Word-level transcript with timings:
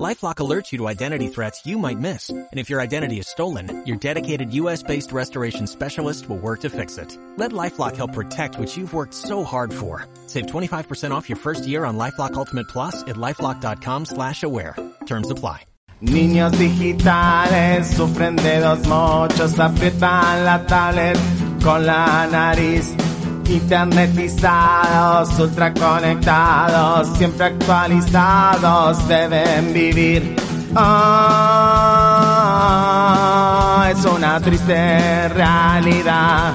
LifeLock 0.00 0.36
alerts 0.36 0.72
you 0.72 0.78
to 0.78 0.88
identity 0.88 1.28
threats 1.28 1.66
you 1.66 1.78
might 1.78 1.98
miss. 1.98 2.30
And 2.30 2.48
if 2.52 2.70
your 2.70 2.80
identity 2.80 3.18
is 3.18 3.28
stolen, 3.28 3.84
your 3.86 3.98
dedicated 3.98 4.54
US-based 4.54 5.12
restoration 5.12 5.66
specialist 5.66 6.28
will 6.28 6.38
work 6.38 6.60
to 6.60 6.70
fix 6.70 6.96
it. 6.96 7.18
Let 7.36 7.52
LifeLock 7.52 7.96
help 7.96 8.14
protect 8.14 8.58
what 8.58 8.74
you've 8.74 8.94
worked 8.94 9.12
so 9.12 9.44
hard 9.44 9.72
for. 9.72 10.06
Save 10.26 10.46
25% 10.46 11.10
off 11.10 11.28
your 11.28 11.36
first 11.36 11.66
year 11.66 11.84
on 11.84 11.98
LifeLock 11.98 12.34
Ultimate 12.34 12.68
Plus 12.68 13.02
at 13.02 13.16
LifeLock.com 13.16 14.06
slash 14.06 14.42
aware. 14.42 14.76
Terms 15.04 15.30
apply. 15.30 15.66
Niños 16.00 16.50
digitales 16.58 17.86
sufren 17.94 18.34
de 18.34 18.58
dos 18.58 18.84
mochos, 18.88 19.56
aprietan 19.60 20.44
la 20.44 20.66
tablet 20.66 21.16
con 21.62 21.86
la 21.86 22.26
nariz. 22.26 22.92
Internetizados, 23.46 25.38
ultraconectados, 25.38 27.08
siempre 27.16 27.46
actualizados, 27.46 29.08
deben 29.08 29.72
vivir. 29.74 30.36
Ah, 30.74 31.52
es 33.90 34.04
una 34.04 34.40
triste 34.40 35.28
realidad. 35.28 36.54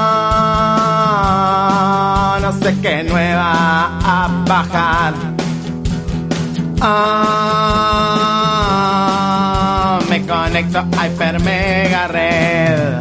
no 2.41 2.53
sé 2.53 2.77
qué 2.81 3.05
nueva 3.05 3.99
a 4.03 4.29
bajar. 4.47 5.30
Ah, 6.83 7.21
me 10.09 10.27
conecto 10.27 10.79
a 10.79 10.87
Hyper 10.97 11.39
Mega 11.41 12.09
Red. 12.09 13.01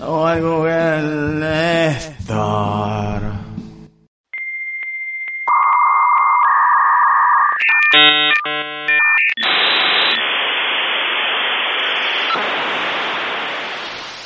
O 0.00 0.26
al 0.26 0.40
Google 0.42 1.96
Store. 2.20 3.17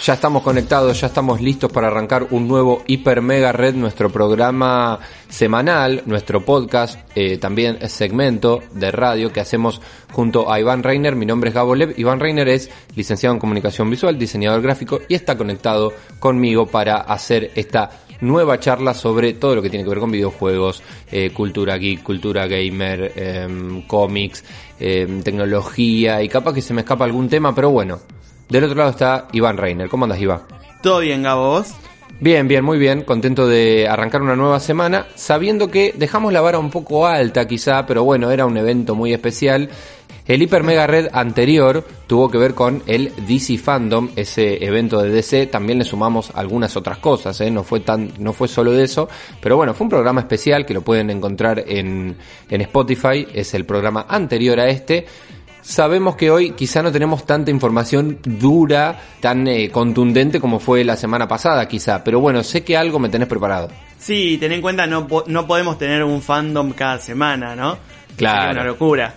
Ya 0.03 0.14
estamos 0.14 0.42
conectados, 0.42 1.00
ya 1.00 1.06
estamos 1.06 1.41
listos 1.41 1.70
para 1.70 1.86
arrancar 1.86 2.27
un 2.33 2.48
nuevo 2.48 2.83
Hiper 2.89 3.22
Mega 3.22 3.53
Red, 3.53 3.77
nuestro 3.77 4.11
programa 4.11 4.98
semanal, 5.28 6.03
nuestro 6.06 6.45
podcast, 6.45 6.98
eh, 7.14 7.39
también 7.39 7.89
segmento 7.89 8.64
de 8.73 8.91
radio 8.91 9.33
que 9.33 9.39
hacemos 9.39 9.80
junto 10.11 10.50
a 10.50 10.58
Iván 10.58 10.83
Reiner. 10.83 11.14
Mi 11.14 11.25
nombre 11.25 11.50
es 11.50 11.55
Gabo 11.55 11.77
Lev. 11.77 11.95
Iván 11.97 12.19
Reiner 12.19 12.48
es 12.48 12.69
licenciado 12.97 13.36
en 13.36 13.39
comunicación 13.39 13.89
visual, 13.91 14.19
diseñador 14.19 14.61
gráfico 14.61 14.98
y 15.08 15.14
está 15.14 15.39
conectado 15.39 15.92
conmigo 16.19 16.67
para 16.67 16.97
hacer 17.03 17.53
esta 17.55 17.91
nueva 18.23 18.58
charla 18.58 18.95
sobre 18.95 19.34
todo 19.34 19.55
lo 19.55 19.62
que 19.62 19.70
tiene 19.70 19.84
que 19.84 19.91
ver 19.91 20.00
con 20.00 20.11
videojuegos, 20.11 20.83
eh, 21.12 21.30
cultura 21.33 21.77
geek, 21.77 22.03
cultura 22.03 22.48
gamer, 22.48 23.12
em, 23.14 23.86
cómics, 23.86 24.42
em, 24.80 25.23
tecnología 25.23 26.20
y 26.25 26.28
capaz 26.28 26.55
que 26.55 26.61
se 26.61 26.75
me 26.75 26.80
escapa 26.80 27.05
algún 27.05 27.28
tema, 27.28 27.55
pero 27.55 27.70
bueno. 27.70 28.00
Del 28.48 28.65
otro 28.65 28.77
lado 28.77 28.91
está 28.91 29.29
Iván 29.33 29.57
Reiner. 29.57 29.89
¿Cómo 29.89 30.05
andas, 30.05 30.21
Iván? 30.21 30.43
¿Todo 30.83 31.01
bien, 31.01 31.23
Gabo? 31.23 31.51
¿Vos? 31.51 31.75
Bien, 32.21 32.47
bien, 32.47 32.65
muy 32.65 32.79
bien. 32.79 33.03
Contento 33.03 33.48
de 33.48 33.89
arrancar 33.89 34.23
una 34.23 34.37
nueva 34.37 34.61
semana, 34.61 35.07
sabiendo 35.17 35.71
que 35.71 35.93
dejamos 35.97 36.33
la 36.33 36.41
vara 36.41 36.59
un 36.59 36.70
poco 36.70 37.07
alta 37.07 37.48
quizá, 37.48 37.85
pero 37.85 38.05
bueno, 38.05 38.31
era 38.31 38.47
un 38.47 38.57
evento 38.57 38.95
muy 38.95 39.13
especial. 39.13 39.69
El 40.25 40.41
Hiper 40.41 40.63
Mega 40.63 40.86
Red 40.86 41.08
anterior 41.13 41.85
tuvo 42.07 42.31
que 42.31 42.39
ver 42.39 42.55
con 42.55 42.81
el 42.86 43.13
DC 43.27 43.58
Fandom, 43.58 44.11
ese 44.14 44.64
evento 44.64 45.02
de 45.02 45.11
DC. 45.11 45.48
También 45.48 45.81
le 45.81 45.85
sumamos 45.85 46.31
algunas 46.35 46.77
otras 46.77 46.98
cosas, 46.98 47.41
¿eh? 47.41 47.51
no 47.51 47.64
fue 47.64 47.81
tan, 47.81 48.13
no 48.19 48.33
fue 48.33 48.47
solo 48.47 48.70
de 48.70 48.85
eso, 48.85 49.08
pero 49.41 49.57
bueno, 49.57 49.75
fue 49.75 49.86
un 49.86 49.91
programa 49.91 50.20
especial 50.20 50.64
que 50.64 50.75
lo 50.75 50.83
pueden 50.83 51.11
encontrar 51.11 51.64
en, 51.67 52.17
en 52.48 52.61
Spotify. 52.61 53.27
Es 53.35 53.52
el 53.55 53.64
programa 53.64 54.07
anterior 54.08 54.61
a 54.61 54.69
este. 54.69 55.07
Sabemos 55.62 56.17
que 56.17 56.30
hoy 56.30 56.50
quizá 56.52 56.83
no 56.83 56.90
tenemos 56.90 57.24
tanta 57.24 57.52
información 57.52 58.18
dura, 58.24 59.00
tan 59.20 59.46
eh, 59.46 59.70
contundente 59.70 60.40
como 60.40 60.58
fue 60.58 60.83
la 60.83 60.96
semana 60.96 61.28
pasada, 61.28 61.67
quizá, 61.68 62.02
pero 62.02 62.18
bueno, 62.20 62.42
sé 62.42 62.64
que 62.64 62.77
algo 62.77 62.98
me 62.98 63.08
tenés 63.08 63.28
preparado. 63.28 63.68
Sí, 63.96 64.36
ten 64.39 64.51
en 64.51 64.61
cuenta, 64.61 64.89
no, 64.89 65.06
no 65.27 65.46
podemos 65.46 65.78
tener 65.78 66.02
un 66.02 66.20
fandom 66.20 66.72
cada 66.72 66.98
semana, 66.98 67.55
¿no? 67.55 67.78
Claro. 68.17 68.42
Sería 68.42 68.61
una 68.61 68.64
locura. 68.64 69.14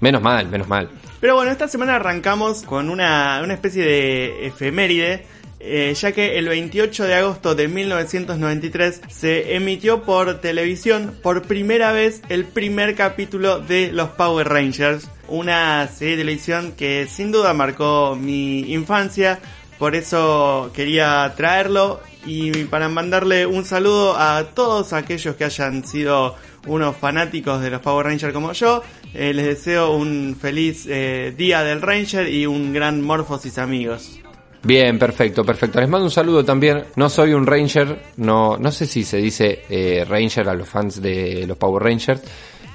Menos 0.00 0.22
mal, 0.22 0.48
menos 0.48 0.66
mal. 0.66 0.90
Pero 1.20 1.34
bueno, 1.34 1.50
esta 1.50 1.68
semana 1.68 1.96
arrancamos 1.96 2.62
con 2.62 2.88
una, 2.88 3.40
una 3.44 3.54
especie 3.54 3.84
de 3.84 4.46
efeméride, 4.46 5.26
eh, 5.68 5.94
ya 5.94 6.12
que 6.12 6.38
el 6.38 6.48
28 6.48 7.04
de 7.04 7.14
agosto 7.14 7.56
de 7.56 7.66
1993 7.66 9.00
se 9.08 9.56
emitió 9.56 10.02
por 10.02 10.40
televisión 10.40 11.12
por 11.22 11.42
primera 11.42 11.90
vez 11.90 12.22
el 12.28 12.44
primer 12.44 12.94
capítulo 12.94 13.58
de 13.58 13.90
los 13.92 14.10
Power 14.10 14.48
Rangers, 14.48 15.08
una 15.26 15.88
serie 15.88 16.16
de 16.16 16.22
televisión 16.22 16.72
que 16.76 17.08
sin 17.10 17.32
duda 17.32 17.52
marcó 17.52 18.16
mi 18.16 18.72
infancia, 18.72 19.40
por 19.76 19.96
eso 19.96 20.70
quería 20.72 21.34
traerlo 21.36 22.00
y 22.24 22.64
para 22.64 22.88
mandarle 22.88 23.44
un 23.44 23.64
saludo 23.64 24.16
a 24.16 24.44
todos 24.54 24.92
aquellos 24.92 25.34
que 25.34 25.44
hayan 25.44 25.84
sido 25.84 26.36
unos 26.66 26.96
fanáticos 26.96 27.60
de 27.60 27.70
los 27.70 27.80
Power 27.80 28.06
Rangers 28.06 28.32
como 28.32 28.52
yo. 28.52 28.82
Eh, 29.14 29.32
les 29.32 29.46
deseo 29.46 29.92
un 29.92 30.36
feliz 30.40 30.86
eh, 30.88 31.34
día 31.36 31.62
del 31.62 31.82
Ranger 31.82 32.28
y 32.28 32.46
un 32.46 32.72
gran 32.72 33.02
Morphosis 33.02 33.58
amigos. 33.58 34.20
Bien, 34.62 34.98
perfecto, 34.98 35.44
perfecto. 35.44 35.80
Les 35.80 35.88
mando 35.88 36.06
un 36.06 36.10
saludo 36.10 36.44
también. 36.44 36.84
No 36.96 37.08
soy 37.08 37.32
un 37.32 37.46
Ranger, 37.46 38.02
no, 38.16 38.56
no 38.56 38.72
sé 38.72 38.86
si 38.86 39.04
se 39.04 39.18
dice 39.18 39.62
eh, 39.68 40.04
Ranger 40.08 40.48
a 40.48 40.54
los 40.54 40.68
fans 40.68 41.00
de 41.00 41.44
los 41.46 41.56
Power 41.56 41.82
Rangers. 41.82 42.22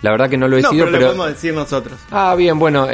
La 0.01 0.09
verdad 0.09 0.29
que 0.29 0.37
no 0.37 0.47
lo 0.47 0.57
he 0.57 0.61
No, 0.61 0.69
sido, 0.71 0.85
pero, 0.85 0.97
pero... 0.97 1.01
lo 1.11 1.15
podemos 1.15 1.35
decir 1.35 1.53
nosotros. 1.53 1.99
Ah, 2.09 2.33
bien, 2.35 2.57
bueno, 2.57 2.87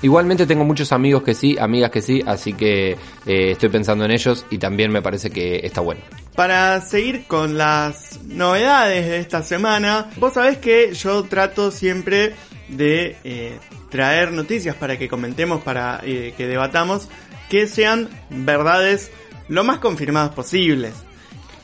igualmente 0.00 0.46
tengo 0.46 0.64
muchos 0.64 0.92
amigos 0.92 1.22
que 1.22 1.34
sí, 1.34 1.56
amigas 1.58 1.90
que 1.90 2.00
sí, 2.00 2.22
así 2.26 2.54
que 2.54 2.92
eh, 2.92 3.50
estoy 3.50 3.68
pensando 3.68 4.06
en 4.06 4.12
ellos 4.12 4.46
y 4.50 4.56
también 4.56 4.90
me 4.90 5.02
parece 5.02 5.28
que 5.30 5.60
está 5.62 5.82
bueno. 5.82 6.00
Para 6.34 6.80
seguir 6.80 7.26
con 7.26 7.58
las 7.58 8.18
novedades 8.24 9.06
de 9.06 9.18
esta 9.18 9.42
semana, 9.42 10.08
vos 10.16 10.32
sabés 10.32 10.56
que 10.56 10.94
yo 10.94 11.24
trato 11.24 11.70
siempre 11.70 12.32
de 12.70 13.16
eh, 13.24 13.58
traer 13.90 14.32
noticias 14.32 14.74
para 14.74 14.98
que 14.98 15.06
comentemos, 15.06 15.62
para 15.62 16.00
eh, 16.02 16.32
que 16.34 16.46
debatamos, 16.46 17.08
que 17.48 17.66
sean 17.66 18.08
verdades 18.30 19.10
lo 19.48 19.64
más 19.64 19.78
confirmadas 19.78 20.30
posibles. 20.34 20.94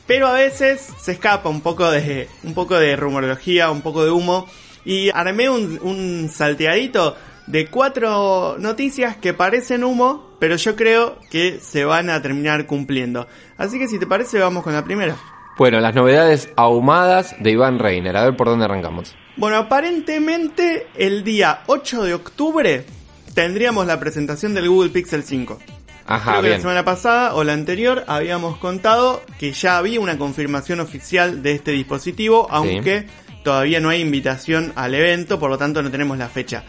Pero 0.07 0.27
a 0.27 0.33
veces 0.33 0.87
se 0.99 1.13
escapa 1.13 1.49
un 1.49 1.61
poco 1.61 1.89
de, 1.89 2.27
un 2.43 2.53
poco 2.53 2.77
de 2.77 2.95
rumorología, 2.95 3.71
un 3.71 3.81
poco 3.81 4.03
de 4.03 4.11
humo, 4.11 4.47
y 4.83 5.09
armé 5.09 5.49
un, 5.49 5.79
un 5.81 6.29
salteadito 6.29 7.15
de 7.47 7.67
cuatro 7.67 8.57
noticias 8.59 9.17
que 9.17 9.33
parecen 9.33 9.83
humo, 9.83 10.31
pero 10.39 10.55
yo 10.55 10.75
creo 10.75 11.17
que 11.29 11.59
se 11.59 11.85
van 11.85 12.09
a 12.09 12.21
terminar 12.21 12.65
cumpliendo. 12.65 13.27
Así 13.57 13.79
que 13.79 13.87
si 13.87 13.99
te 13.99 14.07
parece, 14.07 14.39
vamos 14.39 14.63
con 14.63 14.73
la 14.73 14.83
primera. 14.83 15.17
Bueno, 15.57 15.79
las 15.79 15.93
novedades 15.93 16.49
ahumadas 16.55 17.35
de 17.39 17.51
Iván 17.51 17.77
Reiner. 17.77 18.15
A 18.17 18.25
ver 18.25 18.35
por 18.35 18.47
dónde 18.47 18.65
arrancamos. 18.65 19.15
Bueno, 19.37 19.57
aparentemente 19.57 20.87
el 20.95 21.23
día 21.23 21.61
8 21.67 22.03
de 22.03 22.13
octubre 22.13 22.85
tendríamos 23.33 23.85
la 23.87 23.99
presentación 23.99 24.53
del 24.53 24.69
Google 24.69 24.89
Pixel 24.89 25.23
5. 25.23 25.59
Ajá, 26.05 26.31
Creo 26.31 26.43
que 26.43 26.49
la 26.49 26.59
semana 26.59 26.85
pasada 26.85 27.35
o 27.35 27.43
la 27.43 27.53
anterior 27.53 28.03
habíamos 28.07 28.57
contado 28.57 29.23
que 29.39 29.53
ya 29.53 29.77
había 29.77 29.99
una 29.99 30.17
confirmación 30.17 30.79
oficial 30.79 31.41
de 31.41 31.53
este 31.53 31.71
dispositivo, 31.71 32.47
aunque 32.49 33.05
todavía 33.43 33.79
no 33.79 33.89
hay 33.89 34.01
invitación 34.01 34.73
al 34.75 34.93
evento, 34.93 35.39
por 35.39 35.49
lo 35.49 35.57
tanto 35.57 35.81
no 35.81 35.91
tenemos 35.91 36.17
la 36.17 36.27
fecha. 36.27 36.63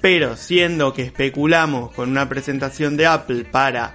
Pero 0.00 0.36
siendo 0.36 0.94
que 0.94 1.02
especulamos 1.02 1.92
con 1.92 2.10
una 2.10 2.28
presentación 2.28 2.96
de 2.96 3.06
Apple 3.06 3.44
para 3.44 3.94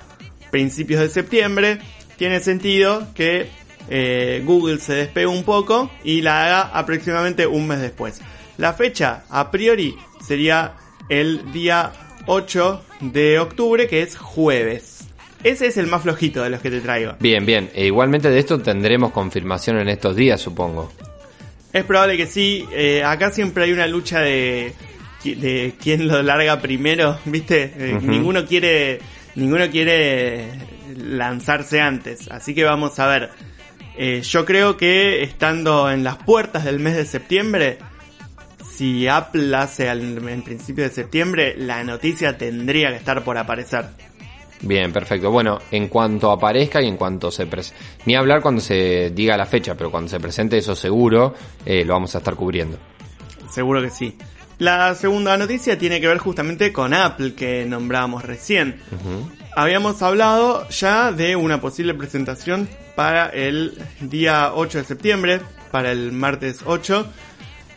principios 0.51 1.01
de 1.01 1.09
septiembre, 1.09 1.80
tiene 2.18 2.39
sentido 2.39 3.07
que 3.13 3.50
eh, 3.89 4.42
Google 4.45 4.80
se 4.80 4.94
despegue 4.94 5.27
un 5.27 5.44
poco 5.44 5.92
y 6.03 6.21
la 6.21 6.45
haga 6.45 6.62
aproximadamente 6.62 7.47
un 7.47 7.68
mes 7.68 7.81
después. 7.81 8.21
La 8.57 8.74
fecha 8.74 9.24
a 9.30 9.50
priori 9.50 9.95
sería 10.25 10.75
el 11.09 11.51
día 11.51 11.92
8 12.25 12.81
de 13.01 13.39
octubre, 13.39 13.87
que 13.87 14.01
es 14.01 14.17
jueves. 14.17 15.07
Ese 15.43 15.67
es 15.67 15.77
el 15.77 15.87
más 15.87 16.03
flojito 16.03 16.41
de 16.41 16.49
los 16.49 16.61
que 16.61 16.69
te 16.69 16.79
traigo. 16.79 17.15
Bien, 17.19 17.45
bien. 17.45 17.69
E 17.73 17.85
igualmente 17.85 18.29
de 18.29 18.39
esto 18.39 18.59
tendremos 18.59 19.11
confirmación 19.11 19.77
en 19.77 19.89
estos 19.89 20.15
días, 20.15 20.39
supongo. 20.39 20.91
Es 21.73 21.83
probable 21.83 22.15
que 22.17 22.27
sí. 22.27 22.65
eh, 22.71 23.03
acá 23.03 23.31
siempre 23.31 23.65
hay 23.65 23.73
una 23.73 23.87
lucha 23.87 24.19
de, 24.21 24.73
de 25.23 25.73
quién 25.81 26.07
lo 26.07 26.21
larga 26.23 26.61
primero, 26.61 27.17
¿viste? 27.25 27.73
Eh. 27.77 27.99
Ninguno 28.01 28.45
quiere 28.45 28.99
ninguno 29.35 29.69
quiere 29.69 30.47
lanzarse 30.95 31.81
antes. 31.81 32.29
Así 32.31 32.53
que 32.55 32.63
vamos 32.63 32.99
a 32.99 33.07
ver. 33.07 33.29
Eh, 33.97 34.21
yo 34.21 34.45
creo 34.45 34.75
que 34.77 35.21
estando 35.23 35.91
en 35.91 36.03
las 36.03 36.17
puertas 36.17 36.63
del 36.65 36.79
mes 36.79 36.95
de 36.95 37.05
septiembre, 37.05 37.77
si 38.75 39.07
Apple 39.07 39.55
hace 39.55 39.89
al, 39.89 40.27
en 40.27 40.41
principio 40.41 40.83
de 40.83 40.89
septiembre, 40.89 41.55
la 41.57 41.83
noticia 41.83 42.37
tendría 42.37 42.89
que 42.89 42.97
estar 42.97 43.23
por 43.23 43.37
aparecer. 43.37 43.85
Bien, 44.61 44.93
perfecto. 44.93 45.29
Bueno, 45.29 45.59
en 45.71 45.89
cuanto 45.89 46.31
aparezca 46.31 46.81
y 46.81 46.87
en 46.87 46.95
cuanto 46.95 47.29
se 47.31 47.45
presente, 47.45 47.77
ni 48.05 48.15
hablar 48.15 48.41
cuando 48.41 48.61
se 48.61 49.11
diga 49.11 49.35
la 49.35 49.45
fecha, 49.45 49.75
pero 49.75 49.91
cuando 49.91 50.09
se 50.09 50.19
presente 50.19 50.57
eso 50.57 50.75
seguro, 50.75 51.33
eh, 51.65 51.83
lo 51.83 51.93
vamos 51.93 52.15
a 52.15 52.19
estar 52.19 52.35
cubriendo. 52.35 52.77
Seguro 53.49 53.81
que 53.81 53.89
sí. 53.89 54.17
La 54.59 54.95
segunda 54.95 55.35
noticia 55.35 55.77
tiene 55.77 55.99
que 55.99 56.07
ver 56.07 56.19
justamente 56.19 56.71
con 56.71 56.93
Apple 56.93 57.33
que 57.33 57.65
nombrábamos 57.65 58.23
recién. 58.23 58.79
Habíamos 59.55 60.01
hablado 60.01 60.67
ya 60.69 61.11
de 61.11 61.35
una 61.35 61.59
posible 61.59 61.93
presentación 61.93 62.69
para 62.95 63.27
el 63.27 63.77
día 63.99 64.53
8 64.55 64.77
de 64.79 64.83
septiembre, 64.83 65.41
para 65.71 65.91
el 65.91 66.11
martes 66.11 66.61
8. 66.65 67.05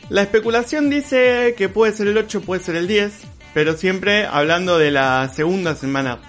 La 0.08 0.22
especulación 0.22 0.88
dice 0.88 1.54
que 1.58 1.68
puede 1.68 1.92
ser 1.92 2.06
el 2.06 2.16
8, 2.16 2.42
puede 2.42 2.62
ser 2.62 2.76
el 2.76 2.86
10, 2.86 3.12
pero 3.54 3.76
siempre 3.76 4.26
hablando 4.26 4.78
de 4.78 4.90
la 4.90 5.28
segunda 5.34 5.74
semana 5.74 6.20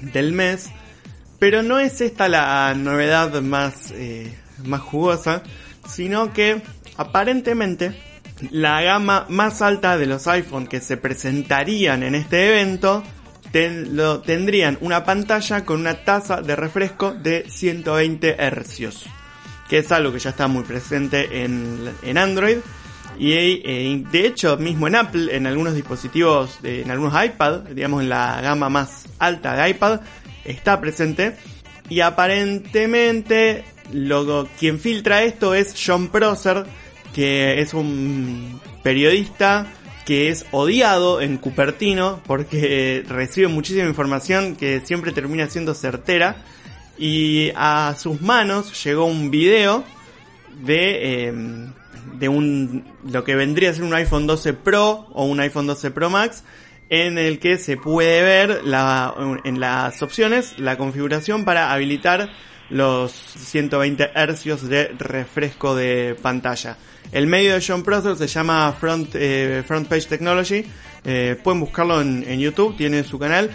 del 0.00 0.32
mes. 0.32 0.70
Pero 1.38 1.62
no 1.62 1.78
es 1.78 2.00
esta 2.00 2.28
la 2.28 2.74
novedad 2.74 3.40
más, 3.40 3.92
eh, 3.92 4.36
más 4.64 4.80
jugosa, 4.80 5.42
sino 5.88 6.32
que 6.32 6.62
aparentemente 6.96 7.98
la 8.50 8.82
gama 8.82 9.24
más 9.28 9.62
alta 9.62 9.96
de 9.96 10.06
los 10.06 10.26
iPhone 10.26 10.66
que 10.66 10.80
se 10.80 10.96
presentarían 10.96 12.02
en 12.02 12.14
este 12.14 12.48
evento 12.48 13.02
lo, 13.52 14.20
tendrían 14.20 14.78
una 14.80 15.04
pantalla 15.04 15.64
con 15.64 15.80
una 15.80 16.04
tasa 16.04 16.42
de 16.42 16.56
refresco 16.56 17.12
de 17.12 17.46
120 17.48 18.36
Hz, 18.36 19.04
que 19.68 19.78
es 19.78 19.92
algo 19.92 20.12
que 20.12 20.18
ya 20.18 20.30
está 20.30 20.48
muy 20.48 20.64
presente 20.64 21.44
en, 21.44 21.90
en 22.02 22.18
Android. 22.18 22.58
Y 23.18 23.32
eh, 23.32 24.04
de 24.12 24.26
hecho, 24.26 24.56
mismo 24.56 24.86
en 24.86 24.94
Apple, 24.94 25.34
en 25.34 25.46
algunos 25.46 25.74
dispositivos, 25.74 26.58
en 26.62 26.90
algunos 26.90 27.12
iPad, 27.24 27.62
digamos 27.74 28.02
en 28.02 28.08
la 28.08 28.40
gama 28.40 28.68
más 28.68 29.06
alta 29.18 29.56
de 29.56 29.70
iPad, 29.70 30.00
está 30.44 30.80
presente. 30.80 31.36
Y 31.88 32.00
aparentemente, 32.00 33.64
lo, 33.92 34.48
quien 34.58 34.78
filtra 34.78 35.22
esto 35.22 35.54
es 35.54 35.74
John 35.84 36.08
Prosser, 36.08 36.64
que 37.12 37.60
es 37.60 37.74
un 37.74 38.60
periodista 38.82 39.66
que 40.06 40.30
es 40.30 40.46
odiado 40.52 41.20
en 41.20 41.36
Cupertino 41.36 42.22
porque 42.26 43.04
recibe 43.08 43.48
muchísima 43.48 43.86
información 43.86 44.56
que 44.56 44.80
siempre 44.80 45.12
termina 45.12 45.48
siendo 45.48 45.74
certera 45.74 46.44
y 46.96 47.50
a 47.54 47.94
sus 47.98 48.20
manos 48.22 48.82
llegó 48.84 49.04
un 49.04 49.30
video 49.30 49.84
de, 50.64 51.26
em, 51.26 51.72
de 52.18 52.28
un, 52.28 52.84
lo 53.10 53.24
que 53.24 53.34
vendría 53.34 53.70
a 53.70 53.74
ser 53.74 53.84
un 53.84 53.94
iPhone 53.94 54.26
12 54.26 54.54
Pro 54.54 55.06
o 55.12 55.24
un 55.24 55.40
iPhone 55.40 55.66
12 55.66 55.90
Pro 55.90 56.10
Max 56.10 56.44
en 56.90 57.18
el 57.18 57.38
que 57.38 57.58
se 57.58 57.76
puede 57.76 58.22
ver 58.22 58.64
la, 58.64 59.14
en 59.44 59.60
las 59.60 60.02
opciones 60.02 60.58
la 60.58 60.78
configuración 60.78 61.44
para 61.44 61.72
habilitar 61.72 62.30
los 62.70 63.12
120 63.12 64.10
Hz 64.14 64.68
de 64.68 64.88
refresco 64.98 65.74
de 65.74 66.16
pantalla. 66.20 66.76
El 67.12 67.26
medio 67.26 67.54
de 67.54 67.64
John 67.66 67.82
Prosser 67.82 68.16
se 68.16 68.26
llama 68.26 68.72
Front, 68.78 69.14
eh, 69.14 69.62
Front 69.66 69.88
Page 69.88 70.06
Technology. 70.06 70.64
Eh, 71.04 71.36
pueden 71.42 71.60
buscarlo 71.60 72.00
en, 72.00 72.38
YouTube, 72.38 72.76
tiene 72.76 73.02
su 73.04 73.18
canal. 73.18 73.50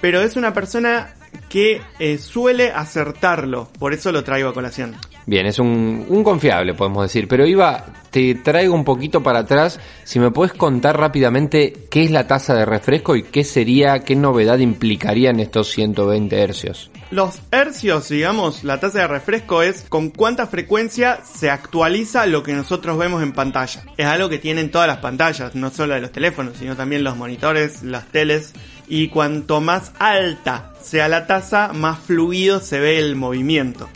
Pero 0.00 0.20
es 0.20 0.36
una 0.36 0.52
persona 0.52 1.14
que 1.48 1.80
eh, 1.98 2.18
suele 2.18 2.70
acertarlo, 2.70 3.68
por 3.78 3.92
eso 3.92 4.12
lo 4.12 4.22
traigo 4.24 4.48
a 4.48 4.54
colación. 4.54 4.96
Bien, 5.26 5.46
es 5.46 5.58
un, 5.58 6.06
un, 6.08 6.24
confiable, 6.24 6.74
podemos 6.74 7.02
decir. 7.02 7.28
Pero 7.28 7.46
Iba, 7.46 7.84
te 8.10 8.34
traigo 8.34 8.74
un 8.74 8.84
poquito 8.84 9.22
para 9.22 9.40
atrás. 9.40 9.80
Si 10.04 10.18
me 10.18 10.30
puedes 10.30 10.52
contar 10.52 10.98
rápidamente 10.98 11.74
qué 11.90 12.04
es 12.04 12.10
la 12.10 12.26
tasa 12.26 12.54
de 12.54 12.64
refresco 12.64 13.16
y 13.16 13.22
qué 13.22 13.44
sería, 13.44 14.00
qué 14.00 14.16
novedad 14.16 14.58
implicaría 14.58 15.30
en 15.30 15.40
estos 15.40 15.70
120 15.70 16.40
hercios. 16.40 16.90
Los 17.10 17.40
hercios, 17.50 18.08
digamos, 18.08 18.64
la 18.64 18.80
tasa 18.80 18.98
de 18.98 19.06
refresco 19.06 19.62
es 19.62 19.86
con 19.88 20.10
cuánta 20.10 20.46
frecuencia 20.46 21.20
se 21.24 21.50
actualiza 21.50 22.26
lo 22.26 22.42
que 22.42 22.52
nosotros 22.52 22.98
vemos 22.98 23.22
en 23.22 23.32
pantalla. 23.32 23.84
Es 23.96 24.06
algo 24.06 24.28
que 24.28 24.38
tienen 24.38 24.70
todas 24.70 24.88
las 24.88 24.98
pantallas, 24.98 25.54
no 25.54 25.70
solo 25.70 25.94
de 25.94 26.00
los 26.00 26.12
teléfonos, 26.12 26.58
sino 26.58 26.76
también 26.76 27.04
los 27.04 27.16
monitores, 27.16 27.82
las 27.82 28.06
teles. 28.08 28.52
Y 28.88 29.08
cuanto 29.08 29.60
más 29.60 29.92
alta 29.98 30.72
sea 30.82 31.08
la 31.08 31.26
tasa, 31.26 31.72
más 31.74 31.98
fluido 31.98 32.60
se 32.60 32.78
ve 32.78 32.98
el 32.98 33.16
movimiento. 33.16 33.88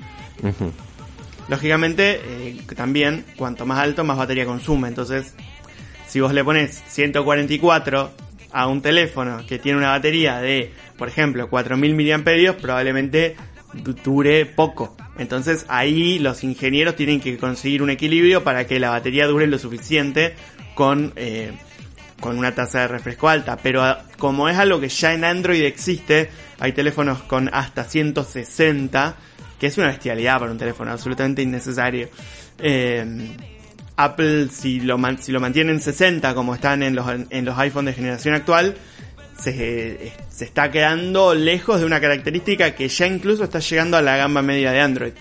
Lógicamente, 1.48 2.20
eh, 2.24 2.56
también, 2.76 3.24
cuanto 3.36 3.66
más 3.66 3.78
alto, 3.78 4.04
más 4.04 4.16
batería 4.16 4.46
consume. 4.46 4.88
Entonces, 4.88 5.34
si 6.06 6.20
vos 6.20 6.32
le 6.32 6.44
pones 6.44 6.82
144 6.88 8.10
a 8.52 8.66
un 8.66 8.82
teléfono 8.82 9.44
que 9.46 9.58
tiene 9.58 9.78
una 9.78 9.90
batería 9.90 10.38
de, 10.38 10.72
por 10.98 11.08
ejemplo, 11.08 11.48
4000 11.48 11.94
mAh, 11.94 12.52
probablemente 12.60 13.36
dure 13.72 14.46
poco. 14.46 14.96
Entonces 15.18 15.64
ahí 15.68 16.18
los 16.18 16.44
ingenieros 16.44 16.96
tienen 16.96 17.20
que 17.20 17.36
conseguir 17.38 17.82
un 17.82 17.90
equilibrio 17.90 18.44
para 18.44 18.66
que 18.66 18.78
la 18.78 18.90
batería 18.90 19.26
dure 19.26 19.46
lo 19.46 19.58
suficiente 19.58 20.34
con, 20.74 21.12
eh, 21.16 21.52
con 22.20 22.38
una 22.38 22.54
tasa 22.54 22.80
de 22.80 22.88
refresco 22.88 23.28
alta. 23.28 23.56
Pero 23.62 23.82
ah, 23.82 24.04
como 24.18 24.48
es 24.48 24.56
algo 24.56 24.80
que 24.80 24.88
ya 24.88 25.14
en 25.14 25.24
Android 25.24 25.62
existe, 25.62 26.30
hay 26.58 26.72
teléfonos 26.72 27.22
con 27.22 27.50
hasta 27.52 27.84
160 27.84 29.16
que 29.62 29.69
es 29.69 29.79
una 29.79 29.87
bestialidad 29.87 30.41
para 30.41 30.50
un 30.50 30.59
teléfono, 30.59 30.91
absolutamente 30.91 31.41
innecesario. 31.41 32.09
Eh, 32.59 33.06
Apple, 33.94 34.49
si 34.49 34.81
lo, 34.81 34.99
si 35.20 35.31
lo 35.31 35.38
mantiene 35.38 35.70
en 35.70 35.79
60 35.79 36.35
como 36.35 36.53
están 36.53 36.82
en 36.82 36.97
los, 36.97 37.06
en 37.31 37.44
los 37.44 37.56
iPhones 37.56 37.94
de 37.94 38.03
generación 38.03 38.35
actual, 38.35 38.75
se, 39.38 40.14
se, 40.31 40.44
está 40.47 40.69
quedando 40.73 41.32
lejos 41.32 41.79
de 41.79 41.87
una 41.87 42.00
característica 42.00 42.75
que 42.75 42.88
ya 42.88 43.06
incluso 43.06 43.44
está 43.44 43.61
llegando 43.61 43.97
a 43.97 44.03
la 44.03 44.17
gama 44.17 44.43
media 44.43 44.73
de 44.73 44.81
Android. 44.81 45.12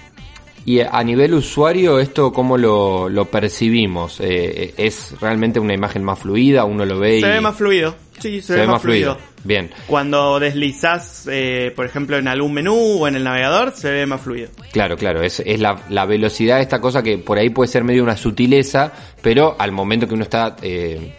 Y 0.66 0.80
a 0.80 1.04
nivel 1.04 1.36
usuario, 1.36 2.00
¿esto 2.00 2.34
cómo 2.34 2.58
lo, 2.58 3.10
lo 3.10 3.26
percibimos? 3.26 4.20
Eh, 4.22 4.74
¿Es 4.76 5.22
realmente 5.22 5.60
una 5.60 5.76
imagen 5.76 6.04
más 6.04 6.18
fluida? 6.18 6.66
¿Uno 6.66 6.84
lo 6.84 6.98
ve? 6.98 7.22
Se 7.22 7.30
ve 7.30 7.42
más 7.42 7.56
fluido. 7.56 7.96
Sí, 8.18 8.42
se, 8.42 8.56
ve, 8.56 8.66
más 8.66 8.82
fluido. 8.82 9.20
Bien. 9.44 9.72
Cuando 9.88 10.40
deslizas, 10.40 11.28
eh, 11.32 11.74
por 11.76 11.86
ejemplo, 11.86 12.18
en 12.18 12.28
algún 12.28 12.54
menú 12.54 12.76
o 12.76 13.08
en 13.08 13.16
el 13.16 13.24
navegador, 13.24 13.72
se 13.72 13.92
ve 13.92 14.06
más 14.06 14.22
fluido. 14.22 14.50
Claro, 14.72 14.98
claro. 14.98 15.21
Es, 15.21 15.42
es 15.44 15.60
la, 15.60 15.81
la, 15.90 16.06
velocidad 16.06 16.57
de 16.57 16.62
esta 16.62 16.80
cosa 16.80 17.02
que 17.02 17.18
por 17.18 17.38
ahí 17.38 17.50
puede 17.50 17.68
ser 17.68 17.83
medio 17.83 18.04
una 18.04 18.18
sutileza, 18.18 18.92
pero 19.21 19.56
al 19.57 19.71
momento 19.71 20.07
que 20.07 20.14
uno 20.14 20.24
está 20.24 20.56
eh, 20.62 21.16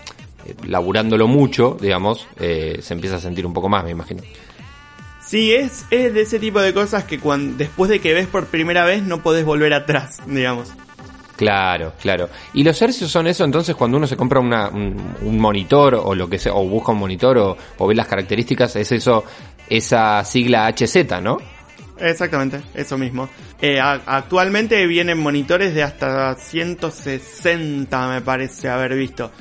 laburándolo 0.66 1.26
mucho, 1.26 1.76
digamos, 1.80 2.26
eh, 2.38 2.78
se 2.80 2.94
empieza 2.94 3.16
a 3.16 3.20
sentir 3.20 3.46
un 3.46 3.52
poco 3.52 3.68
más, 3.68 3.84
me 3.84 3.90
imagino. 3.90 4.22
Sí, 5.24 5.52
es, 5.52 5.86
es 5.90 6.12
de 6.12 6.22
ese 6.22 6.38
tipo 6.38 6.60
de 6.60 6.74
cosas 6.74 7.04
que 7.04 7.18
cuando, 7.18 7.56
después 7.56 7.88
de 7.90 8.00
que 8.00 8.12
ves 8.12 8.26
por 8.26 8.46
primera 8.46 8.84
vez 8.84 9.02
no 9.02 9.22
podés 9.22 9.44
volver 9.44 9.72
atrás, 9.72 10.18
digamos. 10.26 10.72
Claro, 11.42 11.94
claro. 12.00 12.28
¿Y 12.54 12.62
los 12.62 12.80
hercios 12.80 13.10
son 13.10 13.26
eso 13.26 13.44
entonces 13.44 13.74
cuando 13.74 13.96
uno 13.96 14.06
se 14.06 14.16
compra 14.16 14.38
un, 14.38 14.94
monitor 15.36 15.96
o 15.96 16.14
lo 16.14 16.30
que 16.30 16.38
sea, 16.38 16.54
o 16.54 16.68
busca 16.68 16.92
un 16.92 16.98
monitor 16.98 17.36
o, 17.36 17.56
o, 17.78 17.86
ve 17.88 17.96
las 17.96 18.06
características, 18.06 18.76
es 18.76 18.92
eso, 18.92 19.24
esa 19.68 20.22
sigla 20.24 20.68
HZ, 20.68 21.20
¿no? 21.20 21.38
Exactamente, 21.98 22.60
eso 22.74 22.96
mismo. 22.96 23.28
Eh, 23.60 23.80
actualmente 23.80 24.86
vienen 24.86 25.18
monitores 25.18 25.74
de 25.74 25.82
hasta 25.82 26.36
160 26.36 28.08
me 28.08 28.20
parece 28.20 28.68
haber 28.68 28.94
visto. 28.94 29.32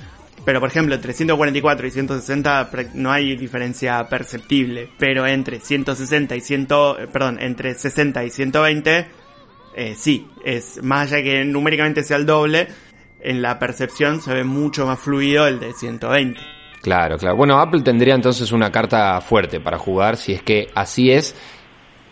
Pero 0.43 0.60
por 0.60 0.70
ejemplo, 0.70 0.96
entre 0.96 1.13
144 1.13 1.86
y 1.86 1.91
160 1.91 2.72
no 2.96 3.12
hay 3.12 3.36
diferencia 3.36 4.03
perceptible. 4.10 4.89
Pero 4.98 5.27
entre 5.27 5.60
160 5.60 6.36
y 6.36 6.41
100, 6.41 6.63
eh, 6.63 7.08
perdón, 7.13 7.38
entre 7.39 7.75
60 7.75 8.24
y 8.24 8.31
120, 8.31 9.21
eh, 9.75 9.96
sí, 9.96 10.28
es 10.44 10.82
más 10.84 11.12
allá 11.12 11.24
que 11.24 11.44
numéricamente 11.46 12.04
sea 12.04 12.18
el 12.18 12.25
doble, 12.25 12.68
en 13.22 13.42
la 13.42 13.60
percepción 13.60 14.22
se 14.22 14.34
ve 14.34 14.44
mucho 14.44 14.86
más 14.86 15.00
fluido 15.00 15.48
el 15.48 15.60
de 15.60 15.74
120. 15.74 16.40
Claro, 16.82 17.18
claro. 17.18 17.36
Bueno, 17.36 17.60
Apple 17.60 17.82
tendría 17.82 18.16
entonces 18.16 18.51
una 18.51 18.72
carta 18.72 19.22
fuerte 19.22 19.60
para 19.60 19.78
jugar 19.78 20.18
si 20.18 20.34
es 20.34 20.42
que 20.42 20.68
así 20.74 21.12
es 21.12 21.36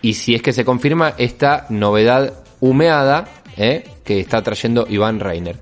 y 0.02 0.14
si 0.14 0.36
es 0.36 0.42
que 0.42 0.54
se 0.54 0.64
confirma 0.64 1.14
esta 1.18 1.66
novedad 1.70 2.44
humeada 2.60 3.28
¿eh? 3.58 3.84
que 4.06 4.20
está 4.20 4.42
trayendo 4.44 4.86
Iván 4.88 5.20
Reiner. 5.20 5.58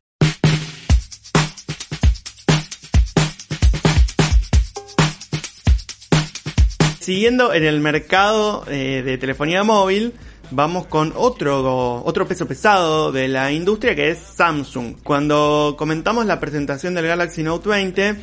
Siguiendo 6.99 7.53
en 7.53 7.63
el 7.63 7.79
mercado 7.79 8.65
eh, 8.67 9.01
de 9.05 9.17
telefonía 9.17 9.63
móvil, 9.63 10.13
vamos 10.51 10.87
con 10.87 11.13
otro, 11.15 12.03
otro 12.03 12.27
peso 12.27 12.47
pesado 12.47 13.11
de 13.11 13.27
la 13.27 13.51
industria 13.51 13.95
que 13.95 14.11
es 14.11 14.19
Samsung. 14.19 14.95
Cuando 15.03 15.75
comentamos 15.77 16.25
la 16.25 16.39
presentación 16.39 16.93
del 16.93 17.07
Galaxy 17.07 17.43
Note 17.43 17.69
20, 17.69 18.15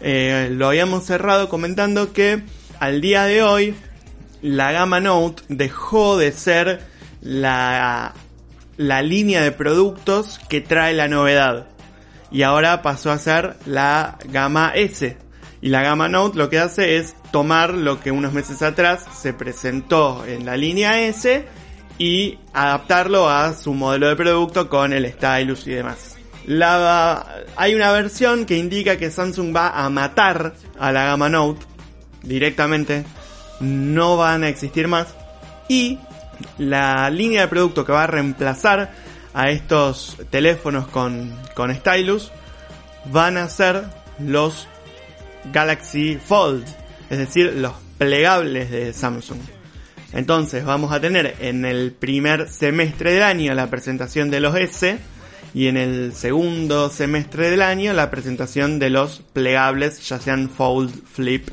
eh, 0.00 0.48
lo 0.52 0.68
habíamos 0.68 1.04
cerrado 1.04 1.48
comentando 1.48 2.12
que 2.12 2.42
al 2.78 3.00
día 3.00 3.24
de 3.24 3.42
hoy 3.42 3.74
la 4.42 4.72
gama 4.72 5.00
Note 5.00 5.42
dejó 5.48 6.16
de 6.16 6.32
ser 6.32 6.80
la, 7.20 8.14
la 8.76 9.02
línea 9.02 9.42
de 9.42 9.52
productos 9.52 10.40
que 10.48 10.60
trae 10.60 10.94
la 10.94 11.08
novedad. 11.08 11.68
Y 12.30 12.42
ahora 12.42 12.82
pasó 12.82 13.10
a 13.10 13.18
ser 13.18 13.56
la 13.66 14.18
gama 14.30 14.72
S. 14.74 15.16
Y 15.60 15.68
la 15.68 15.82
gama 15.82 16.08
Note 16.08 16.38
lo 16.38 16.48
que 16.48 16.58
hace 16.58 16.96
es 16.96 17.14
tomar 17.30 17.74
lo 17.74 18.00
que 18.00 18.10
unos 18.10 18.32
meses 18.32 18.62
atrás 18.62 19.04
se 19.14 19.32
presentó 19.32 20.24
en 20.26 20.44
la 20.44 20.56
línea 20.56 21.00
S 21.02 21.46
y 22.02 22.36
adaptarlo 22.52 23.30
a 23.30 23.54
su 23.54 23.74
modelo 23.74 24.08
de 24.08 24.16
producto 24.16 24.68
con 24.68 24.92
el 24.92 25.08
stylus 25.12 25.68
y 25.68 25.70
demás. 25.70 26.16
Hay 27.54 27.76
una 27.76 27.92
versión 27.92 28.44
que 28.44 28.56
indica 28.56 28.96
que 28.96 29.08
Samsung 29.08 29.54
va 29.54 29.68
a 29.68 29.88
matar 29.88 30.52
a 30.80 30.90
la 30.90 31.04
gama 31.04 31.28
Note 31.28 31.64
directamente, 32.24 33.04
no 33.60 34.16
van 34.16 34.42
a 34.42 34.48
existir 34.48 34.88
más 34.88 35.14
y 35.68 36.00
la 36.58 37.08
línea 37.08 37.42
de 37.42 37.46
producto 37.46 37.84
que 37.84 37.92
va 37.92 38.02
a 38.02 38.08
reemplazar 38.08 38.92
a 39.32 39.50
estos 39.50 40.16
teléfonos 40.28 40.88
con, 40.88 41.32
con 41.54 41.72
stylus 41.72 42.32
van 43.12 43.36
a 43.36 43.48
ser 43.48 43.84
los 44.18 44.66
Galaxy 45.52 46.16
Fold, 46.16 46.66
es 47.10 47.18
decir, 47.18 47.52
los 47.54 47.74
plegables 47.96 48.72
de 48.72 48.92
Samsung. 48.92 49.61
Entonces 50.12 50.64
vamos 50.64 50.92
a 50.92 51.00
tener 51.00 51.36
en 51.40 51.64
el 51.64 51.92
primer 51.92 52.48
semestre 52.48 53.14
del 53.14 53.22
año 53.22 53.54
la 53.54 53.70
presentación 53.70 54.30
de 54.30 54.40
los 54.40 54.54
S 54.56 54.98
y 55.54 55.68
en 55.68 55.76
el 55.76 56.12
segundo 56.14 56.90
semestre 56.90 57.50
del 57.50 57.62
año 57.62 57.92
la 57.92 58.10
presentación 58.10 58.78
de 58.78 58.90
los 58.90 59.22
plegables, 59.32 60.06
ya 60.08 60.18
sean 60.18 60.50
Fold, 60.50 60.92
Flip 61.06 61.48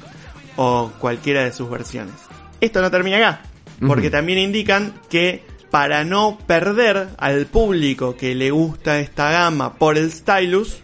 o 0.56 0.92
cualquiera 1.00 1.44
de 1.44 1.54
sus 1.54 1.70
versiones. 1.70 2.16
Esto 2.60 2.82
no 2.82 2.92
termina 2.92 3.18
acá, 3.18 3.42
porque 3.86 4.10
también 4.10 4.40
indican 4.40 4.94
que 5.10 5.44
para 5.72 6.04
no 6.04 6.38
perder 6.46 7.10
al 7.18 7.46
público 7.46 8.18
que 8.18 8.36
le 8.36 8.52
gusta 8.52 9.00
esta 9.00 9.32
gama 9.32 9.76
por 9.76 9.98
el 9.98 10.12
stylus, 10.12 10.80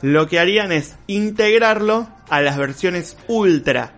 lo 0.00 0.28
que 0.28 0.38
harían 0.38 0.72
es 0.72 0.96
integrarlo 1.06 2.08
a 2.28 2.40
las 2.40 2.56
versiones 2.56 3.16
Ultra, 3.28 3.94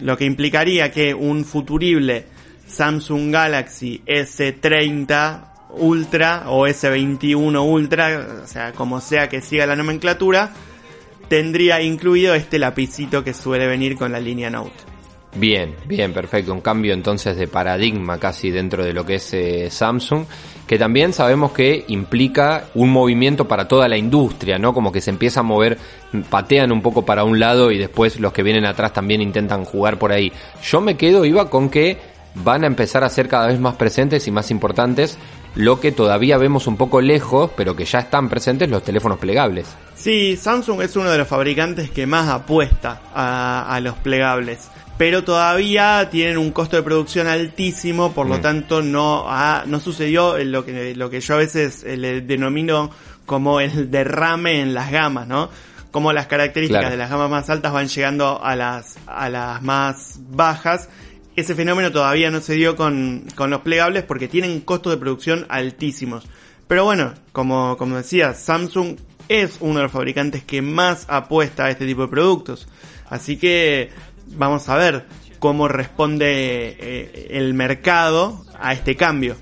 lo 0.00 0.16
que 0.16 0.24
implicaría 0.24 0.90
que 0.90 1.14
un 1.14 1.44
futurible 1.44 2.26
Samsung 2.72 3.30
Galaxy 3.30 4.02
S30 4.06 5.52
Ultra 5.74 6.44
o 6.48 6.66
S21 6.66 7.62
Ultra, 7.62 8.42
o 8.44 8.46
sea, 8.46 8.72
como 8.72 9.00
sea 9.00 9.28
que 9.28 9.40
siga 9.40 9.66
la 9.66 9.76
nomenclatura, 9.76 10.52
tendría 11.28 11.80
incluido 11.80 12.34
este 12.34 12.58
lapicito 12.58 13.24
que 13.24 13.34
suele 13.34 13.66
venir 13.66 13.96
con 13.96 14.12
la 14.12 14.20
línea 14.20 14.50
Note. 14.50 14.92
Bien, 15.34 15.74
bien, 15.86 16.12
perfecto. 16.12 16.52
Un 16.52 16.60
cambio 16.60 16.92
entonces 16.92 17.36
de 17.38 17.48
paradigma 17.48 18.18
casi 18.18 18.50
dentro 18.50 18.84
de 18.84 18.92
lo 18.92 19.06
que 19.06 19.14
es 19.14 19.32
eh, 19.32 19.70
Samsung, 19.70 20.26
que 20.66 20.78
también 20.78 21.14
sabemos 21.14 21.52
que 21.52 21.86
implica 21.88 22.66
un 22.74 22.90
movimiento 22.90 23.48
para 23.48 23.66
toda 23.66 23.88
la 23.88 23.96
industria, 23.96 24.58
¿no? 24.58 24.74
Como 24.74 24.92
que 24.92 25.00
se 25.00 25.08
empieza 25.08 25.40
a 25.40 25.42
mover, 25.42 25.78
patean 26.28 26.70
un 26.70 26.82
poco 26.82 27.06
para 27.06 27.24
un 27.24 27.40
lado 27.40 27.70
y 27.70 27.78
después 27.78 28.20
los 28.20 28.34
que 28.34 28.42
vienen 28.42 28.66
atrás 28.66 28.92
también 28.92 29.22
intentan 29.22 29.64
jugar 29.64 29.98
por 29.98 30.12
ahí. 30.12 30.30
Yo 30.62 30.82
me 30.82 30.98
quedo, 30.98 31.24
iba 31.24 31.48
con 31.48 31.70
que 31.70 32.11
van 32.34 32.64
a 32.64 32.66
empezar 32.66 33.04
a 33.04 33.08
ser 33.08 33.28
cada 33.28 33.48
vez 33.48 33.60
más 33.60 33.76
presentes 33.76 34.26
y 34.26 34.30
más 34.30 34.50
importantes 34.50 35.18
lo 35.54 35.80
que 35.80 35.92
todavía 35.92 36.38
vemos 36.38 36.66
un 36.66 36.76
poco 36.76 37.00
lejos, 37.00 37.50
pero 37.56 37.76
que 37.76 37.84
ya 37.84 38.00
están 38.00 38.28
presentes 38.28 38.70
los 38.70 38.82
teléfonos 38.82 39.18
plegables. 39.18 39.66
Sí, 39.94 40.36
Samsung 40.36 40.80
es 40.82 40.96
uno 40.96 41.10
de 41.10 41.18
los 41.18 41.28
fabricantes 41.28 41.90
que 41.90 42.06
más 42.06 42.28
apuesta 42.28 43.02
a, 43.14 43.78
los 43.82 43.96
plegables. 43.96 44.68
Pero 44.96 45.24
todavía 45.24 46.08
tienen 46.10 46.38
un 46.38 46.52
costo 46.52 46.76
de 46.76 46.82
producción 46.82 47.26
altísimo, 47.26 48.12
por 48.12 48.26
lo 48.26 48.38
mm. 48.38 48.40
tanto 48.40 48.82
no, 48.82 49.26
no 49.66 49.80
sucedió 49.80 50.38
lo 50.38 50.64
que, 50.64 50.94
lo 50.94 51.10
que 51.10 51.20
yo 51.20 51.34
a 51.34 51.38
veces 51.38 51.82
eh, 51.84 51.96
le 51.96 52.20
denomino 52.20 52.90
como 53.26 53.60
el 53.60 53.90
derrame 53.90 54.60
en 54.60 54.74
las 54.74 54.90
gamas, 54.90 55.26
¿no? 55.26 55.50
Como 55.90 56.12
las 56.12 56.26
características 56.26 56.90
de 56.90 56.96
las 56.96 57.10
gamas 57.10 57.30
más 57.30 57.50
altas 57.50 57.72
van 57.72 57.88
llegando 57.88 58.42
a 58.42 58.56
las, 58.56 58.96
a 59.06 59.28
las 59.28 59.62
más 59.62 60.18
bajas 60.30 60.88
ese 61.36 61.54
fenómeno 61.54 61.92
todavía 61.92 62.30
no 62.30 62.40
se 62.40 62.54
dio 62.54 62.76
con, 62.76 63.24
los 63.36 63.60
plegables 63.60 64.04
porque 64.04 64.28
tienen 64.28 64.60
costos 64.60 64.92
de 64.92 64.98
producción 64.98 65.46
altísimos. 65.48 66.24
Pero 66.68 66.84
bueno, 66.84 67.14
como, 67.32 67.76
como 67.76 67.96
decía, 67.96 68.34
Samsung 68.34 68.96
es 69.28 69.56
uno 69.60 69.76
de 69.76 69.82
los 69.84 69.92
fabricantes 69.92 70.44
que 70.44 70.62
más 70.62 71.06
apuesta 71.08 71.66
a 71.66 71.70
este 71.70 71.86
tipo 71.86 72.02
de 72.02 72.08
productos. 72.08 72.68
Así 73.08 73.36
que 73.36 73.90
vamos 74.28 74.68
a 74.68 74.76
ver 74.76 75.06
cómo 75.38 75.68
responde 75.68 76.76
eh, 76.78 77.28
el 77.30 77.54
mercado 77.54 78.44
a 78.58 78.72
este 78.72 78.96
cambio. 78.96 79.36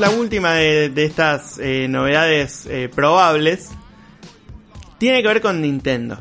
La 0.00 0.10
última 0.10 0.54
de, 0.54 0.92
estas 0.96 1.58
eh, 1.58 1.86
novedades 1.88 2.66
eh, 2.66 2.88
probables 2.92 3.68
tiene 4.98 5.22
que 5.22 5.28
ver 5.28 5.40
con 5.40 5.60
Nintendo. 5.60 6.18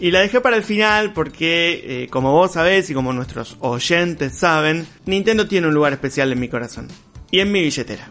Y 0.00 0.10
la 0.10 0.20
dejé 0.20 0.40
para 0.40 0.56
el 0.56 0.62
final 0.62 1.12
porque, 1.12 2.04
eh, 2.04 2.08
como 2.08 2.32
vos 2.32 2.52
sabés 2.52 2.90
y 2.90 2.94
como 2.94 3.12
nuestros 3.12 3.56
oyentes 3.60 4.38
saben, 4.38 4.86
Nintendo 5.06 5.46
tiene 5.46 5.68
un 5.68 5.74
lugar 5.74 5.92
especial 5.92 6.32
en 6.32 6.40
mi 6.40 6.48
corazón. 6.48 6.88
Y 7.30 7.40
en 7.40 7.52
mi 7.52 7.60
billetera. 7.60 8.10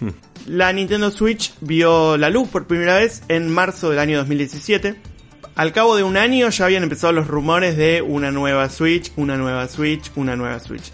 la 0.46 0.72
Nintendo 0.72 1.10
Switch 1.10 1.54
vio 1.60 2.16
la 2.16 2.30
luz 2.30 2.48
por 2.48 2.66
primera 2.66 2.96
vez 2.96 3.22
en 3.28 3.48
marzo 3.48 3.90
del 3.90 3.98
año 3.98 4.18
2017. 4.18 4.96
Al 5.54 5.72
cabo 5.72 5.96
de 5.96 6.02
un 6.02 6.16
año 6.16 6.48
ya 6.50 6.64
habían 6.64 6.82
empezado 6.82 7.12
los 7.12 7.28
rumores 7.28 7.76
de 7.76 8.02
una 8.02 8.30
nueva 8.30 8.68
Switch, 8.68 9.12
una 9.16 9.36
nueva 9.36 9.68
Switch, 9.68 10.10
una 10.16 10.36
nueva 10.36 10.58
Switch 10.58 10.92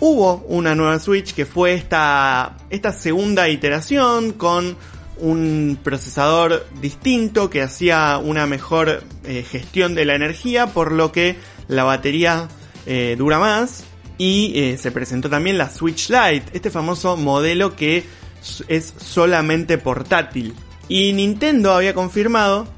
hubo 0.00 0.44
una 0.48 0.74
nueva 0.74 0.98
Switch 0.98 1.34
que 1.34 1.46
fue 1.46 1.74
esta, 1.74 2.56
esta 2.70 2.92
segunda 2.92 3.48
iteración 3.48 4.32
con 4.32 4.76
un 5.18 5.78
procesador 5.82 6.66
distinto 6.80 7.48
que 7.50 7.62
hacía 7.62 8.18
una 8.22 8.46
mejor 8.46 9.04
eh, 9.24 9.44
gestión 9.48 9.94
de 9.94 10.04
la 10.04 10.14
energía, 10.14 10.68
por 10.68 10.92
lo 10.92 11.12
que 11.12 11.36
la 11.68 11.84
batería 11.84 12.48
eh, 12.86 13.14
dura 13.16 13.38
más. 13.38 13.84
Y 14.16 14.52
eh, 14.54 14.78
se 14.78 14.92
presentó 14.92 15.28
también 15.28 15.58
la 15.58 15.70
Switch 15.70 16.08
Lite, 16.08 16.44
este 16.52 16.70
famoso 16.70 17.16
modelo 17.16 17.74
que 17.74 18.04
es 18.68 18.94
solamente 18.98 19.78
portátil. 19.78 20.54
Y 20.88 21.12
Nintendo 21.12 21.72
había 21.72 21.94
confirmado 21.94 22.68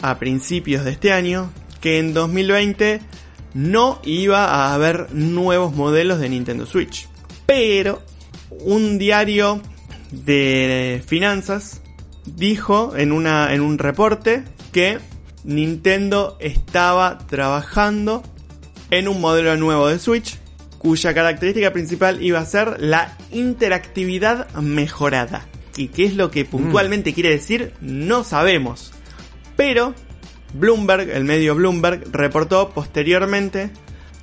a 0.00 0.18
principios 0.18 0.84
de 0.84 0.92
este 0.92 1.12
año 1.12 1.50
que 1.80 1.98
en 1.98 2.14
2020 2.14 3.00
no 3.56 4.00
iba 4.04 4.44
a 4.44 4.74
haber 4.74 5.14
nuevos 5.14 5.74
modelos 5.74 6.20
de 6.20 6.28
Nintendo 6.28 6.66
Switch. 6.66 7.08
Pero 7.46 8.02
un 8.50 8.98
diario 8.98 9.62
de 10.10 11.02
finanzas 11.06 11.80
dijo 12.26 12.94
en, 12.98 13.12
una, 13.12 13.54
en 13.54 13.62
un 13.62 13.78
reporte 13.78 14.44
que 14.72 14.98
Nintendo 15.44 16.36
estaba 16.38 17.16
trabajando 17.16 18.22
en 18.90 19.08
un 19.08 19.22
modelo 19.22 19.56
nuevo 19.56 19.88
de 19.88 19.98
Switch 19.98 20.38
cuya 20.76 21.14
característica 21.14 21.72
principal 21.72 22.22
iba 22.22 22.40
a 22.40 22.44
ser 22.44 22.76
la 22.78 23.16
interactividad 23.32 24.52
mejorada. 24.56 25.46
¿Y 25.78 25.88
qué 25.88 26.04
es 26.04 26.14
lo 26.14 26.30
que 26.30 26.44
puntualmente 26.44 27.14
quiere 27.14 27.30
decir? 27.30 27.72
No 27.80 28.22
sabemos. 28.22 28.92
Pero 29.56 29.94
Bloomberg, 30.54 31.10
el 31.10 31.24
medio 31.24 31.54
Bloomberg, 31.54 32.04
reportó 32.12 32.70
posteriormente 32.70 33.70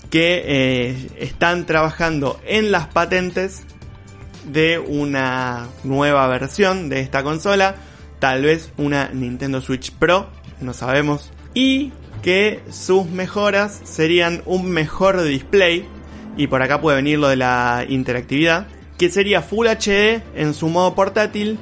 que 0.09 0.43
eh, 0.45 1.09
están 1.17 1.65
trabajando 1.65 2.39
en 2.45 2.71
las 2.71 2.87
patentes 2.87 3.63
de 4.45 4.79
una 4.79 5.67
nueva 5.83 6.27
versión 6.27 6.89
de 6.89 6.99
esta 6.99 7.23
consola, 7.23 7.75
tal 8.19 8.43
vez 8.43 8.71
una 8.77 9.09
Nintendo 9.09 9.61
Switch 9.61 9.91
Pro, 9.91 10.29
no 10.61 10.73
sabemos, 10.73 11.31
y 11.53 11.91
que 12.21 12.61
sus 12.69 13.07
mejoras 13.07 13.81
serían 13.83 14.43
un 14.45 14.69
mejor 14.69 15.23
display, 15.23 15.87
y 16.37 16.47
por 16.47 16.61
acá 16.61 16.81
puede 16.81 16.97
venir 16.97 17.19
lo 17.19 17.29
de 17.29 17.37
la 17.37 17.85
interactividad, 17.87 18.67
que 18.97 19.09
sería 19.09 19.41
Full 19.41 19.67
HD 19.67 20.21
en 20.35 20.53
su 20.53 20.67
modo 20.69 20.95
portátil 20.95 21.59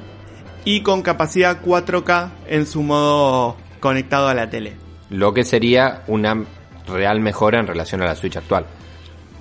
y 0.64 0.82
con 0.82 1.02
capacidad 1.02 1.62
4K 1.62 2.30
en 2.46 2.66
su 2.66 2.82
modo 2.82 3.56
conectado 3.82 4.28
a 4.28 4.34
la 4.34 4.48
tele. 4.48 4.74
Lo 5.10 5.34
que 5.34 5.44
sería 5.44 6.04
una 6.06 6.42
real 6.86 7.20
mejora 7.20 7.58
en 7.58 7.66
relación 7.66 8.00
a 8.00 8.06
la 8.06 8.14
Switch 8.14 8.36
actual. 8.36 8.64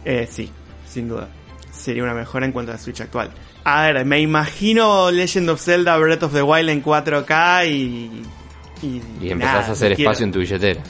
Eh, 0.04 0.28
sí, 0.30 0.52
sin 0.86 1.08
duda. 1.08 1.30
Sería 1.72 2.04
una 2.04 2.16
mejora 2.16 2.46
en 2.46 2.52
cuanto 2.52 2.72
a 2.72 2.76
la 2.76 2.82
Switch 2.82 3.00
actual. 3.00 3.32
A 3.64 3.84
ver, 3.84 4.04
me 4.04 4.20
imagino 4.20 5.12
Legend 5.12 5.50
of 5.52 5.62
Zelda 5.62 5.96
Breath 5.98 6.24
of 6.24 6.34
the 6.34 6.42
Wild 6.42 6.70
en 6.70 6.84
4K 6.84 7.68
y. 7.70 8.24
Y, 8.82 9.30
empezás 9.30 9.70
a 9.70 9.72
hacer 9.74 9.92
espacio 9.92 10.26
en 10.26 10.32
tu 10.32 10.40
billetera. 10.40 10.82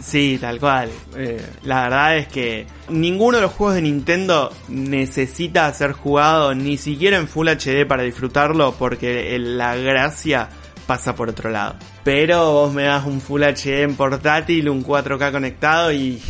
Sí, 0.00 0.38
tal 0.40 0.60
cual. 0.60 0.88
Eh, 1.16 1.44
la 1.64 1.82
verdad 1.82 2.18
es 2.18 2.28
que 2.28 2.66
ninguno 2.88 3.38
de 3.38 3.42
los 3.42 3.52
juegos 3.52 3.74
de 3.74 3.82
Nintendo 3.82 4.52
necesita 4.68 5.72
ser 5.72 5.90
jugado 5.90 6.54
ni 6.54 6.76
siquiera 6.76 7.16
en 7.16 7.26
Full 7.26 7.48
HD 7.48 7.84
para 7.84 8.04
disfrutarlo 8.04 8.76
porque 8.78 9.36
la 9.40 9.74
gracia 9.74 10.48
pasa 10.86 11.14
por 11.14 11.28
otro 11.28 11.50
lado. 11.50 11.76
Pero 12.04 12.52
vos 12.52 12.72
me 12.72 12.84
das 12.84 13.04
un 13.06 13.20
Full 13.20 13.42
HD 13.42 13.82
en 13.82 13.96
portátil, 13.96 14.68
un 14.68 14.84
4K 14.84 15.32
conectado 15.32 15.92
y 15.92 16.20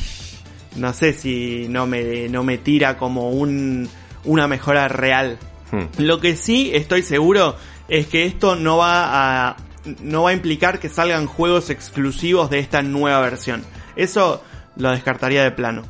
no 0.77 0.93
sé 0.93 1.13
si 1.13 1.67
no 1.69 1.87
me, 1.87 2.29
no 2.29 2.43
me 2.43 2.59
tira 2.59 2.97
como 2.97 3.31
un, 3.31 3.89
una 4.25 4.49
mejora 4.49 4.89
real. 4.89 5.39
Hmm. 5.71 5.85
Lo 5.99 6.21
que 6.21 6.37
sí 6.37 6.71
estoy 6.75 7.03
seguro 7.03 7.57
es 7.89 8.07
que 8.07 8.25
esto 8.25 8.57
no 8.57 8.79
va 8.79 9.49
a 9.49 9.57
no 10.01 10.25
va 10.25 10.31
a 10.31 10.33
implicar 10.33 10.81
que 10.81 10.89
salgan 10.89 11.27
juegos 11.27 11.71
exclusivos 11.71 12.51
de 12.51 12.59
esta 12.59 12.83
nueva 12.83 13.21
versión. 13.21 13.65
Eso 13.95 14.43
lo 14.77 14.91
descartaría 14.91 15.45
de 15.45 15.53
plano, 15.53 15.83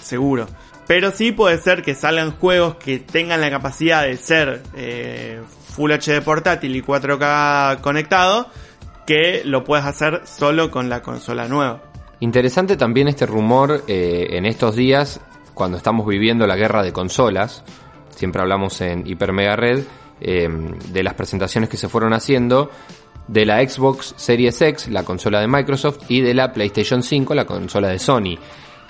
seguro. 0.00 0.46
Pero 0.86 1.10
sí 1.10 1.32
puede 1.32 1.58
ser 1.58 1.82
que 1.82 1.94
salgan 1.94 2.32
juegos 2.32 2.76
que 2.76 2.98
tengan 2.98 3.40
la 3.40 3.50
capacidad 3.50 4.02
de 4.04 4.16
ser 4.16 4.62
eh, 4.76 5.40
Full 5.76 5.92
HD 5.92 6.22
portátil 6.22 6.74
y 6.74 6.82
4K 6.82 7.82
conectado, 7.82 8.48
que 9.06 9.42
lo 9.44 9.62
puedas 9.62 9.84
hacer 9.84 10.22
solo 10.24 10.70
con 10.70 10.88
la 10.88 11.02
consola 11.02 11.46
nueva. 11.48 11.82
Interesante 12.20 12.78
también 12.78 13.08
este 13.08 13.26
rumor 13.26 13.84
eh, 13.86 14.28
en 14.30 14.46
estos 14.46 14.74
días, 14.74 15.20
cuando 15.52 15.76
estamos 15.76 16.06
viviendo 16.06 16.46
la 16.46 16.56
guerra 16.56 16.82
de 16.82 16.92
consolas, 16.92 17.62
siempre 18.08 18.40
hablamos 18.40 18.80
en 18.80 19.06
Hyper 19.06 19.34
Mega 19.34 19.54
Red, 19.54 19.84
eh, 20.18 20.48
de 20.92 21.02
las 21.02 21.12
presentaciones 21.12 21.68
que 21.68 21.76
se 21.76 21.90
fueron 21.90 22.14
haciendo, 22.14 22.70
de 23.28 23.44
la 23.44 23.66
Xbox 23.68 24.14
Series 24.16 24.62
X, 24.62 24.88
la 24.88 25.02
consola 25.02 25.40
de 25.40 25.46
Microsoft, 25.46 25.98
y 26.08 26.22
de 26.22 26.32
la 26.32 26.52
PlayStation 26.52 27.02
5, 27.02 27.34
la 27.34 27.44
consola 27.44 27.88
de 27.88 27.98
Sony, 27.98 28.38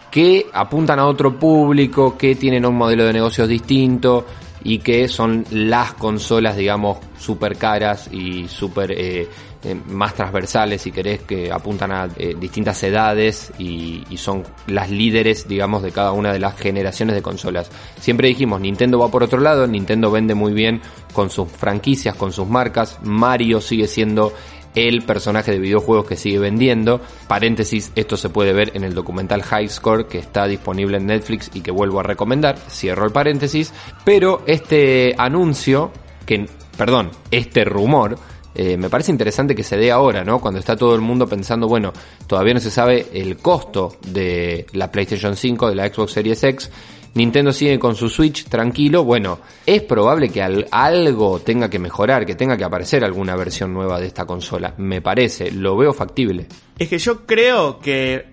que 0.08 0.46
apuntan 0.52 1.00
a 1.00 1.06
otro 1.06 1.36
público, 1.36 2.16
que 2.16 2.36
tienen 2.36 2.64
un 2.64 2.76
modelo 2.76 3.04
de 3.04 3.12
negocios 3.12 3.48
distinto 3.48 4.24
y 4.64 4.78
que 4.78 5.08
son 5.08 5.44
las 5.50 5.94
consolas, 5.94 6.56
digamos, 6.56 6.98
súper 7.18 7.56
caras 7.56 8.08
y 8.12 8.48
súper 8.48 8.92
eh, 8.92 9.28
eh, 9.62 9.74
más 9.88 10.14
transversales, 10.14 10.82
si 10.82 10.92
querés, 10.92 11.22
que 11.22 11.50
apuntan 11.50 11.90
a 11.90 12.08
eh, 12.16 12.36
distintas 12.38 12.82
edades 12.84 13.52
y, 13.58 14.04
y, 14.10 14.16
son 14.16 14.44
las 14.68 14.90
líderes, 14.90 15.48
digamos, 15.48 15.82
de 15.82 15.92
cada 15.92 16.12
una 16.12 16.32
de 16.32 16.38
las 16.38 16.56
generaciones 16.56 17.16
de 17.16 17.22
consolas. 17.22 17.70
Siempre 17.98 18.28
dijimos, 18.28 18.60
Nintendo 18.60 18.98
va 18.98 19.10
por 19.10 19.22
otro 19.22 19.40
lado, 19.40 19.66
Nintendo 19.66 20.10
vende 20.10 20.34
muy 20.34 20.52
bien 20.52 20.80
con 21.12 21.30
sus 21.30 21.50
franquicias, 21.50 22.14
con 22.14 22.32
sus 22.32 22.46
marcas, 22.46 22.98
Mario 23.02 23.60
sigue 23.60 23.88
siendo 23.88 24.32
el 24.76 25.02
personaje 25.02 25.50
de 25.50 25.58
videojuegos 25.58 26.06
que 26.06 26.16
sigue 26.16 26.38
vendiendo. 26.38 27.00
Paréntesis, 27.26 27.90
esto 27.96 28.16
se 28.16 28.28
puede 28.28 28.52
ver 28.52 28.70
en 28.74 28.84
el 28.84 28.94
documental 28.94 29.42
High 29.42 29.68
Score 29.68 30.06
que 30.06 30.18
está 30.18 30.46
disponible 30.46 30.98
en 30.98 31.06
Netflix 31.06 31.50
y 31.54 31.62
que 31.62 31.72
vuelvo 31.72 31.98
a 31.98 32.04
recomendar. 32.04 32.56
Cierro 32.70 33.06
el 33.06 33.12
paréntesis. 33.12 33.72
Pero 34.04 34.42
este 34.46 35.14
anuncio, 35.18 35.90
que, 36.24 36.46
perdón, 36.76 37.10
este 37.30 37.64
rumor, 37.64 38.16
eh, 38.54 38.76
me 38.76 38.88
parece 38.88 39.10
interesante 39.10 39.54
que 39.54 39.64
se 39.64 39.76
dé 39.76 39.90
ahora, 39.90 40.24
¿no? 40.24 40.40
Cuando 40.40 40.60
está 40.60 40.76
todo 40.76 40.94
el 40.94 41.00
mundo 41.00 41.26
pensando, 41.26 41.66
bueno, 41.68 41.92
todavía 42.26 42.54
no 42.54 42.60
se 42.60 42.70
sabe 42.70 43.06
el 43.12 43.38
costo 43.38 43.96
de 44.06 44.66
la 44.72 44.90
PlayStation 44.90 45.36
5, 45.36 45.70
de 45.70 45.74
la 45.74 45.88
Xbox 45.88 46.12
Series 46.12 46.42
X 46.44 46.70
Nintendo 47.16 47.50
sigue 47.52 47.78
con 47.78 47.96
su 47.96 48.08
Switch 48.08 48.44
tranquilo. 48.44 49.02
Bueno, 49.02 49.40
es 49.64 49.82
probable 49.82 50.28
que 50.28 50.42
algo 50.42 51.40
tenga 51.40 51.68
que 51.70 51.78
mejorar, 51.78 52.26
que 52.26 52.34
tenga 52.34 52.56
que 52.56 52.64
aparecer 52.64 53.04
alguna 53.04 53.34
versión 53.36 53.72
nueva 53.72 53.98
de 53.98 54.06
esta 54.06 54.26
consola. 54.26 54.74
Me 54.76 55.00
parece, 55.00 55.50
lo 55.50 55.76
veo 55.76 55.94
factible. 55.94 56.46
Es 56.78 56.88
que 56.88 56.98
yo 56.98 57.24
creo 57.24 57.78
que 57.78 58.26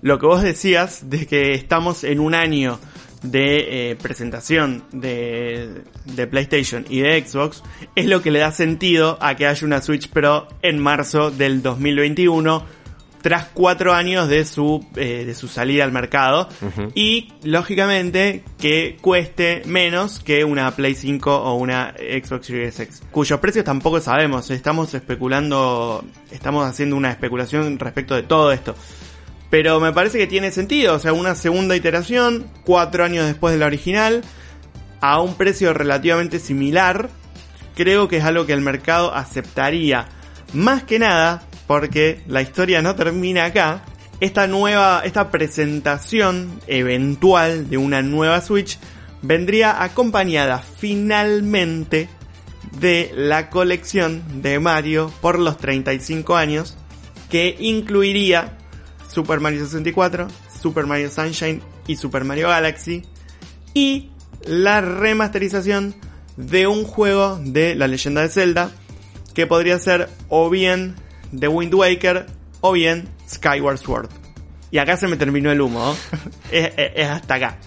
lo 0.00 0.18
que 0.18 0.26
vos 0.26 0.42
decías 0.42 1.10
de 1.10 1.26
que 1.26 1.52
estamos 1.52 2.02
en 2.02 2.18
un 2.18 2.34
año 2.34 2.78
de 3.22 3.90
eh, 3.90 3.96
presentación 3.96 4.84
de, 4.92 5.82
de, 6.06 6.26
PlayStation 6.26 6.86
y 6.88 7.00
de 7.00 7.22
Xbox 7.22 7.62
es 7.94 8.06
lo 8.06 8.22
que 8.22 8.30
le 8.30 8.38
da 8.38 8.50
sentido 8.50 9.18
a 9.20 9.36
que 9.36 9.46
haya 9.46 9.66
una 9.66 9.82
Switch 9.82 10.08
Pro 10.08 10.48
en 10.62 10.78
marzo 10.78 11.30
del 11.30 11.60
2021 11.60 12.79
tras 13.22 13.46
cuatro 13.46 13.92
años 13.92 14.28
de 14.28 14.44
su, 14.44 14.84
eh, 14.96 15.24
de 15.26 15.34
su 15.34 15.48
salida 15.48 15.84
al 15.84 15.92
mercado. 15.92 16.48
Y 16.94 17.32
lógicamente 17.42 18.44
que 18.58 18.96
cueste 19.00 19.62
menos 19.66 20.20
que 20.20 20.44
una 20.44 20.70
Play 20.72 20.94
5 20.94 21.34
o 21.34 21.54
una 21.54 21.94
Xbox 21.98 22.46
Series 22.46 22.80
X, 22.80 23.02
cuyos 23.10 23.38
precios 23.40 23.64
tampoco 23.64 24.00
sabemos. 24.00 24.50
Estamos 24.50 24.94
especulando, 24.94 26.04
estamos 26.30 26.66
haciendo 26.66 26.96
una 26.96 27.10
especulación 27.10 27.78
respecto 27.78 28.14
de 28.14 28.22
todo 28.22 28.52
esto. 28.52 28.74
Pero 29.50 29.80
me 29.80 29.92
parece 29.92 30.16
que 30.16 30.28
tiene 30.28 30.52
sentido, 30.52 30.94
o 30.94 30.98
sea, 31.00 31.12
una 31.12 31.34
segunda 31.34 31.74
iteración, 31.74 32.46
cuatro 32.64 33.04
años 33.04 33.26
después 33.26 33.52
de 33.52 33.58
la 33.58 33.66
original, 33.66 34.22
a 35.00 35.20
un 35.20 35.34
precio 35.34 35.74
relativamente 35.74 36.38
similar, 36.38 37.10
creo 37.74 38.06
que 38.06 38.18
es 38.18 38.24
algo 38.24 38.46
que 38.46 38.52
el 38.52 38.60
mercado 38.60 39.12
aceptaría. 39.12 40.06
Más 40.52 40.84
que 40.84 41.00
nada 41.00 41.42
porque 41.70 42.20
la 42.26 42.42
historia 42.42 42.82
no 42.82 42.96
termina 42.96 43.44
acá. 43.44 43.84
Esta 44.18 44.48
nueva, 44.48 45.02
esta 45.04 45.30
presentación 45.30 46.60
eventual 46.66 47.70
de 47.70 47.76
una 47.76 48.02
nueva 48.02 48.40
Switch 48.40 48.76
vendría 49.22 49.80
acompañada 49.80 50.58
finalmente 50.58 52.08
de 52.80 53.12
la 53.14 53.50
colección 53.50 54.42
de 54.42 54.58
Mario 54.58 55.12
por 55.20 55.38
los 55.38 55.58
35 55.58 56.34
años 56.34 56.76
que 57.28 57.54
incluiría 57.60 58.58
Super 59.08 59.38
Mario 59.38 59.64
64, 59.64 60.26
Super 60.60 60.86
Mario 60.86 61.08
Sunshine 61.08 61.62
y 61.86 61.94
Super 61.94 62.24
Mario 62.24 62.48
Galaxy 62.48 63.04
y 63.74 64.10
la 64.42 64.80
remasterización 64.80 65.94
de 66.36 66.66
un 66.66 66.82
juego 66.82 67.38
de 67.40 67.76
la 67.76 67.86
leyenda 67.86 68.22
de 68.22 68.28
Zelda 68.28 68.72
que 69.34 69.46
podría 69.46 69.78
ser 69.78 70.08
o 70.28 70.50
bien 70.50 70.96
The 71.38 71.48
Wind 71.48 71.74
Waker 71.74 72.26
o 72.60 72.72
bien 72.72 73.08
Skyward 73.28 73.78
Sword. 73.78 74.08
Y 74.70 74.78
acá 74.78 74.96
se 74.96 75.08
me 75.08 75.16
terminó 75.16 75.50
el 75.50 75.60
humo. 75.60 75.96
es, 76.50 76.70
hasta 77.08 77.34
acá. 77.34 77.58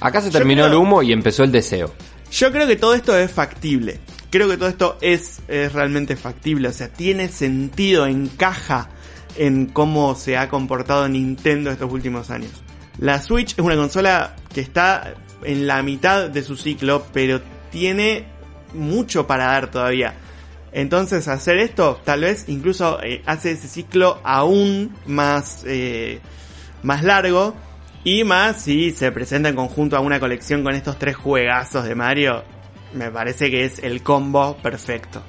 Acá 0.00 0.20
se 0.20 0.30
terminó 0.30 0.66
el 0.66 0.74
humo 0.74 1.02
y 1.02 1.12
empezó 1.12 1.44
el 1.44 1.52
deseo. 1.52 1.92
Yo 2.30 2.52
creo 2.52 2.66
que 2.66 2.76
todo 2.76 2.94
esto 2.94 3.16
es 3.16 3.30
factible. 3.30 4.00
Creo 4.30 4.48
que 4.48 4.56
todo 4.56 4.68
esto 4.68 4.98
es, 5.00 5.40
es 5.48 5.72
realmente 5.72 6.16
factible. 6.16 6.68
O 6.68 6.72
sea, 6.72 6.88
tiene 6.88 7.28
sentido, 7.28 8.06
encaja 8.06 8.88
en 9.36 9.66
cómo 9.66 10.14
se 10.14 10.36
ha 10.36 10.48
comportado 10.48 11.08
Nintendo 11.08 11.70
estos 11.70 11.90
últimos 11.92 12.30
años. 12.30 12.50
La 12.98 13.20
Switch 13.20 13.52
es 13.52 13.64
una 13.64 13.76
consola 13.76 14.36
que 14.52 14.60
está 14.60 15.14
en 15.42 15.66
la 15.66 15.82
mitad 15.82 16.28
de 16.28 16.42
su 16.42 16.56
ciclo, 16.56 17.06
pero 17.12 17.40
tiene 17.70 18.26
mucho 18.74 19.26
para 19.26 19.46
dar 19.46 19.70
todavía. 19.70 20.14
Entonces 20.72 21.26
hacer 21.28 21.58
esto 21.58 22.00
tal 22.04 22.20
vez 22.20 22.48
incluso 22.48 23.02
eh, 23.02 23.22
hace 23.26 23.52
ese 23.52 23.68
ciclo 23.68 24.20
aún 24.22 24.94
más, 25.06 25.64
eh, 25.66 26.20
más 26.82 27.02
largo 27.02 27.54
y 28.04 28.24
más 28.24 28.62
si 28.62 28.92
se 28.92 29.10
presenta 29.12 29.48
en 29.48 29.56
conjunto 29.56 29.96
a 29.96 30.00
una 30.00 30.20
colección 30.20 30.62
con 30.62 30.74
estos 30.74 30.98
tres 30.98 31.16
juegazos 31.16 31.84
de 31.84 31.94
Mario, 31.94 32.44
me 32.94 33.10
parece 33.10 33.50
que 33.50 33.64
es 33.64 33.78
el 33.80 34.02
combo 34.02 34.56
perfecto. 34.62 35.22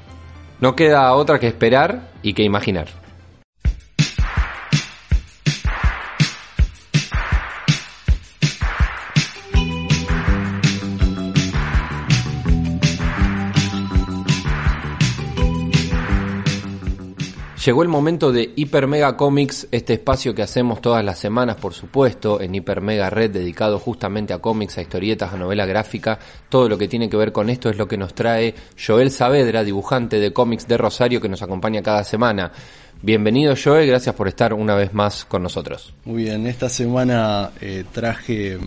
No 0.60 0.76
queda 0.76 1.14
otra 1.14 1.40
que 1.40 1.48
esperar 1.48 2.12
y 2.22 2.34
que 2.34 2.44
imaginar. 2.44 3.01
Llegó 17.64 17.84
el 17.84 17.90
momento 17.90 18.32
de 18.32 18.54
Hiper 18.56 18.88
Mega 18.88 19.16
Comics, 19.16 19.68
este 19.70 19.94
espacio 19.94 20.34
que 20.34 20.42
hacemos 20.42 20.82
todas 20.82 21.06
las 21.06 21.20
semanas, 21.20 21.58
por 21.58 21.76
supuesto, 21.76 22.42
en 22.42 22.56
Hiper 22.56 22.82
Mega 22.82 23.12
Red, 23.12 23.30
dedicado 23.30 23.78
justamente 23.78 24.34
a 24.34 24.40
cómics, 24.40 24.80
a 24.80 24.82
historietas, 24.82 25.32
a 25.32 25.38
novela 25.38 25.68
gráfica. 25.68 26.18
Todo 26.50 26.68
lo 26.68 26.76
que 26.76 26.88
tiene 26.88 27.08
que 27.08 27.18
ver 27.18 27.32
con 27.32 27.52
esto 27.52 27.70
es 27.70 27.78
lo 27.78 27.88
que 27.88 27.98
nos 27.98 28.16
trae 28.16 28.56
Joel 28.84 29.12
Saavedra, 29.12 29.64
dibujante 29.64 30.20
de 30.20 30.34
cómics 30.34 30.68
de 30.68 30.76
Rosario, 30.76 31.22
que 31.22 31.30
nos 31.30 31.44
acompaña 31.44 31.84
cada 31.84 32.04
semana. 32.04 32.52
Bienvenido 33.00 33.54
Joel, 33.56 33.86
gracias 33.86 34.16
por 34.16 34.28
estar 34.28 34.56
una 34.56 34.74
vez 34.74 34.92
más 34.96 35.24
con 35.26 35.44
nosotros. 35.44 35.94
Muy 36.06 36.24
bien, 36.24 36.48
esta 36.48 36.68
semana 36.68 37.52
eh, 37.62 37.84
traje 37.92 38.58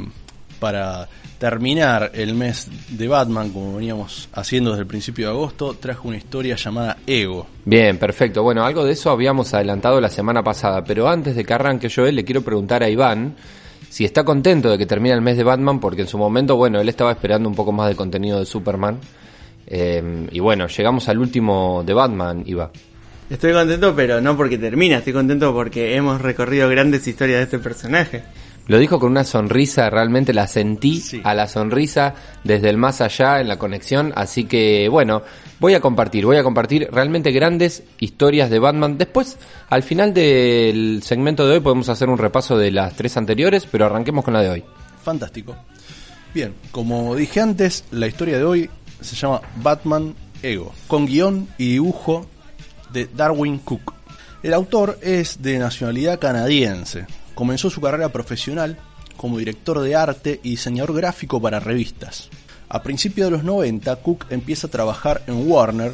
para 0.60 1.08
terminar 1.38 2.12
el 2.14 2.34
mes 2.34 2.68
de 2.88 3.08
Batman, 3.08 3.50
como 3.50 3.76
veníamos 3.76 4.28
haciendo 4.32 4.70
desde 4.70 4.82
el 4.82 4.86
principio 4.86 5.26
de 5.26 5.32
agosto, 5.32 5.74
trajo 5.74 6.08
una 6.08 6.16
historia 6.16 6.56
llamada 6.56 6.98
Ego. 7.06 7.46
Bien, 7.64 7.98
perfecto. 7.98 8.42
Bueno, 8.42 8.64
algo 8.64 8.84
de 8.84 8.92
eso 8.92 9.10
habíamos 9.10 9.52
adelantado 9.54 10.00
la 10.00 10.08
semana 10.08 10.42
pasada, 10.42 10.84
pero 10.84 11.08
antes 11.08 11.36
de 11.36 11.44
que 11.44 11.52
arranque 11.52 11.88
yo, 11.88 12.04
le 12.10 12.24
quiero 12.24 12.42
preguntar 12.42 12.82
a 12.82 12.88
Iván 12.88 13.34
si 13.88 14.04
está 14.04 14.24
contento 14.24 14.70
de 14.70 14.78
que 14.78 14.86
termine 14.86 15.14
el 15.14 15.20
mes 15.20 15.36
de 15.36 15.44
Batman, 15.44 15.80
porque 15.80 16.02
en 16.02 16.08
su 16.08 16.18
momento, 16.18 16.56
bueno, 16.56 16.80
él 16.80 16.88
estaba 16.88 17.12
esperando 17.12 17.48
un 17.48 17.54
poco 17.54 17.72
más 17.72 17.88
de 17.88 17.94
contenido 17.94 18.38
de 18.38 18.46
Superman. 18.46 18.98
Eh, 19.66 20.28
y 20.32 20.40
bueno, 20.40 20.66
llegamos 20.66 21.08
al 21.08 21.18
último 21.18 21.82
de 21.86 21.94
Batman, 21.94 22.42
Iván. 22.46 22.70
Estoy 23.30 23.52
contento, 23.52 23.94
pero 23.96 24.20
no 24.20 24.36
porque 24.36 24.58
termina, 24.58 24.98
estoy 24.98 25.12
contento 25.12 25.52
porque 25.54 25.96
hemos 25.96 26.20
recorrido 26.20 26.68
grandes 26.68 27.06
historias 27.06 27.38
de 27.38 27.44
este 27.44 27.58
personaje. 27.58 28.22
Lo 28.66 28.78
dijo 28.78 28.98
con 28.98 29.10
una 29.10 29.24
sonrisa, 29.24 29.90
realmente 29.90 30.32
la 30.32 30.46
sentí 30.46 31.00
Sí. 31.00 31.20
a 31.22 31.34
la 31.34 31.46
sonrisa 31.48 32.14
desde 32.44 32.70
el 32.70 32.78
más 32.78 33.02
allá 33.02 33.40
en 33.40 33.48
la 33.48 33.58
conexión, 33.58 34.12
así 34.16 34.44
que 34.44 34.88
bueno, 34.88 35.22
voy 35.60 35.74
a 35.74 35.80
compartir, 35.80 36.24
voy 36.24 36.38
a 36.38 36.42
compartir 36.42 36.88
realmente 36.90 37.30
grandes 37.30 37.82
historias 38.00 38.48
de 38.48 38.58
Batman. 38.58 38.96
Después, 38.96 39.36
al 39.68 39.82
final 39.82 40.14
del 40.14 41.02
segmento 41.02 41.46
de 41.46 41.54
hoy 41.54 41.60
podemos 41.60 41.90
hacer 41.90 42.08
un 42.08 42.16
repaso 42.16 42.56
de 42.56 42.70
las 42.70 42.94
tres 42.94 43.16
anteriores, 43.18 43.66
pero 43.70 43.84
arranquemos 43.84 44.24
con 44.24 44.32
la 44.32 44.40
de 44.40 44.48
hoy. 44.48 44.64
Fantástico. 45.02 45.54
Bien, 46.32 46.54
como 46.70 47.14
dije 47.14 47.40
antes, 47.42 47.84
la 47.90 48.06
historia 48.06 48.38
de 48.38 48.44
hoy 48.44 48.70
se 49.00 49.14
llama 49.14 49.42
Batman 49.62 50.14
Ego, 50.42 50.72
con 50.86 51.04
guion 51.06 51.48
y 51.58 51.72
dibujo 51.72 52.26
de 52.92 53.08
Darwin 53.14 53.58
Cook. 53.58 53.92
El 54.42 54.54
autor 54.54 54.98
es 55.02 55.42
de 55.42 55.58
nacionalidad 55.58 56.18
canadiense. 56.18 57.06
Comenzó 57.34 57.70
su 57.70 57.80
carrera 57.80 58.10
profesional 58.10 58.78
como 59.16 59.38
director 59.38 59.80
de 59.80 59.94
arte 59.94 60.40
y 60.42 60.50
diseñador 60.50 60.94
gráfico 60.94 61.40
para 61.40 61.60
revistas. 61.60 62.28
A 62.68 62.82
principios 62.82 63.28
de 63.28 63.36
los 63.36 63.44
90, 63.44 63.96
Cook 63.96 64.26
empieza 64.30 64.66
a 64.66 64.70
trabajar 64.70 65.22
en 65.26 65.48
Warner 65.48 65.92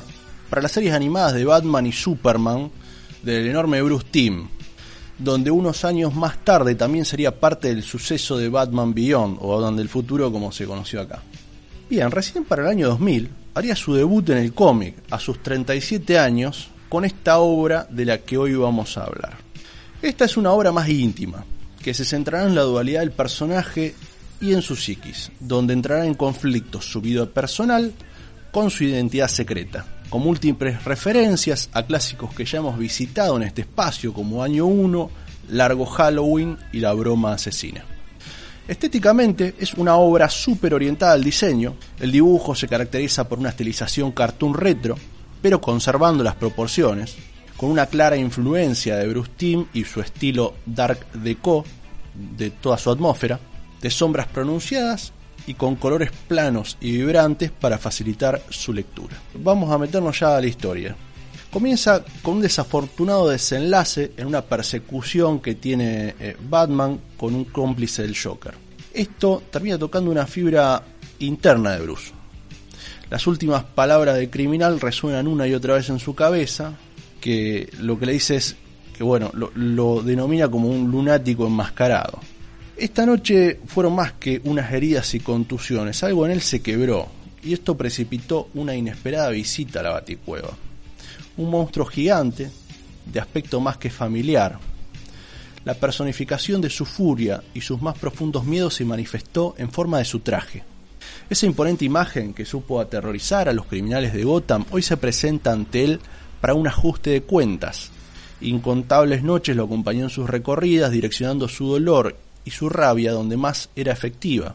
para 0.48 0.62
las 0.62 0.72
series 0.72 0.94
animadas 0.94 1.35
de 1.35 1.44
Batman 1.44 1.87
y 1.87 1.92
Superman 1.92 2.70
del 3.22 3.46
enorme 3.46 3.83
Bruce 3.83 4.07
Timm, 4.11 4.48
donde 5.18 5.50
unos 5.50 5.85
años 5.85 6.14
más 6.14 6.38
tarde 6.44 6.74
también 6.74 7.05
sería 7.05 7.38
parte 7.38 7.68
del 7.68 7.83
suceso 7.83 8.38
de 8.38 8.48
Batman 8.48 8.94
Beyond, 8.94 9.38
o 9.40 9.55
Batman 9.55 9.76
del 9.76 9.88
futuro 9.88 10.33
como 10.33 10.50
se 10.53 10.66
conoció 10.66 11.03
acá. 11.03 11.22
Bien, 11.88 12.11
recién 12.11 12.44
para 12.44 12.62
el 12.62 12.68
año 12.68 12.88
2000 12.88 13.31
haría 13.55 13.76
su 13.76 13.94
debut 13.94 14.29
en 14.31 14.38
el 14.38 14.55
cómic, 14.55 14.96
a 15.11 15.18
sus 15.18 15.42
37 15.42 16.18
años, 16.18 16.68
con 16.88 17.05
esta 17.05 17.38
obra 17.38 17.87
de 17.90 18.05
la 18.05 18.18
que 18.18 18.38
hoy 18.38 18.55
vamos 18.55 18.96
a 18.96 19.05
hablar. 19.05 19.50
Esta 20.03 20.25
es 20.25 20.39
una 20.39 20.53
obra 20.53 20.73
más 20.73 20.89
íntima, 20.89 21.45
que 21.83 21.93
se 21.93 22.07
centrará 22.07 22.47
en 22.47 22.55
la 22.55 22.63
dualidad 22.63 23.01
del 23.01 23.13
personaje 23.13 23.95
y 24.41 24.55
en 24.55 24.63
su 24.63 24.75
psiquis, 24.75 25.31
donde 25.39 25.75
entrará 25.75 26.07
en 26.07 26.15
conflicto 26.15 26.81
su 26.81 27.03
vida 27.03 27.27
personal 27.27 27.93
con 28.51 28.71
su 28.71 28.85
identidad 28.85 29.29
secreta, 29.29 29.85
con 30.09 30.23
múltiples 30.23 30.83
referencias 30.85 31.69
a 31.75 31.83
clásicos 31.83 32.35
que 32.35 32.47
ya 32.47 32.59
hemos 32.59 32.79
visitado 32.79 33.37
en 33.37 33.43
este 33.43 33.61
espacio 33.61 34.15
como 34.15 34.43
Año 34.43 34.65
1, 34.65 35.11
Largo 35.51 35.85
Halloween 35.85 36.57
y 36.73 36.81
La 36.81 36.95
Broma 36.95 37.35
Asesina. 37.35 37.85
Estéticamente 38.67 39.55
es 39.59 39.75
una 39.75 39.97
obra 39.97 40.31
súper 40.31 40.73
orientada 40.73 41.13
al 41.13 41.23
diseño, 41.23 41.75
el 41.99 42.11
dibujo 42.11 42.55
se 42.55 42.69
caracteriza 42.69 43.29
por 43.29 43.39
una 43.39 43.51
estilización 43.51 44.13
cartoon 44.13 44.55
retro, 44.55 44.97
pero 45.43 45.61
conservando 45.61 46.25
las 46.25 46.37
proporciones, 46.37 47.17
con 47.61 47.70
una 47.70 47.85
clara 47.85 48.16
influencia 48.16 48.96
de 48.96 49.07
Bruce 49.07 49.33
Timm 49.37 49.66
y 49.75 49.85
su 49.85 50.01
estilo 50.01 50.55
dark 50.64 51.12
deco 51.12 51.62
de 52.14 52.49
toda 52.49 52.79
su 52.79 52.90
atmósfera, 52.90 53.38
de 53.83 53.90
sombras 53.90 54.29
pronunciadas 54.29 55.12
y 55.46 55.53
con 55.53 55.77
colores 55.77 56.11
planos 56.27 56.79
y 56.81 56.92
vibrantes 56.92 57.51
para 57.51 57.77
facilitar 57.77 58.40
su 58.49 58.73
lectura. 58.73 59.14
Vamos 59.35 59.70
a 59.70 59.77
meternos 59.77 60.18
ya 60.18 60.38
a 60.38 60.40
la 60.40 60.46
historia. 60.46 60.96
Comienza 61.53 62.03
con 62.23 62.37
un 62.37 62.40
desafortunado 62.40 63.29
desenlace 63.29 64.12
en 64.16 64.29
una 64.29 64.40
persecución 64.40 65.40
que 65.40 65.57
tiene 65.57 66.14
eh, 66.18 66.38
Batman 66.49 66.99
con 67.18 67.35
un 67.35 67.44
cómplice 67.44 68.01
del 68.01 68.16
Joker. 68.16 68.55
Esto 68.94 69.42
termina 69.51 69.77
tocando 69.77 70.11
una 70.11 70.27
fibra 70.27 70.83
interna 71.18 71.73
de 71.73 71.83
Bruce. 71.83 72.12
Las 73.11 73.27
últimas 73.27 73.64
palabras 73.64 74.16
del 74.16 74.31
criminal 74.31 74.81
resuenan 74.81 75.27
una 75.27 75.46
y 75.46 75.53
otra 75.53 75.75
vez 75.75 75.90
en 75.90 75.99
su 75.99 76.14
cabeza, 76.14 76.73
que 77.21 77.71
lo 77.79 77.99
que 77.99 78.07
le 78.07 78.13
dice 78.13 78.37
es 78.37 78.57
que 78.97 79.05
bueno, 79.05 79.31
lo, 79.35 79.51
lo 79.55 80.03
denomina 80.03 80.49
como 80.49 80.69
un 80.69 80.91
lunático 80.91 81.47
enmascarado. 81.47 82.19
Esta 82.77 83.05
noche 83.05 83.61
fueron 83.67 83.95
más 83.95 84.13
que 84.15 84.41
unas 84.45 84.73
heridas 84.73 85.15
y 85.15 85.21
contusiones, 85.21 86.03
algo 86.03 86.25
en 86.25 86.33
él 86.33 86.41
se 86.41 86.63
quebró, 86.63 87.09
y 87.43 87.53
esto 87.53 87.77
precipitó 87.77 88.49
una 88.55 88.75
inesperada 88.75 89.31
visita 89.31 89.81
a 89.81 89.83
la 89.83 89.91
baticueva. 89.91 90.51
Un 91.37 91.51
monstruo 91.51 91.87
gigante, 91.87 92.51
de 93.05 93.21
aspecto 93.21 93.61
más 93.61 93.77
que 93.77 93.91
familiar. 93.91 94.59
La 95.65 95.75
personificación 95.75 96.61
de 96.61 96.71
su 96.71 96.87
furia 96.87 97.43
y 97.53 97.61
sus 97.61 97.83
más 97.83 97.99
profundos 97.99 98.45
miedos 98.45 98.75
se 98.75 98.85
manifestó 98.85 99.55
en 99.59 99.71
forma 99.71 99.99
de 99.99 100.05
su 100.05 100.21
traje. 100.21 100.63
Esa 101.29 101.47
imponente 101.47 101.85
imagen 101.85 102.33
que 102.33 102.45
supo 102.45 102.81
aterrorizar 102.81 103.49
a 103.49 103.53
los 103.53 103.67
criminales 103.67 104.13
de 104.13 104.25
Gotham 104.25 104.65
hoy 104.71 104.83
se 104.83 104.97
presenta 104.97 105.53
ante 105.53 105.85
él 105.85 106.01
para 106.40 106.55
un 106.55 106.66
ajuste 106.66 107.11
de 107.11 107.22
cuentas. 107.22 107.90
Incontables 108.40 109.22
noches 109.22 109.57
lo 109.57 109.64
acompañó 109.64 110.05
en 110.05 110.11
sus 110.11 110.29
recorridas, 110.29 110.90
direccionando 110.90 111.48
su 111.48 111.68
dolor 111.68 112.16
y 112.44 112.50
su 112.50 112.68
rabia 112.68 113.12
donde 113.12 113.37
más 113.37 113.68
era 113.76 113.92
efectiva. 113.92 114.55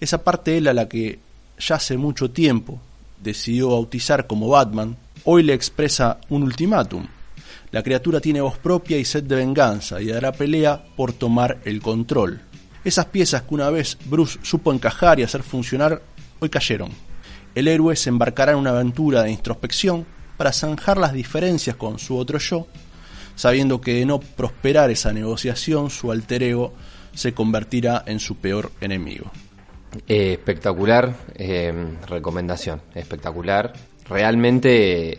Esa 0.00 0.22
parte 0.22 0.56
él 0.56 0.68
a 0.68 0.74
la 0.74 0.88
que 0.88 1.18
ya 1.58 1.76
hace 1.76 1.96
mucho 1.96 2.30
tiempo 2.30 2.80
decidió 3.22 3.70
bautizar 3.70 4.26
como 4.26 4.48
Batman, 4.48 4.96
hoy 5.24 5.42
le 5.42 5.54
expresa 5.54 6.18
un 6.28 6.44
ultimátum. 6.44 7.06
La 7.72 7.82
criatura 7.82 8.20
tiene 8.20 8.40
voz 8.40 8.58
propia 8.58 8.98
y 8.98 9.04
sed 9.04 9.24
de 9.24 9.36
venganza 9.36 10.00
y 10.00 10.06
dará 10.06 10.32
pelea 10.32 10.82
por 10.96 11.12
tomar 11.12 11.58
el 11.64 11.80
control. 11.80 12.40
Esas 12.82 13.06
piezas 13.06 13.42
que 13.42 13.54
una 13.54 13.70
vez 13.70 13.98
Bruce 14.06 14.38
supo 14.42 14.72
encajar 14.72 15.20
y 15.20 15.22
hacer 15.22 15.42
funcionar, 15.42 16.00
hoy 16.38 16.48
cayeron. 16.48 16.90
El 17.54 17.68
héroe 17.68 17.94
se 17.94 18.08
embarcará 18.08 18.52
en 18.52 18.58
una 18.58 18.70
aventura 18.70 19.22
de 19.22 19.32
introspección 19.32 20.06
para 20.40 20.54
zanjar 20.54 20.96
las 20.96 21.12
diferencias 21.12 21.76
con 21.76 21.98
su 21.98 22.16
otro 22.16 22.38
yo, 22.38 22.66
sabiendo 23.34 23.78
que 23.78 23.92
de 23.92 24.06
no 24.06 24.20
prosperar 24.20 24.90
esa 24.90 25.12
negociación, 25.12 25.90
su 25.90 26.10
alter 26.10 26.42
ego 26.42 26.72
se 27.12 27.34
convertirá 27.34 28.04
en 28.06 28.20
su 28.20 28.36
peor 28.36 28.72
enemigo. 28.80 29.30
Espectacular 30.08 31.14
eh, 31.34 31.74
recomendación, 32.08 32.80
espectacular. 32.94 33.74
Realmente 34.08 35.12
eh, 35.12 35.18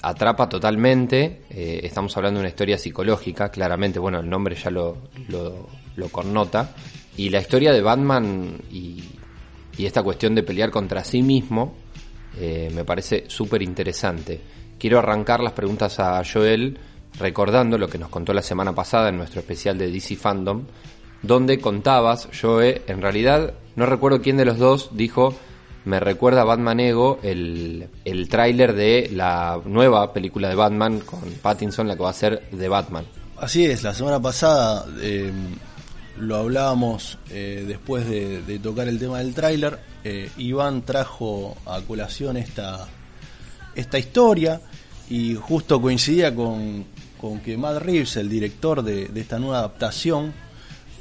atrapa 0.00 0.48
totalmente. 0.48 1.42
eh, 1.50 1.80
estamos 1.82 2.16
hablando 2.16 2.38
de 2.38 2.42
una 2.42 2.50
historia 2.50 2.78
psicológica, 2.78 3.48
claramente. 3.48 3.98
Bueno, 3.98 4.20
el 4.20 4.30
nombre 4.30 4.54
ya 4.54 4.70
lo, 4.70 5.08
lo, 5.26 6.08
connota. 6.12 6.70
Y 7.16 7.30
la 7.30 7.40
historia 7.40 7.72
de 7.72 7.80
Batman 7.82 8.60
y 8.70 9.02
esta 9.76 10.04
cuestión 10.04 10.36
de 10.36 10.44
pelear 10.44 10.70
contra 10.70 11.02
sí 11.02 11.20
mismo 11.20 11.81
eh, 12.38 12.70
me 12.74 12.84
parece 12.84 13.24
súper 13.28 13.62
interesante. 13.62 14.40
Quiero 14.78 14.98
arrancar 14.98 15.40
las 15.40 15.52
preguntas 15.52 16.00
a 16.00 16.22
Joel 16.24 16.78
recordando 17.18 17.78
lo 17.78 17.88
que 17.88 17.98
nos 17.98 18.08
contó 18.08 18.32
la 18.32 18.42
semana 18.42 18.74
pasada 18.74 19.08
en 19.08 19.18
nuestro 19.18 19.40
especial 19.40 19.78
de 19.78 19.90
DC 19.90 20.16
Fandom, 20.16 20.64
donde 21.22 21.60
contabas, 21.60 22.28
Joe, 22.40 22.82
en 22.86 23.00
realidad 23.00 23.54
no 23.76 23.86
recuerdo 23.86 24.22
quién 24.22 24.36
de 24.36 24.44
los 24.44 24.58
dos 24.58 24.90
dijo, 24.92 25.34
me 25.84 26.00
recuerda 26.00 26.44
Batman 26.44 26.80
Ego 26.80 27.18
el, 27.22 27.88
el 28.04 28.28
tráiler 28.28 28.74
de 28.74 29.10
la 29.12 29.60
nueva 29.64 30.12
película 30.12 30.48
de 30.48 30.54
Batman 30.54 31.00
con 31.00 31.20
Pattinson, 31.42 31.88
la 31.88 31.96
que 31.96 32.02
va 32.02 32.10
a 32.10 32.14
ser 32.14 32.48
de 32.50 32.68
Batman. 32.68 33.04
Así 33.36 33.64
es, 33.64 33.82
la 33.82 33.92
semana 33.92 34.20
pasada 34.20 34.86
eh, 35.00 35.32
lo 36.18 36.36
hablábamos 36.36 37.18
eh, 37.30 37.64
después 37.66 38.08
de, 38.08 38.42
de 38.42 38.58
tocar 38.58 38.88
el 38.88 38.98
tema 38.98 39.18
del 39.18 39.34
tráiler. 39.34 39.78
eh, 40.04 40.30
Iván 40.36 40.82
trajo 40.82 41.56
a 41.66 41.80
colación 41.80 42.36
esta, 42.36 42.86
esta 43.74 43.98
historia 43.98 44.60
y 45.08 45.34
justo 45.34 45.80
coincidía 45.80 46.34
con, 46.34 46.84
con 47.20 47.40
que 47.40 47.56
Matt 47.56 47.82
Reeves, 47.82 48.16
el 48.16 48.28
director 48.28 48.82
de, 48.82 49.08
de 49.08 49.20
esta 49.20 49.38
nueva 49.38 49.58
adaptación, 49.58 50.32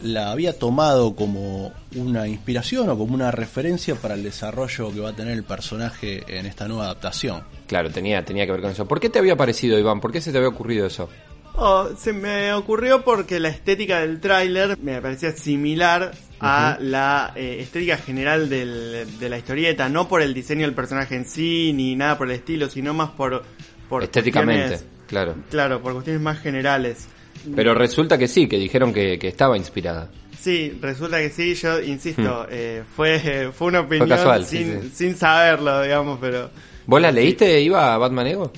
la 0.03 0.31
había 0.31 0.57
tomado 0.57 1.15
como 1.15 1.71
una 1.95 2.27
inspiración 2.27 2.89
o 2.89 2.97
como 2.97 3.13
una 3.13 3.29
referencia 3.29 3.93
para 3.95 4.15
el 4.15 4.23
desarrollo 4.23 4.91
que 4.91 4.99
va 4.99 5.09
a 5.09 5.15
tener 5.15 5.33
el 5.33 5.43
personaje 5.43 6.23
en 6.27 6.47
esta 6.47 6.67
nueva 6.67 6.85
adaptación. 6.85 7.43
Claro, 7.67 7.91
tenía, 7.91 8.25
tenía 8.25 8.45
que 8.47 8.51
ver 8.51 8.61
con 8.61 8.71
eso. 8.71 8.87
¿Por 8.87 8.99
qué 8.99 9.09
te 9.09 9.19
había 9.19 9.35
parecido, 9.35 9.77
Iván? 9.77 10.01
¿Por 10.01 10.11
qué 10.11 10.19
se 10.19 10.31
te 10.31 10.39
había 10.39 10.49
ocurrido 10.49 10.87
eso? 10.87 11.07
Oh, 11.53 11.89
se 11.97 12.13
me 12.13 12.53
ocurrió 12.53 13.03
porque 13.03 13.39
la 13.39 13.49
estética 13.49 13.99
del 13.99 14.19
tráiler 14.19 14.77
me 14.81 15.01
parecía 15.01 15.31
similar 15.31 16.11
a 16.39 16.77
la 16.79 17.33
eh, 17.35 17.57
estética 17.59 17.97
general 17.97 18.49
del- 18.49 19.19
de 19.19 19.29
la 19.29 19.37
historieta, 19.37 19.89
no 19.89 20.07
por 20.07 20.21
el 20.21 20.33
diseño 20.33 20.61
del 20.61 20.73
personaje 20.73 21.15
en 21.15 21.25
sí, 21.25 21.71
ni 21.73 21.95
nada 21.95 22.17
por 22.17 22.27
el 22.29 22.35
estilo, 22.37 22.69
sino 22.69 22.93
más 22.93 23.11
por... 23.11 23.43
por 23.89 24.03
Estéticamente, 24.03 24.79
claro. 25.07 25.35
Claro, 25.49 25.81
por 25.81 25.93
cuestiones 25.93 26.21
más 26.21 26.39
generales. 26.39 27.07
Pero 27.55 27.73
resulta 27.75 28.17
que 28.17 28.27
sí, 28.27 28.47
que 28.47 28.57
dijeron 28.57 28.93
que, 28.93 29.19
que 29.19 29.27
estaba 29.27 29.57
inspirada. 29.57 30.09
Sí, 30.39 30.77
resulta 30.81 31.19
que 31.19 31.29
sí, 31.29 31.53
yo 31.53 31.79
insisto, 31.81 32.47
eh, 32.49 32.83
fue, 32.95 33.51
fue 33.53 33.67
una 33.67 33.81
opinión 33.81 34.09
casual, 34.09 34.45
sin, 34.45 34.81
sí. 34.83 34.91
sin 34.93 35.15
saberlo, 35.15 35.81
digamos, 35.83 36.17
pero... 36.19 36.49
¿Vos 36.87 36.99
la 37.01 37.11
leíste, 37.11 37.61
Iba, 37.61 37.95
Batman 37.97 38.27
Ego? 38.27 38.51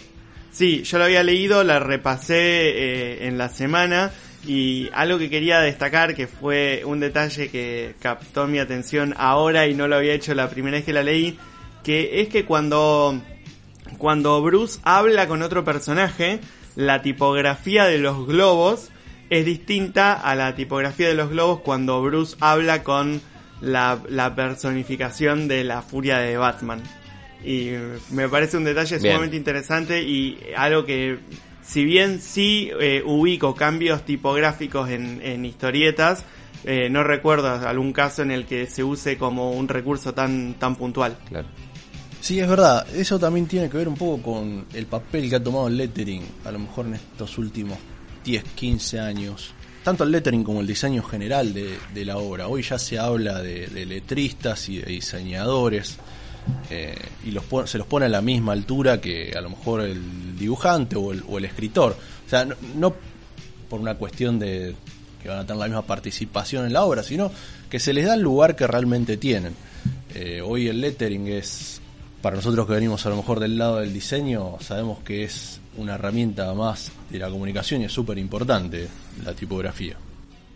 Sí, 0.53 0.83
yo 0.83 0.99
lo 0.99 1.05
había 1.05 1.23
leído, 1.23 1.63
la 1.63 1.79
repasé 1.79 2.35
eh, 2.37 3.27
en 3.27 3.39
la 3.39 3.49
semana 3.49 4.11
y 4.45 4.87
algo 4.93 5.17
que 5.17 5.27
quería 5.27 5.59
destacar, 5.61 6.13
que 6.13 6.27
fue 6.27 6.83
un 6.85 6.99
detalle 6.99 7.49
que 7.49 7.95
captó 7.99 8.45
mi 8.45 8.59
atención 8.59 9.15
ahora 9.17 9.65
y 9.65 9.73
no 9.73 9.87
lo 9.87 9.95
había 9.95 10.13
hecho 10.13 10.35
la 10.35 10.51
primera 10.51 10.77
vez 10.77 10.85
que 10.85 10.93
la 10.93 11.01
leí, 11.01 11.39
que 11.83 12.21
es 12.21 12.29
que 12.29 12.45
cuando, 12.45 13.19
cuando 13.97 14.39
Bruce 14.43 14.79
habla 14.83 15.27
con 15.27 15.41
otro 15.41 15.65
personaje, 15.65 16.39
la 16.75 17.01
tipografía 17.01 17.85
de 17.85 17.97
los 17.97 18.27
globos 18.27 18.91
es 19.31 19.45
distinta 19.45 20.13
a 20.13 20.35
la 20.35 20.53
tipografía 20.53 21.07
de 21.07 21.15
los 21.15 21.31
globos 21.31 21.61
cuando 21.61 21.99
Bruce 22.03 22.35
habla 22.39 22.83
con 22.83 23.21
la, 23.59 23.99
la 24.07 24.35
personificación 24.35 25.47
de 25.47 25.63
la 25.63 25.81
furia 25.81 26.19
de 26.19 26.37
Batman. 26.37 26.83
Y 27.43 27.71
me 28.11 28.29
parece 28.29 28.57
un 28.57 28.63
detalle 28.63 28.97
Bien. 28.97 29.13
sumamente 29.13 29.35
interesante 29.35 30.01
y 30.01 30.39
algo 30.55 30.85
que, 30.85 31.19
si 31.65 31.83
bien 31.83 32.21
sí 32.21 32.69
eh, 32.79 33.01
ubico 33.05 33.53
cambios 33.55 34.03
tipográficos 34.05 34.89
en, 34.89 35.21
en 35.21 35.45
historietas, 35.45 36.23
eh, 36.65 36.89
no 36.89 37.03
recuerdo 37.03 37.49
algún 37.67 37.91
caso 37.91 38.21
en 38.21 38.31
el 38.31 38.45
que 38.45 38.67
se 38.67 38.83
use 38.83 39.17
como 39.17 39.51
un 39.51 39.67
recurso 39.67 40.13
tan, 40.13 40.53
tan 40.55 40.75
puntual. 40.75 41.17
Claro. 41.27 41.47
Sí, 42.21 42.39
es 42.39 42.47
verdad. 42.47 42.87
Eso 42.95 43.19
también 43.19 43.47
tiene 43.47 43.69
que 43.69 43.77
ver 43.77 43.89
un 43.89 43.95
poco 43.95 44.31
con 44.31 44.65
el 44.73 44.85
papel 44.85 45.29
que 45.29 45.35
ha 45.35 45.43
tomado 45.43 45.67
el 45.67 45.75
lettering, 45.75 46.23
a 46.45 46.51
lo 46.51 46.59
mejor 46.59 46.85
en 46.85 46.93
estos 46.93 47.37
últimos 47.37 47.77
10, 48.23 48.43
15 48.55 48.99
años. 49.01 49.53
Tanto 49.83 50.05
el 50.05 50.11
lettering 50.11 50.45
como 50.45 50.61
el 50.61 50.67
diseño 50.67 51.03
general 51.03 51.53
de, 51.53 51.77
de 51.93 52.05
la 52.05 52.15
obra. 52.15 52.47
Hoy 52.47 52.61
ya 52.61 52.79
se 52.79 52.97
habla 52.97 53.41
de, 53.41 53.67
de 53.67 53.85
letristas 53.85 54.69
y 54.69 54.77
de 54.77 54.85
diseñadores. 54.85 55.97
Eh, 56.69 56.95
y 57.25 57.31
se 57.65 57.77
los 57.77 57.87
pone 57.87 58.05
a 58.05 58.09
la 58.09 58.21
misma 58.21 58.53
altura 58.53 58.99
que 58.99 59.33
a 59.35 59.41
lo 59.41 59.49
mejor 59.49 59.81
el 59.81 60.37
dibujante 60.37 60.95
o 60.95 61.11
el, 61.11 61.45
escritor. 61.45 61.95
O 62.25 62.29
sea, 62.29 62.45
no, 62.45 62.55
no 62.75 62.93
por 63.69 63.79
una 63.79 63.95
cuestión 63.95 64.39
de 64.39 64.75
que 65.21 65.29
van 65.29 65.39
a 65.39 65.45
tener 65.45 65.57
la 65.57 65.65
misma 65.65 65.81
participación 65.83 66.65
en 66.65 66.73
la 66.73 66.83
obra, 66.83 67.01
sino 67.01 67.31
que 67.69 67.79
se 67.79 67.93
les 67.93 68.05
da 68.05 68.15
el 68.15 68.21
lugar 68.21 68.55
que 68.55 68.67
realmente 68.67 69.17
tienen. 69.17 69.55
Eh, 70.13 70.41
hoy 70.41 70.67
el 70.67 70.81
lettering 70.81 71.27
es, 71.27 71.81
para 72.21 72.35
nosotros 72.35 72.67
que 72.67 72.73
venimos 72.73 73.05
a 73.05 73.09
lo 73.09 73.15
mejor 73.15 73.39
del 73.39 73.57
lado 73.57 73.79
del 73.79 73.93
diseño, 73.93 74.57
sabemos 74.59 74.99
que 74.99 75.23
es 75.23 75.59
una 75.77 75.95
herramienta 75.95 76.53
más 76.53 76.91
de 77.09 77.19
la 77.19 77.29
comunicación 77.29 77.81
y 77.81 77.85
es 77.85 77.91
súper 77.91 78.17
importante 78.17 78.87
la 79.25 79.33
tipografía. 79.33 79.95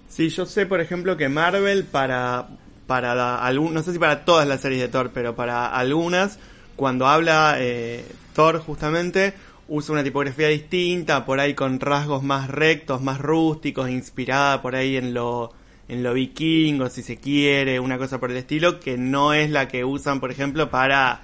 Sí, 0.10 0.30
yo 0.30 0.46
sé, 0.46 0.66
por 0.66 0.82
ejemplo, 0.82 1.18
que 1.18 1.30
Marvel 1.30 1.86
para 1.86 2.48
para 2.88 3.38
algún- 3.46 3.74
no 3.74 3.84
sé 3.84 3.94
si 3.94 4.00
para 4.00 4.26
todas 4.26 4.48
las 4.48 4.62
series 4.62 4.82
de 4.82 4.88
Thor, 4.88 5.12
pero 5.14 5.36
para 5.36 5.68
algunas, 5.68 6.40
cuando 6.76 7.06
habla 7.08 7.56
eh, 7.60 8.06
Thor 8.34 8.60
justamente, 8.60 9.34
usa 9.68 9.94
una 9.94 10.04
tipografía 10.04 10.48
distinta, 10.48 11.26
por 11.26 11.40
ahí 11.40 11.54
con 11.54 11.80
rasgos 11.80 12.24
más 12.24 12.50
rectos, 12.50 13.02
más 13.02 13.20
rústicos, 13.20 13.90
inspirada 13.90 14.62
por 14.62 14.76
ahí 14.76 14.96
en 14.98 15.14
lo 15.14 15.52
en 15.90 16.04
lo 16.04 16.14
vikingo, 16.14 16.90
si 16.90 17.02
se 17.02 17.16
quiere, 17.16 17.80
una 17.80 17.98
cosa 17.98 18.20
por 18.20 18.30
el 18.32 18.36
estilo, 18.38 18.80
que 18.82 18.98
no 18.98 19.34
es 19.34 19.50
la 19.50 19.70
que 19.70 19.86
usan, 19.86 20.20
por 20.20 20.32
ejemplo, 20.32 20.70
para 20.70 21.22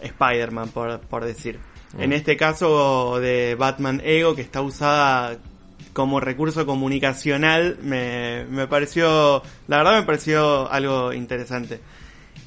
Spider-Man, 0.00 0.68
por, 0.68 1.00
por 1.00 1.24
decir. 1.24 1.58
En 1.98 2.12
este 2.12 2.36
caso 2.36 3.18
de 3.18 3.56
Batman 3.58 4.00
Ego, 4.04 4.36
que 4.36 4.42
está 4.42 4.60
usada 4.60 5.38
como 5.92 6.20
recurso 6.20 6.66
comunicacional, 6.66 7.78
me, 7.82 8.44
me 8.50 8.66
pareció, 8.66 9.42
la 9.66 9.78
verdad 9.78 9.98
me 10.00 10.02
pareció 10.04 10.70
algo 10.70 11.12
interesante. 11.12 11.80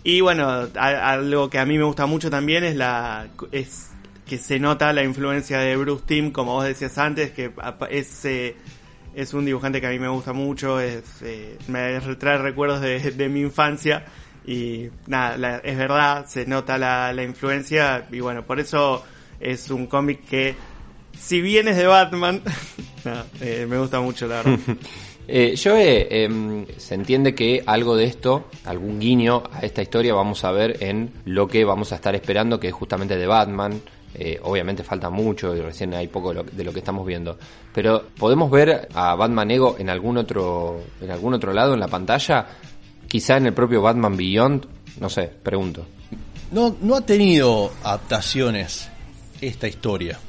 Y 0.04 0.22
bueno, 0.22 0.48
a- 0.76 1.12
algo 1.12 1.50
que 1.50 1.60
a 1.60 1.66
mí 1.66 1.78
me 1.78 1.84
gusta 1.84 2.06
mucho 2.06 2.30
también 2.30 2.64
es 2.64 2.76
la 2.76 3.28
es 3.52 3.92
que 4.26 4.38
se 4.38 4.60
nota 4.60 4.94
la 4.94 5.04
influencia 5.04 5.60
de 5.60 5.76
Bruce 5.76 6.04
Timm, 6.08 6.32
como 6.32 6.54
vos 6.54 6.64
decías 6.66 6.98
antes, 6.98 7.32
que 7.32 7.52
es 7.90 8.26
eh, 8.26 8.56
es 9.14 9.34
un 9.34 9.44
dibujante 9.46 9.82
que 9.82 9.88
a 9.88 9.90
mí 9.90 10.00
me 10.00 10.08
gusta 10.08 10.32
mucho, 10.34 10.80
es 10.80 11.04
eh, 11.22 11.58
me 11.68 12.00
trae 12.18 12.38
recuerdos 12.38 12.80
de, 12.82 13.12
de 13.12 13.30
mi 13.30 13.42
infancia 13.42 14.06
y 14.48 14.90
nada, 15.08 15.38
la- 15.38 15.58
es 15.58 15.78
verdad, 15.78 16.26
se 16.28 16.46
nota 16.46 16.78
la, 16.78 17.12
la 17.14 17.24
influencia 17.24 18.08
y 18.12 18.22
bueno, 18.22 18.44
por 18.44 18.60
eso 18.60 19.04
es 19.40 19.70
un 19.70 19.86
cómic 19.88 20.24
que 20.26 20.56
si 21.20 21.42
bien 21.42 21.68
es 21.68 21.78
de 21.78 21.88
Batman, 21.88 22.42
eh, 23.42 23.66
me 23.70 23.78
gusta 23.78 24.00
mucho 24.00 24.28
la 24.28 24.44
verdad. 24.44 24.60
Eh, 25.34 25.56
yo 25.56 25.78
eh, 25.78 26.26
em, 26.26 26.66
se 26.76 26.96
entiende 26.96 27.34
que 27.34 27.64
algo 27.66 27.96
de 27.96 28.04
esto, 28.04 28.50
algún 28.66 29.00
guiño 29.00 29.44
a 29.50 29.62
esta 29.62 29.82
historia 29.82 30.14
vamos 30.14 30.44
a 30.44 30.52
ver 30.52 30.84
en 30.84 31.10
lo 31.24 31.48
que 31.48 31.64
vamos 31.64 31.94
a 31.94 31.96
estar 31.96 32.14
esperando, 32.16 32.60
que 32.60 32.68
es 32.68 32.74
justamente 32.74 33.18
de 33.18 33.28
Batman. 33.28 33.82
Eh, 34.14 34.38
obviamente 34.44 34.84
falta 34.84 35.10
mucho 35.10 35.56
y 35.56 35.62
recién 35.62 35.94
hay 35.94 36.10
poco 36.10 36.30
de 36.30 36.36
lo, 36.36 36.44
de 36.44 36.64
lo 36.66 36.74
que 36.74 36.80
estamos 36.80 37.06
viendo. 37.06 37.38
Pero 37.74 38.08
podemos 38.18 38.52
ver 38.52 38.90
a 38.94 39.16
Batman 39.16 39.52
Ego 39.52 39.78
en 39.80 39.90
algún 39.90 40.18
otro, 40.18 40.82
en 41.00 41.12
algún 41.12 41.34
otro 41.34 41.54
lado 41.54 41.76
en 41.76 41.80
la 41.80 41.88
pantalla, 41.88 42.46
quizá 43.08 43.38
en 43.38 43.46
el 43.46 43.54
propio 43.54 43.82
Batman 43.82 44.18
Beyond, 44.18 44.66
no 45.00 45.10
sé, 45.10 45.32
pregunto. 45.42 45.86
No, 46.52 46.76
no 46.82 46.96
ha 46.96 47.06
tenido 47.06 47.72
adaptaciones 47.84 48.90
esta 49.40 49.70
historia. 49.70 50.20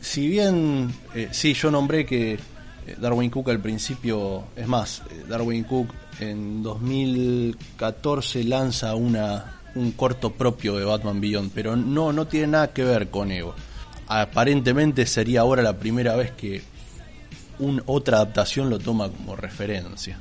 Si 0.00 0.26
bien, 0.28 0.92
eh, 1.14 1.28
sí, 1.30 1.54
yo 1.54 1.70
nombré 1.70 2.06
que 2.06 2.32
eh, 2.32 2.38
Darwin 2.98 3.30
Cook 3.30 3.50
al 3.50 3.60
principio, 3.60 4.44
es 4.56 4.66
más, 4.66 5.02
eh, 5.10 5.24
Darwin 5.28 5.64
Cook 5.64 5.92
en 6.18 6.62
2014 6.62 8.44
lanza 8.44 8.94
una, 8.94 9.60
un 9.74 9.92
corto 9.92 10.32
propio 10.32 10.76
de 10.76 10.84
Batman 10.84 11.20
Beyond, 11.20 11.52
pero 11.54 11.76
no, 11.76 12.12
no 12.12 12.26
tiene 12.26 12.48
nada 12.48 12.72
que 12.72 12.84
ver 12.84 13.10
con 13.10 13.30
Ego. 13.30 13.54
Aparentemente 14.08 15.06
sería 15.06 15.42
ahora 15.42 15.62
la 15.62 15.78
primera 15.78 16.16
vez 16.16 16.32
que 16.32 16.62
un, 17.58 17.82
otra 17.86 18.16
adaptación 18.16 18.70
lo 18.70 18.78
toma 18.78 19.08
como 19.08 19.36
referencia. 19.36 20.18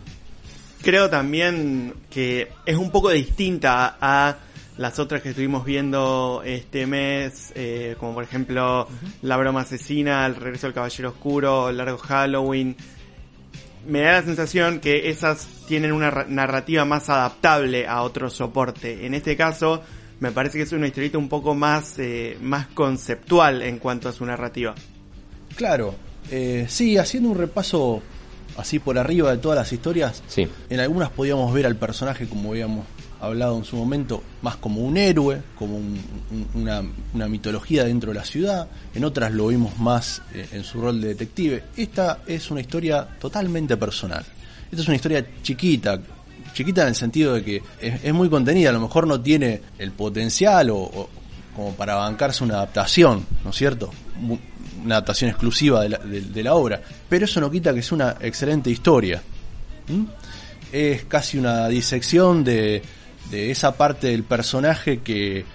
Creo 0.82 1.10
también 1.10 1.94
que 2.10 2.50
es 2.66 2.78
un 2.78 2.92
poco 2.92 3.10
distinta 3.10 3.98
a 4.00 4.38
las 4.80 4.98
otras 4.98 5.22
que 5.22 5.30
estuvimos 5.30 5.66
viendo 5.66 6.42
este 6.46 6.88
mes, 6.88 7.52
eh, 7.54 7.96
como 8.00 8.14
por 8.14 8.24
ejemplo 8.24 8.88
La 9.22 9.36
broma 9.36 9.62
asesina, 9.62 10.26
El 10.26 10.36
regreso 10.38 10.68
del 10.68 10.74
caballero 10.74 11.10
oscuro, 11.10 11.70
El 11.70 11.78
largo 11.78 11.98
Halloween. 11.98 12.76
Me 13.88 14.02
da 14.02 14.14
la 14.14 14.24
sensación 14.24 14.80
que 14.80 15.10
esas 15.10 15.48
tienen 15.68 15.92
una 15.92 16.10
ra- 16.10 16.26
narrativa 16.28 16.86
más 16.86 17.10
adaptable 17.10 17.88
a 17.88 18.02
otro 18.04 18.30
soporte. 18.30 19.06
En 19.06 19.14
este 19.14 19.36
caso, 19.36 19.82
me 20.22 20.32
parece 20.32 20.58
que 20.58 20.64
es 20.64 20.72
una 20.72 20.88
historieta 20.88 21.18
un 21.18 21.30
poco 21.30 21.54
más, 21.56 22.00
eh, 22.00 22.38
más 22.42 22.68
conceptual 22.68 23.62
en 23.62 23.80
cuanto 23.80 24.08
a 24.10 24.12
su 24.14 24.26
narrativa. 24.26 24.76
Claro, 25.56 25.96
eh, 26.32 26.66
sí, 26.70 26.98
haciendo 26.98 27.30
un 27.30 27.38
repaso 27.38 28.02
así 28.58 28.80
por 28.80 28.98
arriba 28.98 29.32
de 29.32 29.38
todas 29.38 29.58
las 29.58 29.72
historias, 29.74 30.24
Sí. 30.28 30.48
en 30.70 30.80
algunas 30.80 31.10
podíamos 31.10 31.54
ver 31.54 31.66
al 31.66 31.76
personaje, 31.76 32.28
como 32.28 32.52
habíamos 32.52 32.86
hablado 33.22 33.58
en 33.58 33.66
su 33.66 33.76
momento, 33.76 34.24
más 34.42 34.56
como 34.58 34.82
un 34.82 34.96
héroe, 34.98 35.42
como 35.58 35.76
un- 35.78 36.00
un- 36.32 36.62
una, 36.62 36.82
una 37.14 37.28
mitología 37.28 37.84
dentro 37.84 38.12
de 38.12 38.20
la 38.20 38.26
ciudad, 38.26 38.68
en 38.96 39.04
otras 39.04 39.32
lo 39.34 39.48
vimos 39.48 39.78
más 39.80 40.22
eh, 40.34 40.48
en 40.54 40.64
su 40.64 40.80
rol 40.82 41.02
de 41.02 41.10
detective. 41.10 41.64
Esta 41.76 42.20
es 42.28 42.50
una 42.52 42.62
historia 42.62 43.08
totalmente 43.20 43.76
personal. 43.78 44.26
Esta 44.72 44.82
es 44.82 44.88
una 44.88 44.96
historia 44.96 45.26
chiquita, 45.42 46.00
chiquita 46.54 46.84
en 46.84 46.90
el 46.90 46.96
sentido 46.96 47.34
de 47.34 47.44
que 47.44 47.62
es, 47.82 48.14
muy 48.14 48.30
contenida, 48.30 48.70
a 48.70 48.74
lo 48.74 48.80
mejor 48.82 49.06
no 49.08 49.20
tiene 49.20 49.62
el 49.78 49.92
potencial 49.92 50.70
o, 50.72 51.10
como 51.56 51.74
para 51.74 51.96
bancarse 51.96 52.44
una 52.44 52.56
adaptación, 52.56 53.26
¿no 53.44 53.50
es 53.50 53.56
cierto? 53.56 53.92
Una 54.84 54.96
adaptación 54.96 55.30
exclusiva 55.30 55.82
de 55.84 56.44
la, 56.44 56.54
obra, 56.56 56.82
pero 57.10 57.26
eso 57.26 57.42
no 57.42 57.52
quita 57.52 57.74
que 57.74 57.80
es 57.82 57.92
una 57.92 58.16
excelente 58.22 58.70
historia. 58.70 59.22
Es 60.72 61.06
casi 61.06 61.38
una 61.38 61.68
disección 61.68 62.44
de, 62.44 62.82
de 63.30 63.52
esa 63.52 63.76
parte 63.76 64.08
del 64.08 64.24
personaje 64.24 65.00
que 65.00 65.46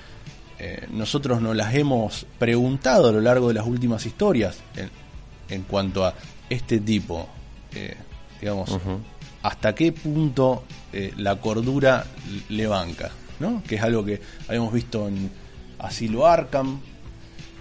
eh, 0.59 0.87
nosotros 0.93 1.43
nos 1.43 1.57
las 1.57 1.75
hemos 1.75 2.27
preguntado 2.39 3.09
a 3.09 3.13
lo 3.13 3.21
largo 3.21 3.49
de 3.49 3.55
las 3.55 3.67
últimas 3.67 4.07
historias 4.07 4.59
en, 4.77 4.91
en 5.49 5.63
cuanto 5.63 6.05
a 6.05 6.15
este 6.49 6.79
tipo, 6.79 7.29
eh, 7.75 7.97
digamos, 8.41 8.79
hasta 9.43 9.75
qué 9.75 9.93
punto 9.93 10.65
eh, 10.93 11.13
la 11.17 11.41
cordura 11.41 12.07
le 12.49 12.67
banca, 12.67 13.11
¿no? 13.41 13.63
Que 13.67 13.75
es 13.77 13.83
algo 13.83 14.05
que 14.05 14.21
habíamos 14.47 14.73
visto 14.73 15.09
en 15.09 15.31
Asilo 15.79 16.27
Arkham, 16.27 16.81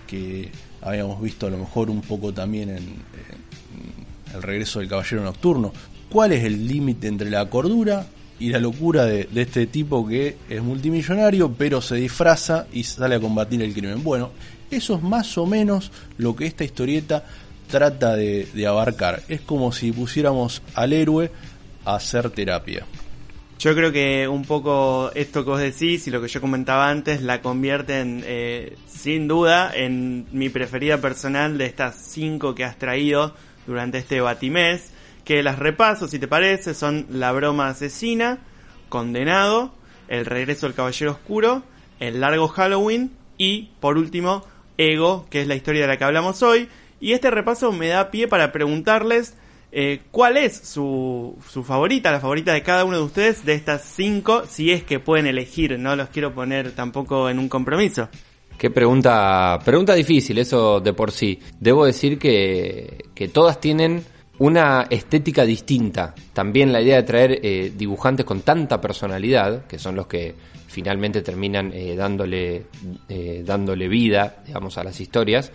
que 0.06 0.52
habíamos 0.82 1.22
visto 1.22 1.48
a 1.48 1.50
lo 1.50 1.58
mejor 1.58 1.90
un 1.90 2.02
poco 2.02 2.34
también 2.34 2.70
en, 2.70 2.78
en 2.78 4.36
El 4.36 4.44
regreso 4.44 4.80
del 4.80 4.90
Caballero 4.90 5.24
Nocturno. 5.24 5.74
¿Cuál 6.10 6.34
es 6.34 6.44
el 6.44 6.68
límite 6.68 7.08
entre 7.08 7.30
la 7.30 7.50
cordura 7.50 8.06
y 8.44 8.50
la 8.50 8.60
locura 8.60 9.06
de, 9.06 9.30
este 9.36 9.68
tipo 9.68 10.06
que 10.06 10.36
es 10.50 10.62
multimillonario, 10.62 11.54
pero 11.54 11.82
se 11.82 11.96
disfraza 11.96 12.68
y 12.74 12.84
sale 12.84 13.16
a 13.16 13.20
combatir 13.22 13.62
el 13.62 13.74
crimen? 13.74 14.04
Bueno, 14.04 14.32
eso 14.70 14.96
es 14.96 15.02
más 15.02 15.38
o 15.38 15.46
menos 15.46 15.94
lo 16.18 16.36
que 16.36 16.46
esta 16.46 16.66
historieta 16.66 17.24
trata 17.70 18.18
de, 18.18 18.68
abarcar. 18.68 19.24
Es 19.30 19.40
como 19.40 19.72
si 19.72 19.94
pusiéramos 19.94 20.62
al 20.76 20.92
héroe 20.92 21.32
a 21.86 21.96
hacer 21.96 22.32
terapia. 22.32 22.86
Yo 23.60 23.74
creo 23.76 23.94
que 23.94 24.28
un 24.28 24.44
poco 24.44 25.12
esto 25.16 25.46
que 25.46 25.50
vos 25.50 25.62
decís 25.62 26.06
y 26.08 26.12
lo 26.12 26.22
que 26.22 26.28
yo 26.28 26.42
comentaba 26.42 26.90
antes 26.90 27.22
la 27.22 27.42
convierte 27.42 28.02
en, 28.02 28.24
eh, 28.26 28.76
sin 28.90 29.30
duda, 29.30 29.72
en 29.74 30.26
mi 30.34 30.50
preferida 30.50 30.98
personal 30.98 31.58
de 31.58 31.68
estas 31.68 31.96
cinco 31.96 32.54
que 32.54 32.66
has 32.66 32.78
traído 32.78 33.34
durante 33.66 34.00
este 34.00 34.20
batimés. 34.20 34.93
Que 35.26 35.44
las 35.44 35.60
repaso, 35.60 36.08
si 36.08 36.20
te 36.20 36.28
parece, 36.28 36.74
son 36.74 37.08
La 37.10 37.32
broma 37.32 37.68
asesina, 37.68 38.40
Condenado, 38.90 39.74
El 40.08 40.26
regreso 40.26 40.66
del 40.66 40.76
caballero 40.76 41.12
oscuro, 41.12 41.64
El 42.00 42.20
largo 42.20 42.48
Halloween 42.48 43.12
y, 43.38 43.70
por 43.80 43.98
último, 43.98 44.46
Ego, 44.78 45.26
que 45.30 45.42
es 45.42 45.48
la 45.48 45.56
historia 45.56 45.82
de 45.82 45.88
la 45.88 45.98
que 45.98 46.04
hablamos 46.04 46.44
hoy. 46.44 46.68
Y 47.00 47.14
este 47.14 47.32
repaso 47.32 47.72
me 47.72 47.88
da 47.88 48.12
pie 48.12 48.28
para 48.28 48.52
preguntarles 48.52 49.36
eh, 49.72 50.02
cuál 50.12 50.38
es 50.38 50.56
su, 50.56 51.38
su 51.50 51.64
favorita, 51.64 52.12
la 52.12 52.20
favorita 52.20 52.54
de 52.54 52.62
cada 52.62 52.86
uno 52.86 52.98
de 52.98 53.04
ustedes 53.04 53.44
de 53.44 53.54
estas 53.54 53.84
cinco, 53.84 54.44
si 54.48 54.72
es 54.72 54.84
que 54.84 55.00
pueden 55.00 55.26
elegir. 55.26 55.80
No 55.80 55.96
los 55.96 56.10
quiero 56.10 56.34
poner 56.34 56.72
tampoco 56.72 57.30
en 57.30 57.40
un 57.40 57.50
compromiso. 57.50 58.08
Qué 58.58 58.70
pregunta, 58.70 59.60
pregunta 59.66 59.96
difícil, 59.96 60.38
eso 60.38 60.80
de 60.80 60.94
por 60.94 61.12
sí. 61.12 61.40
Debo 61.60 61.86
decir 61.86 62.20
que, 62.20 63.06
que 63.16 63.28
todas 63.28 63.60
tienen 63.60 64.06
una 64.44 64.88
estética 64.90 65.46
distinta. 65.46 66.14
También 66.34 66.74
la 66.74 66.82
idea 66.82 66.98
de 66.98 67.04
traer 67.04 67.40
eh, 67.42 67.72
dibujantes 67.74 68.26
con 68.26 68.42
tanta 68.42 68.82
personalidad, 68.82 69.66
que 69.68 69.80
son 69.80 69.96
los 69.96 70.08
que 70.08 70.36
finalmente 70.68 71.22
terminan 71.22 71.72
eh, 71.74 71.96
dándole, 71.96 72.66
eh, 73.08 73.42
dándole 73.46 73.88
vida, 73.88 74.44
digamos, 74.46 74.78
a 74.78 74.84
las 74.84 75.00
historias. 75.00 75.50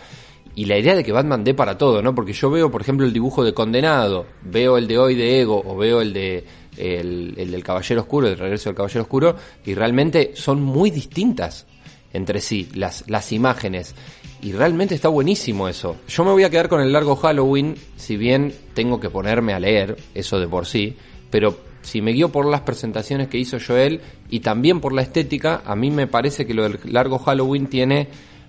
Y 0.54 0.64
la 0.64 0.78
idea 0.78 0.96
de 0.96 1.04
que 1.04 1.12
Batman 1.12 1.44
dé 1.44 1.52
para 1.52 1.76
todo, 1.76 2.00
¿no? 2.00 2.14
Porque 2.14 2.32
yo 2.32 2.50
veo, 2.50 2.70
por 2.70 2.80
ejemplo, 2.80 3.04
el 3.04 3.12
dibujo 3.12 3.44
de 3.44 3.52
Condenado, 3.52 4.24
veo 4.40 4.78
el 4.78 4.88
de 4.88 4.96
hoy 4.96 5.14
de 5.16 5.42
Ego, 5.42 5.62
o 5.66 5.76
veo 5.76 6.00
el 6.00 6.14
de 6.14 6.44
el, 6.78 7.34
el 7.36 7.50
del 7.50 7.62
Caballero 7.62 8.00
Oscuro, 8.00 8.26
el 8.26 8.38
regreso 8.38 8.70
del 8.70 8.76
Caballero 8.76 9.02
Oscuro, 9.02 9.36
y 9.66 9.74
realmente 9.74 10.30
son 10.32 10.62
muy 10.62 10.90
distintas 10.90 11.66
entre 12.14 12.40
sí, 12.40 12.70
las, 12.74 13.04
las 13.08 13.32
imágenes. 13.32 13.94
Y 14.40 14.52
realmente 14.52 14.94
está 14.94 15.08
buenísimo 15.08 15.68
eso. 15.68 15.96
Yo 16.08 16.24
me 16.24 16.30
voy 16.30 16.44
a 16.44 16.50
quedar 16.50 16.68
con 16.68 16.80
el 16.80 16.92
largo 16.92 17.16
Halloween, 17.16 17.74
si 17.96 18.16
bien 18.16 18.54
tengo 18.74 19.00
que 19.00 19.10
ponerme 19.10 19.52
a 19.52 19.60
leer, 19.60 19.96
eso 20.14 20.38
de 20.38 20.46
por 20.46 20.66
sí, 20.66 20.96
pero 21.30 21.58
si 21.82 22.02
me 22.02 22.12
guío 22.12 22.30
por 22.30 22.46
las 22.46 22.60
presentaciones 22.60 23.28
que 23.28 23.38
hizo 23.38 23.58
Joel 23.64 24.00
y 24.28 24.40
también 24.40 24.80
por 24.80 24.92
la 24.92 25.02
estética, 25.02 25.62
a 25.64 25.74
mí 25.74 25.90
me 25.90 26.06
parece 26.06 26.46
que 26.46 26.54
lo 26.54 26.62
del 26.64 26.78
largo 26.84 27.18
Halloween 27.18 27.66
tiene 27.66 28.08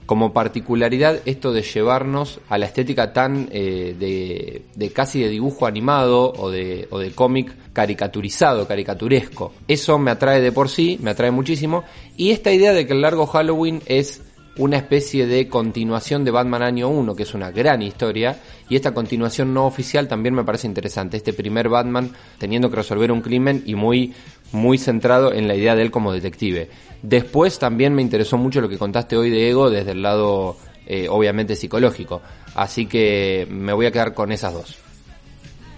como 0.09 0.33
particularidad 0.33 1.19
esto 1.25 1.53
de 1.53 1.61
llevarnos 1.61 2.39
a 2.49 2.57
la 2.57 2.65
estética 2.65 3.13
tan 3.13 3.47
eh, 3.51 3.95
de, 3.97 4.63
de, 4.75 4.91
casi 4.91 5.21
de 5.21 5.29
dibujo 5.29 5.67
animado 5.67 6.33
o 6.35 6.49
de, 6.49 6.87
o 6.89 6.97
de 6.97 7.11
cómic 7.11 7.53
caricaturizado, 7.73 8.67
caricaturesco. 8.67 9.53
Eso 9.67 9.99
me 9.99 10.09
atrae 10.09 10.41
de 10.41 10.51
por 10.51 10.67
sí, 10.67 10.97
me 10.99 11.11
atrae 11.11 11.29
muchísimo. 11.29 11.83
Y 12.17 12.31
esta 12.31 12.51
idea 12.51 12.73
de 12.73 12.87
que 12.87 12.93
el 12.93 13.01
largo 13.01 13.27
Halloween 13.27 13.83
es 13.85 14.23
una 14.59 14.75
especie 14.75 15.25
de 15.25 15.47
continuación 15.47 16.25
de 16.25 16.31
Batman 16.31 16.61
Año 16.61 16.89
1, 16.89 17.15
que 17.15 17.23
es 17.23 17.33
una 17.33 17.49
gran 17.49 17.81
historia, 17.81 18.37
y 18.67 18.75
esta 18.75 18.93
continuación 18.93 19.53
no 19.53 19.65
oficial 19.65 20.09
también 20.09 20.35
me 20.35 20.43
parece 20.43 20.67
interesante. 20.67 21.15
Este 21.15 21.31
primer 21.31 21.69
Batman 21.69 22.11
teniendo 22.37 22.69
que 22.69 22.75
resolver 22.75 23.09
un 23.11 23.21
crimen 23.21 23.63
y 23.65 23.75
muy, 23.75 24.13
muy 24.51 24.77
centrado 24.77 25.33
en 25.33 25.47
la 25.47 25.55
idea 25.55 25.75
de 25.75 25.83
él 25.83 25.91
como 25.91 26.11
detective. 26.11 26.69
Después 27.01 27.57
también 27.57 27.95
me 27.95 28.01
interesó 28.01 28.37
mucho 28.37 28.59
lo 28.59 28.67
que 28.67 28.77
contaste 28.77 29.15
hoy 29.15 29.29
de 29.29 29.49
Ego 29.49 29.69
desde 29.69 29.91
el 29.91 30.01
lado, 30.01 30.57
eh, 30.85 31.07
obviamente, 31.09 31.55
psicológico. 31.55 32.21
Así 32.53 32.85
que 32.85 33.47
me 33.49 33.71
voy 33.71 33.85
a 33.85 33.91
quedar 33.91 34.13
con 34.13 34.33
esas 34.33 34.53
dos. 34.53 34.77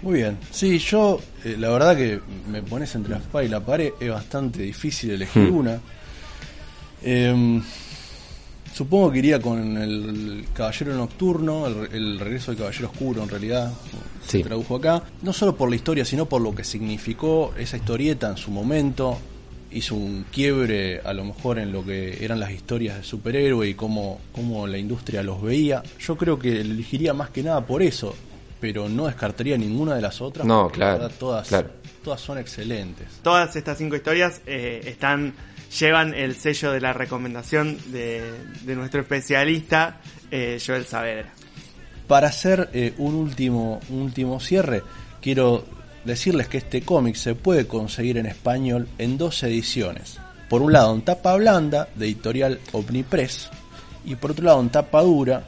Muy 0.02 0.14
bien. 0.14 0.38
Sí, 0.50 0.78
yo, 0.78 1.20
eh, 1.44 1.54
la 1.56 1.68
verdad 1.68 1.96
que 1.96 2.18
me 2.50 2.60
pones 2.62 2.92
entre 2.96 3.12
la 3.12 3.18
espada 3.18 3.44
y 3.44 3.48
la 3.48 3.60
pared, 3.60 3.92
es 4.00 4.10
bastante 4.10 4.62
difícil 4.62 5.12
elegir 5.12 5.52
hmm. 5.52 5.56
una. 5.56 5.80
Eh, 7.04 7.62
Supongo 8.72 9.12
que 9.12 9.18
iría 9.18 9.40
con 9.40 9.76
el 9.76 10.46
Caballero 10.54 10.94
Nocturno, 10.94 11.66
el, 11.66 12.18
regreso 12.18 12.52
del 12.52 12.58
Caballero 12.58 12.88
Oscuro 12.88 13.22
en 13.22 13.28
realidad, 13.28 13.72
se 14.26 14.42
tradujo 14.42 14.76
acá, 14.76 15.02
no 15.22 15.32
solo 15.32 15.54
por 15.54 15.68
la 15.68 15.76
historia, 15.76 16.04
sino 16.04 16.26
por 16.26 16.40
lo 16.40 16.54
que 16.54 16.64
significó 16.64 17.52
esa 17.58 17.76
historieta 17.76 18.30
en 18.30 18.38
su 18.38 18.50
momento, 18.50 19.18
hizo 19.72 19.94
un 19.94 20.24
quiebre 20.30 21.00
a 21.00 21.12
lo 21.12 21.24
mejor 21.24 21.58
en 21.58 21.70
lo 21.70 21.84
que 21.84 22.24
eran 22.24 22.40
las 22.40 22.50
historias 22.50 22.96
de 22.96 23.02
superhéroe 23.02 23.68
y 23.68 23.74
cómo, 23.74 24.20
cómo 24.32 24.66
la 24.66 24.78
industria 24.78 25.22
los 25.22 25.42
veía. 25.42 25.82
Yo 25.98 26.16
creo 26.16 26.38
que 26.38 26.60
elegiría 26.60 27.12
más 27.12 27.28
que 27.30 27.42
nada 27.42 27.66
por 27.66 27.82
eso, 27.82 28.14
pero 28.60 28.88
no 28.88 29.06
descartaría 29.06 29.58
ninguna 29.58 29.94
de 29.94 30.00
las 30.00 30.20
otras. 30.20 30.46
No, 30.46 30.70
claro. 30.70 31.08
todas, 31.10 31.48
claro. 31.48 31.70
Todas 32.02 32.20
son 32.20 32.38
excelentes. 32.38 33.06
Todas 33.22 33.54
estas 33.56 33.78
cinco 33.78 33.96
historias 33.96 34.40
eh, 34.46 34.82
están 34.84 35.34
llevan 35.78 36.14
el 36.14 36.36
sello 36.36 36.72
de 36.72 36.80
la 36.80 36.92
recomendación 36.92 37.78
de, 37.92 38.30
nuestro 38.66 39.00
especialista 39.00 40.00
eh, 40.30 40.60
Joel 40.64 40.84
Saavedra. 40.84 41.32
Para 42.06 42.28
hacer 42.28 42.68
eh, 42.72 42.92
un, 42.98 43.14
último, 43.14 43.80
un 43.88 44.02
último 44.02 44.38
cierre, 44.38 44.82
quiero 45.20 45.64
decirles 46.04 46.48
que 46.48 46.58
este 46.58 46.82
cómic 46.82 47.14
se 47.14 47.34
puede 47.34 47.66
conseguir 47.66 48.18
en 48.18 48.26
español 48.26 48.88
en 48.98 49.16
dos 49.16 49.42
ediciones. 49.44 50.18
Por 50.48 50.60
un 50.60 50.72
lado 50.72 50.94
en 50.94 51.02
tapa 51.02 51.34
blanda 51.36 51.88
de 51.94 52.06
editorial 52.06 52.60
Omnipress 52.72 53.48
y 54.04 54.16
por 54.16 54.32
otro 54.32 54.44
lado 54.44 54.60
en 54.60 54.68
tapa 54.68 55.00
dura, 55.02 55.44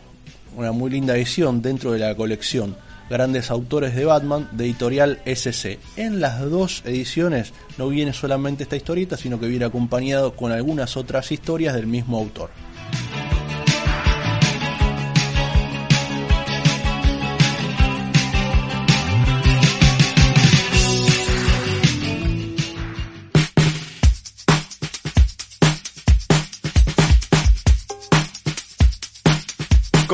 una 0.57 0.73
muy 0.73 0.91
linda 0.91 1.17
edición 1.17 1.61
dentro 1.61 1.93
de 1.93 1.99
la 1.99 2.15
colección 2.15 2.77
grandes 3.11 3.51
autores 3.51 3.95
de 3.95 4.05
Batman 4.05 4.49
de 4.53 4.65
editorial 4.65 5.21
SC. 5.25 5.79
En 5.97 6.21
las 6.21 6.41
dos 6.41 6.83
ediciones 6.85 7.53
no 7.79 7.89
viene 7.89 8.13
solamente 8.13 8.63
esta 8.63 8.77
historieta, 8.77 9.17
sino 9.17 9.39
que 9.39 9.49
viene 9.49 9.65
acompañado 9.65 10.35
con 10.37 10.53
algunas 10.53 10.97
otras 10.97 11.33
historias 11.33 11.75
del 11.75 11.87
mismo 11.87 12.19
autor. 12.19 12.51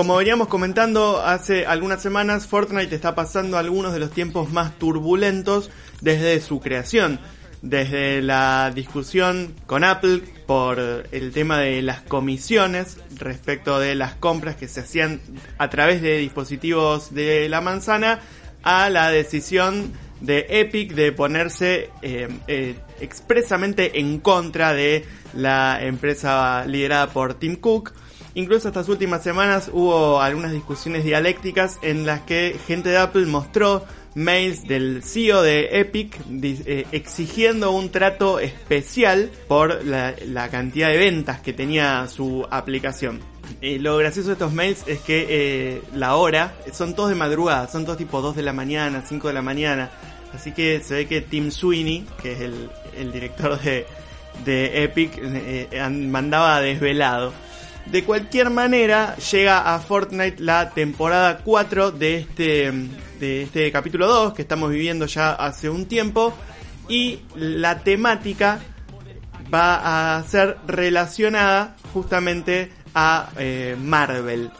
Como 0.00 0.16
veníamos 0.16 0.48
comentando 0.48 1.20
hace 1.20 1.66
algunas 1.66 2.00
semanas, 2.00 2.46
Fortnite 2.46 2.94
está 2.94 3.14
pasando 3.14 3.58
algunos 3.58 3.92
de 3.92 3.98
los 3.98 4.10
tiempos 4.10 4.50
más 4.50 4.78
turbulentos 4.78 5.70
desde 6.00 6.40
su 6.40 6.58
creación. 6.58 7.20
Desde 7.60 8.22
la 8.22 8.72
discusión 8.74 9.54
con 9.66 9.84
Apple 9.84 10.22
por 10.46 10.78
el 11.12 11.32
tema 11.32 11.58
de 11.58 11.82
las 11.82 12.00
comisiones 12.00 12.96
respecto 13.18 13.78
de 13.78 13.94
las 13.94 14.14
compras 14.14 14.56
que 14.56 14.68
se 14.68 14.80
hacían 14.80 15.20
a 15.58 15.68
través 15.68 16.00
de 16.00 16.16
dispositivos 16.16 17.12
de 17.12 17.50
la 17.50 17.60
manzana, 17.60 18.20
a 18.62 18.88
la 18.88 19.10
decisión 19.10 19.92
de 20.22 20.46
Epic 20.48 20.94
de 20.94 21.12
ponerse 21.12 21.90
eh, 22.00 22.26
eh, 22.48 22.74
expresamente 23.02 24.00
en 24.00 24.18
contra 24.20 24.72
de 24.72 25.04
la 25.34 25.78
empresa 25.82 26.64
liderada 26.64 27.08
por 27.08 27.34
Tim 27.34 27.56
Cook 27.56 27.92
Incluso 28.34 28.68
estas 28.68 28.88
últimas 28.88 29.22
semanas 29.22 29.70
hubo 29.72 30.20
algunas 30.20 30.52
discusiones 30.52 31.04
dialécticas 31.04 31.78
en 31.82 32.06
las 32.06 32.20
que 32.20 32.56
gente 32.66 32.90
de 32.90 32.98
Apple 32.98 33.26
mostró 33.26 33.84
mails 34.14 34.66
del 34.66 35.02
CEO 35.02 35.42
de 35.42 35.80
Epic 35.80 36.16
eh, 36.42 36.86
exigiendo 36.92 37.70
un 37.72 37.90
trato 37.90 38.38
especial 38.38 39.30
por 39.48 39.84
la, 39.84 40.14
cantidad 40.50 40.88
de 40.88 40.98
ventas 40.98 41.40
que 41.40 41.52
tenía 41.52 42.06
su 42.08 42.46
aplicación. 42.50 43.20
lo 43.60 43.96
gracioso 43.96 44.28
de 44.28 44.32
estos 44.34 44.52
mails 44.52 44.84
es 44.86 45.00
que 45.00 45.26
eh, 45.28 45.82
la 45.94 46.16
hora 46.16 46.54
son 46.72 46.94
todos 46.94 47.10
de 47.10 47.16
madrugada, 47.16 47.68
son 47.68 47.84
todos 47.84 47.98
tipo 47.98 48.20
2 48.20 48.36
de 48.36 48.42
la 48.42 48.52
mañana, 48.52 49.02
5 49.06 49.28
de 49.28 49.34
la 49.34 49.42
mañana. 49.42 49.90
Así 50.32 50.52
que 50.52 50.80
se 50.80 50.94
ve 50.94 51.06
que 51.06 51.20
Tim 51.20 51.50
Sweeney, 51.50 52.06
que 52.22 52.32
es 52.32 52.40
el, 52.40 53.12
director 53.12 53.58
de, 53.60 54.84
Epic, 54.84 55.18
eh, 55.20 55.88
mandaba 55.90 56.60
desvelado. 56.60 57.32
De 57.86 58.04
cualquier 58.04 58.50
manera, 58.50 59.16
llega 59.16 59.74
a 59.74 59.78
Fortnite 59.80 60.40
la 60.40 60.70
temporada 60.70 61.38
4 61.38 61.90
de 61.90 62.18
este, 62.18 62.72
de 63.18 63.42
este 63.42 63.72
capítulo 63.72 64.06
2 64.06 64.34
que 64.34 64.42
estamos 64.42 64.70
viviendo 64.70 65.06
ya 65.06 65.32
hace 65.32 65.68
un 65.68 65.86
tiempo. 65.86 66.32
Y 66.88 67.20
la 67.34 67.80
temática 67.80 68.60
va 69.52 70.18
a 70.18 70.22
ser 70.24 70.58
relacionada 70.66 71.76
justamente 71.92 72.70
a 72.94 73.30
eh, 73.38 73.76
Marvel. 73.78 74.50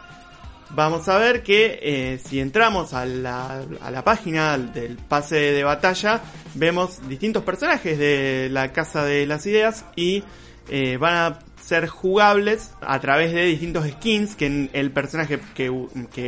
Vamos 0.73 1.09
a 1.09 1.17
ver 1.17 1.43
que 1.43 1.79
eh, 1.81 2.19
si 2.23 2.39
entramos 2.39 2.93
a 2.93 3.05
la, 3.05 3.61
a 3.81 3.91
la 3.91 4.03
página 4.03 4.57
del 4.57 4.95
pase 4.95 5.35
de 5.35 5.63
batalla, 5.63 6.21
vemos 6.53 7.07
distintos 7.09 7.43
personajes 7.43 7.97
de 7.97 8.47
la 8.49 8.71
Casa 8.71 9.03
de 9.03 9.25
las 9.25 9.45
Ideas 9.45 9.85
y 9.97 10.23
eh, 10.69 10.95
van 10.95 11.15
a 11.15 11.39
ser 11.71 11.87
jugables 11.87 12.73
a 12.81 12.99
través 12.99 13.31
de 13.31 13.45
distintos 13.45 13.87
skins 13.87 14.35
que 14.35 14.69
el 14.73 14.91
personaje 14.91 15.39
que, 15.55 15.69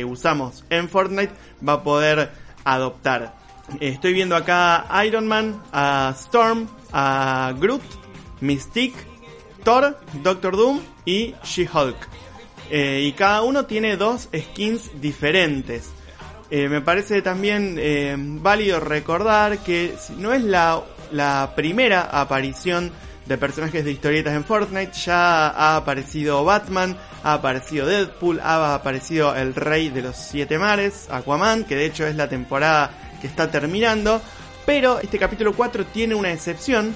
usamos 0.02 0.64
en 0.70 0.88
Fortnite 0.88 1.34
va 1.66 1.74
a 1.74 1.82
poder 1.82 2.30
adoptar. 2.64 3.34
Estoy 3.78 4.14
viendo 4.14 4.36
acá 4.36 4.86
a 4.88 5.04
Iron 5.04 5.26
Man, 5.26 5.62
a 5.70 6.14
Storm, 6.16 6.66
a 6.94 7.52
Groot, 7.60 7.82
Mystique, 8.40 8.96
Thor, 9.64 10.00
Doctor 10.22 10.56
Doom 10.56 10.80
y 11.04 11.34
She-Hulk. 11.44 12.08
Eh, 12.70 13.02
y 13.04 13.12
cada 13.12 13.42
uno 13.42 13.66
tiene 13.66 13.98
dos 13.98 14.30
skins 14.34 14.98
diferentes. 14.98 15.90
Eh, 16.48 16.70
me 16.70 16.80
parece 16.80 17.20
también 17.20 17.76
eh, 17.78 18.16
válido 18.16 18.80
recordar 18.80 19.58
que 19.58 19.94
no 20.16 20.32
es 20.32 20.42
la, 20.42 20.82
la 21.12 21.52
primera 21.54 22.00
aparición 22.18 22.92
de 23.26 23.38
personajes 23.38 23.84
de 23.84 23.92
historietas 23.92 24.34
en 24.34 24.44
Fortnite. 24.44 24.92
Ya 24.92 25.48
ha 25.48 25.76
aparecido 25.76 26.44
Batman, 26.44 26.96
ha 27.22 27.34
aparecido 27.34 27.86
Deadpool, 27.86 28.40
ha 28.40 28.74
aparecido 28.74 29.34
el 29.34 29.54
Rey 29.54 29.90
de 29.90 30.02
los 30.02 30.16
Siete 30.16 30.58
Mares, 30.58 31.08
Aquaman, 31.10 31.64
que 31.64 31.76
de 31.76 31.86
hecho 31.86 32.06
es 32.06 32.16
la 32.16 32.28
temporada 32.28 32.90
que 33.20 33.26
está 33.26 33.50
terminando. 33.50 34.20
Pero 34.66 34.98
este 35.00 35.18
capítulo 35.18 35.54
4 35.54 35.86
tiene 35.86 36.14
una 36.14 36.32
excepción 36.32 36.94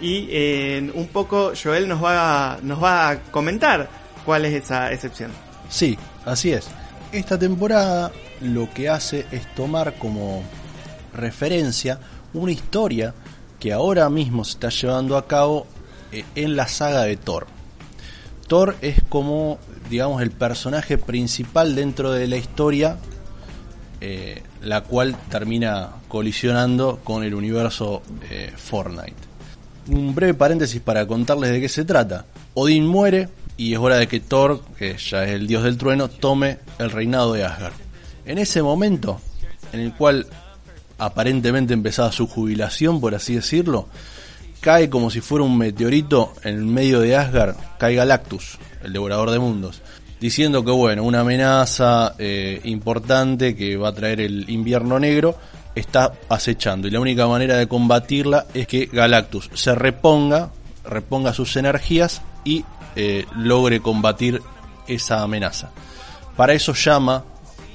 y 0.00 0.28
eh, 0.30 0.90
un 0.94 1.06
poco 1.08 1.52
Joel 1.60 1.88
nos 1.88 2.02
va, 2.02 2.58
nos 2.62 2.82
va 2.82 3.10
a 3.10 3.20
comentar 3.22 3.88
cuál 4.24 4.44
es 4.44 4.54
esa 4.64 4.92
excepción. 4.92 5.30
Sí, 5.68 5.96
así 6.24 6.52
es. 6.52 6.68
Esta 7.12 7.38
temporada 7.38 8.10
lo 8.40 8.68
que 8.72 8.88
hace 8.88 9.26
es 9.30 9.54
tomar 9.54 9.94
como 9.94 10.42
referencia 11.12 11.98
una 12.32 12.50
historia 12.50 13.14
que 13.64 13.72
ahora 13.72 14.10
mismo 14.10 14.44
se 14.44 14.50
está 14.50 14.68
llevando 14.68 15.16
a 15.16 15.26
cabo 15.26 15.66
eh, 16.12 16.22
en 16.34 16.54
la 16.54 16.68
saga 16.68 17.04
de 17.04 17.16
Thor. 17.16 17.46
Thor 18.46 18.76
es 18.82 19.02
como, 19.08 19.58
digamos, 19.88 20.20
el 20.20 20.32
personaje 20.32 20.98
principal 20.98 21.74
dentro 21.74 22.12
de 22.12 22.26
la 22.28 22.36
historia, 22.36 22.98
eh, 24.02 24.42
la 24.60 24.82
cual 24.82 25.16
termina 25.30 25.92
colisionando 26.08 27.00
con 27.04 27.24
el 27.24 27.34
universo 27.34 28.02
eh, 28.28 28.52
Fortnite. 28.54 29.14
Un 29.88 30.14
breve 30.14 30.34
paréntesis 30.34 30.82
para 30.82 31.06
contarles 31.06 31.50
de 31.50 31.62
qué 31.62 31.70
se 31.70 31.86
trata. 31.86 32.26
Odín 32.52 32.86
muere 32.86 33.30
y 33.56 33.72
es 33.72 33.78
hora 33.78 33.96
de 33.96 34.08
que 34.08 34.20
Thor, 34.20 34.60
que 34.76 34.98
ya 34.98 35.24
es 35.24 35.30
el 35.30 35.46
dios 35.46 35.62
del 35.64 35.78
trueno, 35.78 36.08
tome 36.08 36.58
el 36.78 36.90
reinado 36.90 37.32
de 37.32 37.44
Asgard. 37.44 37.72
En 38.26 38.36
ese 38.36 38.62
momento, 38.62 39.22
en 39.72 39.80
el 39.80 39.94
cual 39.94 40.26
aparentemente 40.98 41.74
empezaba 41.74 42.12
su 42.12 42.26
jubilación, 42.26 43.00
por 43.00 43.14
así 43.14 43.34
decirlo, 43.34 43.88
cae 44.60 44.88
como 44.88 45.10
si 45.10 45.20
fuera 45.20 45.44
un 45.44 45.58
meteorito 45.58 46.32
en 46.42 46.72
medio 46.72 47.00
de 47.00 47.16
Asgard, 47.16 47.56
cae 47.78 47.94
Galactus, 47.94 48.58
el 48.82 48.92
devorador 48.92 49.30
de 49.30 49.38
mundos, 49.38 49.82
diciendo 50.20 50.64
que 50.64 50.70
bueno, 50.70 51.02
una 51.02 51.20
amenaza 51.20 52.14
eh, 52.18 52.60
importante 52.64 53.54
que 53.54 53.76
va 53.76 53.88
a 53.88 53.94
traer 53.94 54.20
el 54.20 54.48
invierno 54.48 54.98
negro 54.98 55.36
está 55.74 56.12
acechando 56.28 56.86
y 56.86 56.90
la 56.90 57.00
única 57.00 57.26
manera 57.26 57.56
de 57.56 57.66
combatirla 57.66 58.46
es 58.54 58.66
que 58.66 58.86
Galactus 58.86 59.50
se 59.54 59.74
reponga, 59.74 60.50
reponga 60.84 61.34
sus 61.34 61.56
energías 61.56 62.22
y 62.44 62.64
eh, 62.96 63.26
logre 63.36 63.80
combatir 63.80 64.40
esa 64.86 65.22
amenaza. 65.22 65.70
Para 66.36 66.52
eso 66.52 66.74
llama 66.74 67.24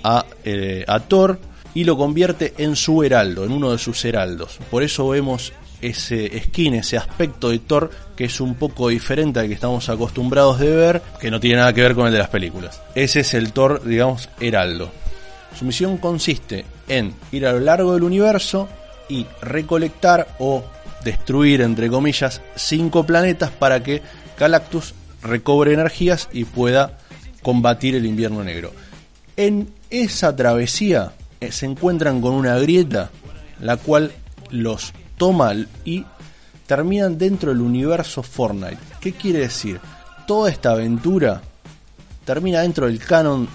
a, 0.03 0.25
eh, 0.43 0.85
a 0.87 0.99
Thor 1.01 1.39
y 1.73 1.83
lo 1.83 1.97
convierte 1.97 2.53
en 2.57 2.75
su 2.75 3.03
heraldo, 3.03 3.45
en 3.45 3.51
uno 3.51 3.71
de 3.71 3.77
sus 3.77 4.03
heraldos. 4.05 4.59
Por 4.69 4.83
eso 4.83 5.07
vemos 5.09 5.53
ese 5.81 6.39
skin, 6.43 6.75
ese 6.75 6.97
aspecto 6.97 7.49
de 7.49 7.59
Thor 7.59 7.89
que 8.15 8.25
es 8.25 8.41
un 8.41 8.55
poco 8.55 8.89
diferente 8.89 9.39
al 9.39 9.47
que 9.47 9.53
estamos 9.53 9.87
acostumbrados 9.89 10.59
de 10.59 10.75
ver, 10.75 11.01
que 11.19 11.31
no 11.31 11.39
tiene 11.39 11.57
nada 11.57 11.73
que 11.73 11.81
ver 11.81 11.95
con 11.95 12.07
el 12.07 12.13
de 12.13 12.19
las 12.19 12.29
películas. 12.29 12.81
Ese 12.95 13.21
es 13.21 13.33
el 13.33 13.53
Thor, 13.53 13.83
digamos, 13.85 14.29
heraldo. 14.39 14.91
Su 15.57 15.65
misión 15.65 15.97
consiste 15.97 16.65
en 16.87 17.13
ir 17.31 17.45
a 17.45 17.53
lo 17.53 17.59
largo 17.59 17.93
del 17.93 18.03
universo 18.03 18.67
y 19.07 19.25
recolectar 19.41 20.35
o 20.39 20.63
destruir, 21.03 21.61
entre 21.61 21.89
comillas, 21.89 22.41
cinco 22.55 23.05
planetas 23.05 23.51
para 23.51 23.81
que 23.81 24.01
Galactus 24.37 24.93
recobre 25.23 25.73
energías 25.73 26.29
y 26.31 26.43
pueda 26.43 26.97
combatir 27.41 27.95
el 27.95 28.05
invierno 28.05 28.43
negro. 28.43 28.73
En 29.37 29.69
esa 29.89 30.35
travesía 30.35 31.13
se 31.39 31.65
encuentran 31.65 32.21
con 32.21 32.33
una 32.33 32.57
grieta, 32.57 33.09
la 33.59 33.77
cual 33.77 34.11
los 34.51 34.93
toma 35.17 35.53
y 35.85 36.05
terminan 36.65 37.17
dentro 37.17 37.49
del 37.51 37.61
universo 37.61 38.23
Fortnite. 38.23 38.77
¿Qué 38.99 39.13
quiere 39.13 39.39
decir? 39.39 39.79
Toda 40.27 40.49
esta 40.49 40.71
aventura 40.71 41.41
termina 42.25 42.61
dentro 42.61 42.85
del 42.85 42.99
canon 42.99 43.47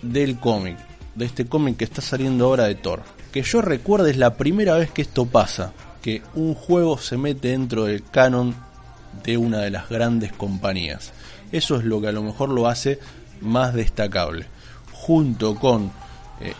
del 0.00 0.38
cómic, 0.38 0.78
de 1.14 1.24
este 1.24 1.46
cómic 1.46 1.76
que 1.76 1.84
está 1.84 2.00
saliendo 2.00 2.46
ahora 2.46 2.64
de 2.64 2.74
Thor. 2.74 3.02
Que 3.32 3.42
yo 3.42 3.60
recuerde 3.60 4.12
es 4.12 4.16
la 4.16 4.36
primera 4.36 4.76
vez 4.76 4.90
que 4.90 5.02
esto 5.02 5.26
pasa, 5.26 5.72
que 6.00 6.22
un 6.34 6.54
juego 6.54 6.98
se 6.98 7.16
mete 7.16 7.48
dentro 7.48 7.84
del 7.84 8.04
canon 8.04 8.54
de 9.24 9.36
una 9.36 9.58
de 9.58 9.70
las 9.70 9.88
grandes 9.88 10.32
compañías. 10.32 11.12
Eso 11.52 11.76
es 11.76 11.84
lo 11.84 12.00
que 12.00 12.08
a 12.08 12.12
lo 12.12 12.22
mejor 12.22 12.48
lo 12.48 12.68
hace 12.68 12.98
más 13.40 13.74
destacable. 13.74 14.46
Junto 14.92 15.54
con 15.56 15.84
eh, 15.86 15.90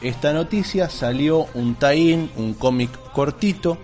esta 0.01 0.33
noticia 0.33 0.89
salió 0.89 1.47
un 1.55 1.75
tie-in, 1.75 2.31
un 2.37 2.55
cómic 2.55 2.91
cortito, 3.13 3.79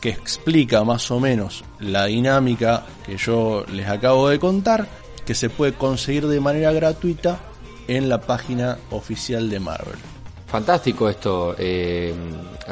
que 0.00 0.10
explica 0.10 0.84
más 0.84 1.10
o 1.10 1.18
menos 1.18 1.64
la 1.78 2.06
dinámica 2.06 2.84
que 3.06 3.16
yo 3.16 3.64
les 3.72 3.88
acabo 3.88 4.28
de 4.28 4.38
contar, 4.38 4.86
que 5.24 5.34
se 5.34 5.48
puede 5.48 5.72
conseguir 5.72 6.26
de 6.26 6.40
manera 6.40 6.72
gratuita 6.72 7.38
en 7.88 8.08
la 8.08 8.20
página 8.20 8.76
oficial 8.90 9.48
de 9.48 9.60
Marvel. 9.60 9.96
Fantástico 10.46 11.08
esto, 11.08 11.56
eh, 11.58 12.14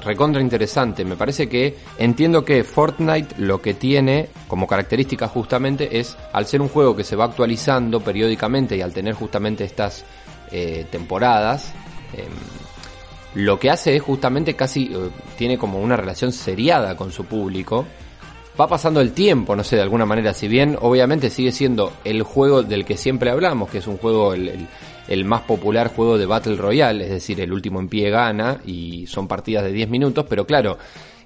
recontra 0.05 0.41
interesante. 0.41 1.05
Me 1.05 1.17
parece 1.17 1.49
que 1.49 1.79
entiendo 1.99 2.45
que 2.45 2.63
Fortnite 2.63 3.35
lo 3.39 3.61
que 3.61 3.75
tiene 3.75 4.29
como 4.47 4.67
característica 4.67 5.27
justamente 5.27 5.99
es, 5.99 6.17
al 6.33 6.47
ser 6.47 6.61
un 6.61 6.69
juego 6.69 6.95
que 6.95 7.03
se 7.03 7.17
va 7.17 7.25
actualizando 7.25 8.01
periódicamente 8.01 8.77
y 8.77 8.83
al 8.83 8.93
tener 8.93 9.15
justamente 9.15 9.65
estas 9.65 10.05
eh, 10.53 10.87
temporadas, 10.91 11.73
em, 12.15 12.33
lo 13.35 13.59
que 13.59 13.71
hace 13.71 13.97
es 13.97 14.03
justamente 14.03 14.55
casi, 14.55 14.91
eh, 14.93 15.11
tiene 15.37 15.59
como 15.59 15.81
una 15.81 15.97
relación 15.97 16.33
seriada 16.33 16.97
con 16.97 17.13
su 17.13 17.25
público. 17.25 17.87
Va 18.61 18.69
pasando 18.69 19.01
el 19.01 19.13
tiempo, 19.13 19.57
no 19.57 19.65
sé, 19.65 19.77
de 19.77 19.83
alguna 19.83 20.05
manera, 20.05 20.35
si 20.35 20.47
bien 20.47 20.77
obviamente 20.81 21.31
sigue 21.31 21.53
siendo 21.53 21.93
el 22.05 22.23
juego 22.23 22.63
del 22.63 22.85
que 22.85 22.99
siempre 22.99 23.31
hablamos, 23.31 23.71
que 23.71 23.79
es 23.79 23.87
un 23.87 23.97
juego, 23.97 24.35
el, 24.35 24.49
el 24.49 24.69
el 25.09 25.25
más 25.25 25.43
popular 25.43 25.89
juego 25.89 26.17
de 26.17 26.27
Battle 26.27 26.57
Royale, 26.57 27.05
es 27.05 27.11
decir, 27.11 27.41
el 27.41 27.53
último 27.53 27.81
en 27.81 27.89
pie 27.89 28.11
gana 28.11 28.61
y 28.65 29.07
son 29.07 29.29
partidas 29.29 29.65
de 29.65 29.73
10 29.73 29.89
minutos, 29.89 30.27
pero 30.29 30.47
claro, 30.47 30.79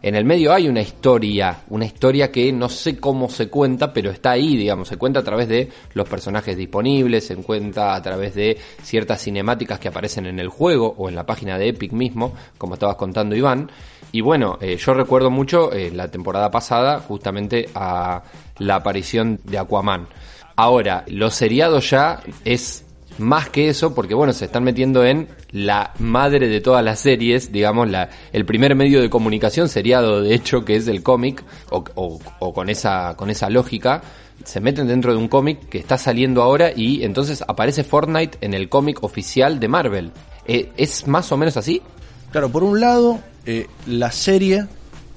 en 0.07 0.15
el 0.15 0.25
medio 0.25 0.53
hay 0.53 0.69
una 0.69 0.81
historia, 0.81 1.65
una 1.69 1.85
historia 1.85 2.31
que 2.31 2.53
no 2.53 2.69
sé 2.69 3.01
cómo 3.01 3.29
se 3.29 3.49
cuenta, 3.49 3.93
pero 3.93 4.13
está 4.13 4.31
ahí, 4.31 4.57
digamos, 4.57 4.87
se 4.87 4.97
cuenta 4.97 5.19
a 5.19 5.25
través 5.25 5.49
de 5.49 5.69
los 5.95 6.09
personajes 6.09 6.57
disponibles, 6.57 7.27
se 7.27 7.35
cuenta 7.35 7.93
a 7.93 8.01
través 8.01 8.37
de 8.37 8.57
ciertas 8.85 9.21
cinemáticas 9.21 9.81
que 9.81 9.89
aparecen 9.89 10.27
en 10.27 10.39
el 10.39 10.47
juego 10.47 10.95
o 10.97 11.09
en 11.09 11.17
la 11.17 11.27
página 11.27 11.59
de 11.59 11.71
Epic 11.71 11.91
mismo, 11.91 12.37
como 12.57 12.75
estabas 12.75 12.95
contando 12.95 13.35
Iván. 13.35 13.69
Y 14.13 14.21
bueno, 14.21 14.59
eh, 14.61 14.77
yo 14.77 14.95
recuerdo 14.95 15.29
mucho 15.29 15.73
eh, 15.73 15.91
la 15.93 16.09
temporada 16.09 16.53
pasada 16.53 17.01
justamente 17.01 17.69
a 17.75 18.23
la 18.59 18.77
aparición 18.77 19.41
de 19.43 19.59
Aquaman. 19.59 20.07
Ahora, 20.55 21.05
los 21.09 21.35
seriados 21.35 21.91
ya 21.91 22.21
es 22.45 22.86
más 23.19 23.49
que 23.49 23.69
eso, 23.69 23.95
porque 23.95 24.15
bueno, 24.15 24.33
se 24.33 24.47
están 24.47 24.65
metiendo 24.65 25.05
en 25.05 25.29
la 25.51 25.93
madre 25.99 26.49
de 26.49 26.61
todas 26.61 26.85
las 26.85 27.01
series, 27.01 27.53
digamos, 27.53 27.89
la, 27.89 28.11
el 28.33 28.45
primer 28.45 28.75
medio 28.75 29.01
de 29.01 29.11
comunicación 29.11 29.69
seriado, 29.69 30.23
de 30.23 30.35
hecho, 30.35 30.65
que 30.65 30.77
es 30.77 30.89
el 30.89 31.03
cómic, 31.03 31.43
o, 31.71 32.53
con, 32.53 32.69
esa, 32.69 33.15
con 33.17 33.31
esa 33.31 33.49
lógica, 33.51 34.03
se 34.45 34.61
meten 34.61 34.87
dentro 34.87 35.13
de 35.13 35.19
un 35.19 35.29
cómic 35.29 35.69
que 35.69 35.79
está 35.79 35.99
saliendo 35.99 36.43
ahora 36.43 36.73
y 36.75 37.05
entonces 37.05 37.43
aparece 37.47 37.85
Fortnite 37.85 38.39
en 38.41 38.55
el 38.55 38.69
cómic 38.69 39.03
oficial 39.03 39.59
de 39.59 39.69
Marvel. 39.69 40.13
Eh, 40.47 40.73
¿Es 40.77 41.07
más 41.07 41.33
o 41.33 41.37
menos 41.37 41.57
así? 41.57 41.83
Claro, 42.31 42.51
por 42.51 42.63
un 42.63 42.81
lado, 42.81 43.19
eh, 43.47 43.67
la 43.87 44.13
serie, 44.13 44.67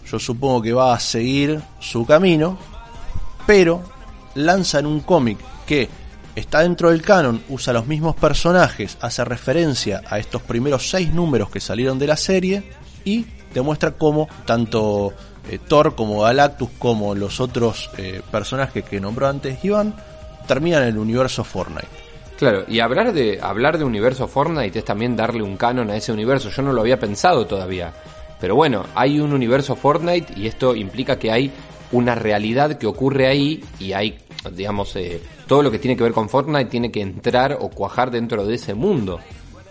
yo 0.10 0.20
supongo 0.20 0.62
que 0.62 0.74
va 0.74 0.94
a 0.94 1.00
seguir 1.00 1.62
su 1.80 2.06
camino, 2.06 2.58
pero 3.46 3.82
lanzan 4.36 4.86
un 4.86 5.02
cómic 5.02 5.38
que 5.66 5.90
está 6.40 6.62
dentro 6.62 6.90
del 6.90 7.02
canon, 7.02 7.42
usa 7.50 7.74
los 7.74 7.88
mismos 7.88 8.16
personajes, 8.16 8.98
hace 9.02 9.24
referencia 9.26 10.02
a 10.10 10.20
estos 10.20 10.42
primeros 10.42 10.90
seis 10.90 11.14
números 11.14 11.50
que 11.50 11.60
salieron 11.60 12.00
de 12.00 12.08
la 12.08 12.18
serie 12.18 12.64
y 13.06 13.26
demuestra 13.54 13.92
cómo 13.92 14.28
tanto 14.46 15.14
eh, 15.50 15.60
Thor 15.68 15.96
como 15.96 16.22
Galactus 16.22 16.70
como 16.78 17.16
los 17.16 17.40
otros 17.40 17.90
eh, 17.98 18.22
personajes 18.32 18.84
que 18.84 19.00
nombró 19.00 19.28
antes 19.28 19.64
Iván 19.64 19.94
terminan 20.48 20.84
en 20.84 20.90
el 20.90 20.98
universo 20.98 21.44
Fortnite. 21.44 21.88
Claro, 22.38 22.64
y 22.68 22.80
hablar 22.80 23.12
de 23.12 23.40
hablar 23.42 23.78
de 23.78 23.84
universo 23.84 24.28
Fortnite 24.28 24.80
es 24.80 24.86
también 24.86 25.16
darle 25.16 25.44
un 25.44 25.58
canon 25.58 25.90
a 25.90 25.98
ese 25.98 26.14
universo. 26.14 26.50
Yo 26.50 26.62
no 26.62 26.72
lo 26.72 26.82
había 26.82 26.98
pensado 26.98 27.46
todavía. 27.46 27.92
Pero 28.40 28.56
bueno, 28.56 28.86
hay 28.96 29.20
un 29.20 29.34
universo 29.34 29.76
Fortnite 29.76 30.34
y 30.38 30.48
esto 30.48 30.74
implica 30.74 31.20
que 31.20 31.32
hay 31.32 31.52
una 31.92 32.16
realidad 32.16 32.78
que 32.78 32.88
ocurre 32.88 33.28
ahí 33.28 33.64
y 33.80 33.94
hay, 33.94 34.18
digamos, 34.52 34.96
eh, 34.96 35.22
todo 35.48 35.64
lo 35.64 35.72
que 35.72 35.80
tiene 35.80 35.98
que 35.98 36.04
ver 36.04 36.14
con 36.14 36.30
Fortnite 36.30 36.70
tiene 36.70 36.92
que 36.92 37.02
entrar 37.02 37.58
o 37.60 37.70
cuajar 37.70 38.12
dentro 38.12 38.46
de 38.46 38.56
ese 38.56 38.74
mundo. 38.74 39.20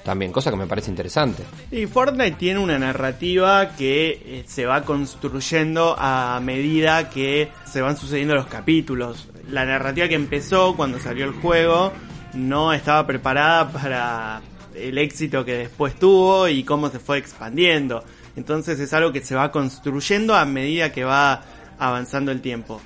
También, 0.04 0.32
cosa 0.32 0.50
que 0.50 0.56
me 0.56 0.66
parece 0.66 0.90
interesante. 0.90 1.42
Y 1.70 1.86
Fortnite 1.86 2.36
tiene 2.38 2.60
una 2.60 2.78
narrativa 2.78 3.76
que 3.76 4.22
eh, 4.24 4.44
se 4.46 4.64
va 4.64 4.82
construyendo 4.82 5.94
a 5.98 6.40
medida 6.42 7.10
que 7.10 7.50
se 7.66 7.82
van 7.82 7.96
sucediendo 7.96 8.34
los 8.34 8.46
capítulos. 8.46 9.28
La 9.50 9.64
narrativa 9.64 10.08
que 10.08 10.14
empezó 10.14 10.76
cuando 10.76 10.98
salió 10.98 11.24
el 11.24 11.32
juego 11.32 11.92
no 12.34 12.72
estaba 12.72 13.06
preparada 13.06 13.70
para 13.70 14.42
el 14.74 14.96
éxito 14.98 15.44
que 15.44 15.54
después 15.54 15.94
tuvo 15.98 16.48
y 16.48 16.64
cómo 16.64 16.88
se 16.88 16.98
fue 16.98 17.18
expandiendo. 17.18 18.02
Entonces 18.36 18.78
es 18.80 18.92
algo 18.92 19.12
que 19.12 19.20
se 19.20 19.34
va 19.34 19.50
construyendo 19.50 20.34
a 20.34 20.44
medida 20.44 20.92
que 20.92 21.04
va 21.04 21.42
avanzando 21.78 22.32
el 22.32 22.40
tiempo. 22.40 22.80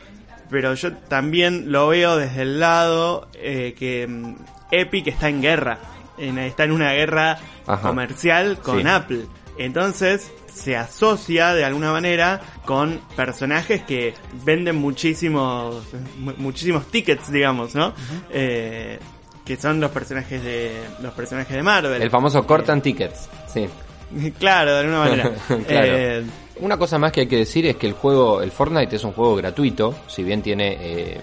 Pero 0.53 0.75
yo 0.75 0.93
también 0.93 1.73
lo 1.73 1.89
veo 1.89 2.17
desde 2.17 2.43
el 2.43 2.61
lado 2.61 3.27
eh, 3.35 3.75
que 3.77 4.07
mm, 4.07 4.35
Epic 4.71 5.09
está 5.09 5.29
en 5.29 5.43
guerra, 5.43 5.79
en- 6.19 6.39
está 6.39 6.63
en 6.65 6.71
una 6.73 6.93
guerra 6.93 7.39
Ajá. 7.67 7.89
comercial 7.89 8.59
con 8.59 8.81
Sí. 8.83 8.87
Apple. 8.89 9.25
Entonces 9.59 10.31
se 10.53 10.77
asocia 10.77 11.55
de 11.55 11.65
alguna 11.65 11.91
manera 11.93 12.41
con 12.65 13.01
personajes 13.17 13.83
que 13.83 14.15
venden 14.45 14.77
muchísimos 14.77 15.83
mu- 16.19 16.35
muchísimos 16.37 16.87
tickets, 16.91 17.31
digamos, 17.33 17.75
¿no? 17.75 17.93
Eh, 18.31 18.99
que 19.45 19.57
son 19.57 19.81
los 19.81 19.91
personajes 19.91 20.43
de 20.45 20.83
los 21.03 21.13
personajes 21.15 21.55
de 21.57 21.63
Marvel. 21.63 22.01
El 22.01 22.11
famoso 22.11 22.47
cortan 22.47 22.81
tickets. 22.81 23.29
Sí. 23.53 23.67
Claro, 24.39 24.73
de 24.73 24.81
alguna 24.81 24.99
manera. 24.99 25.33
Claro. 25.49 25.67
Eh, 25.69 26.25
Una 26.61 26.77
cosa 26.77 26.99
más 26.99 27.13
que 27.13 27.23
hay 27.23 27.27
que 27.27 27.39
decir 27.39 27.67
es 27.67 27.77
que 27.77 27.87
el 27.87 27.95
juego, 27.95 28.43
el 28.43 28.51
Fortnite 28.51 28.97
es 28.97 29.05
un 29.05 29.13
juego 29.13 29.37
gratuito, 29.37 29.95
si 30.07 30.23
bien 30.23 30.43
tiene 30.43 30.77
eh, 30.81 31.21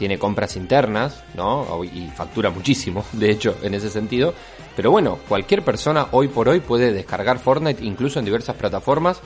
tiene 0.00 0.18
compras 0.18 0.56
internas, 0.56 1.22
¿no? 1.34 1.84
Y 1.84 2.08
factura 2.08 2.48
muchísimo, 2.48 3.04
de 3.12 3.30
hecho, 3.30 3.58
en 3.62 3.74
ese 3.74 3.90
sentido. 3.90 4.32
Pero 4.74 4.90
bueno, 4.90 5.18
cualquier 5.28 5.62
persona 5.62 6.06
hoy 6.12 6.28
por 6.28 6.48
hoy 6.48 6.60
puede 6.60 6.90
descargar 6.90 7.38
Fortnite 7.38 7.84
incluso 7.84 8.18
en 8.18 8.24
diversas 8.24 8.56
plataformas 8.56 9.20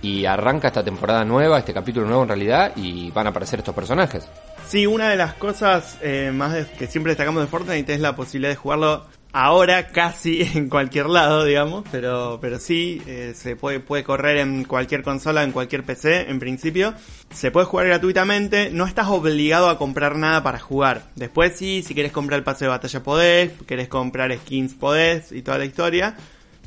y 0.00 0.24
arranca 0.24 0.68
esta 0.68 0.84
temporada 0.84 1.24
nueva, 1.24 1.58
este 1.58 1.74
capítulo 1.74 2.06
nuevo 2.06 2.22
en 2.22 2.28
realidad 2.28 2.72
y 2.76 3.10
van 3.10 3.26
a 3.26 3.30
aparecer 3.30 3.58
estos 3.58 3.74
personajes. 3.74 4.28
Sí, 4.68 4.86
una 4.86 5.08
de 5.08 5.16
las 5.16 5.34
cosas 5.34 5.98
eh, 6.02 6.30
más 6.32 6.66
que 6.78 6.86
siempre 6.86 7.10
destacamos 7.10 7.42
de 7.42 7.48
Fortnite 7.48 7.92
es 7.92 8.00
la 8.00 8.14
posibilidad 8.14 8.50
de 8.50 8.56
jugarlo 8.56 9.06
ahora 9.32 9.88
casi 9.88 10.42
en 10.54 10.68
cualquier 10.68 11.06
lado, 11.06 11.44
digamos, 11.44 11.84
pero 11.90 12.38
pero 12.40 12.58
sí 12.58 13.02
eh, 13.06 13.32
se 13.34 13.56
puede 13.56 13.80
puede 13.80 14.04
correr 14.04 14.38
en 14.38 14.64
cualquier 14.64 15.02
consola, 15.02 15.42
en 15.42 15.52
cualquier 15.52 15.84
PC, 15.84 16.30
en 16.30 16.38
principio. 16.38 16.94
Se 17.30 17.50
puede 17.50 17.66
jugar 17.66 17.86
gratuitamente, 17.86 18.70
no 18.70 18.86
estás 18.86 19.08
obligado 19.08 19.68
a 19.68 19.78
comprar 19.78 20.16
nada 20.16 20.42
para 20.42 20.58
jugar. 20.58 21.10
Después 21.16 21.56
sí, 21.56 21.82
si 21.82 21.94
querés 21.94 22.12
comprar 22.12 22.38
el 22.38 22.44
pase 22.44 22.66
de 22.66 22.70
batalla 22.70 23.02
podés, 23.02 23.52
querés 23.66 23.88
comprar 23.88 24.36
skins 24.36 24.74
podés 24.74 25.32
y 25.32 25.42
toda 25.42 25.58
la 25.58 25.64
historia, 25.64 26.16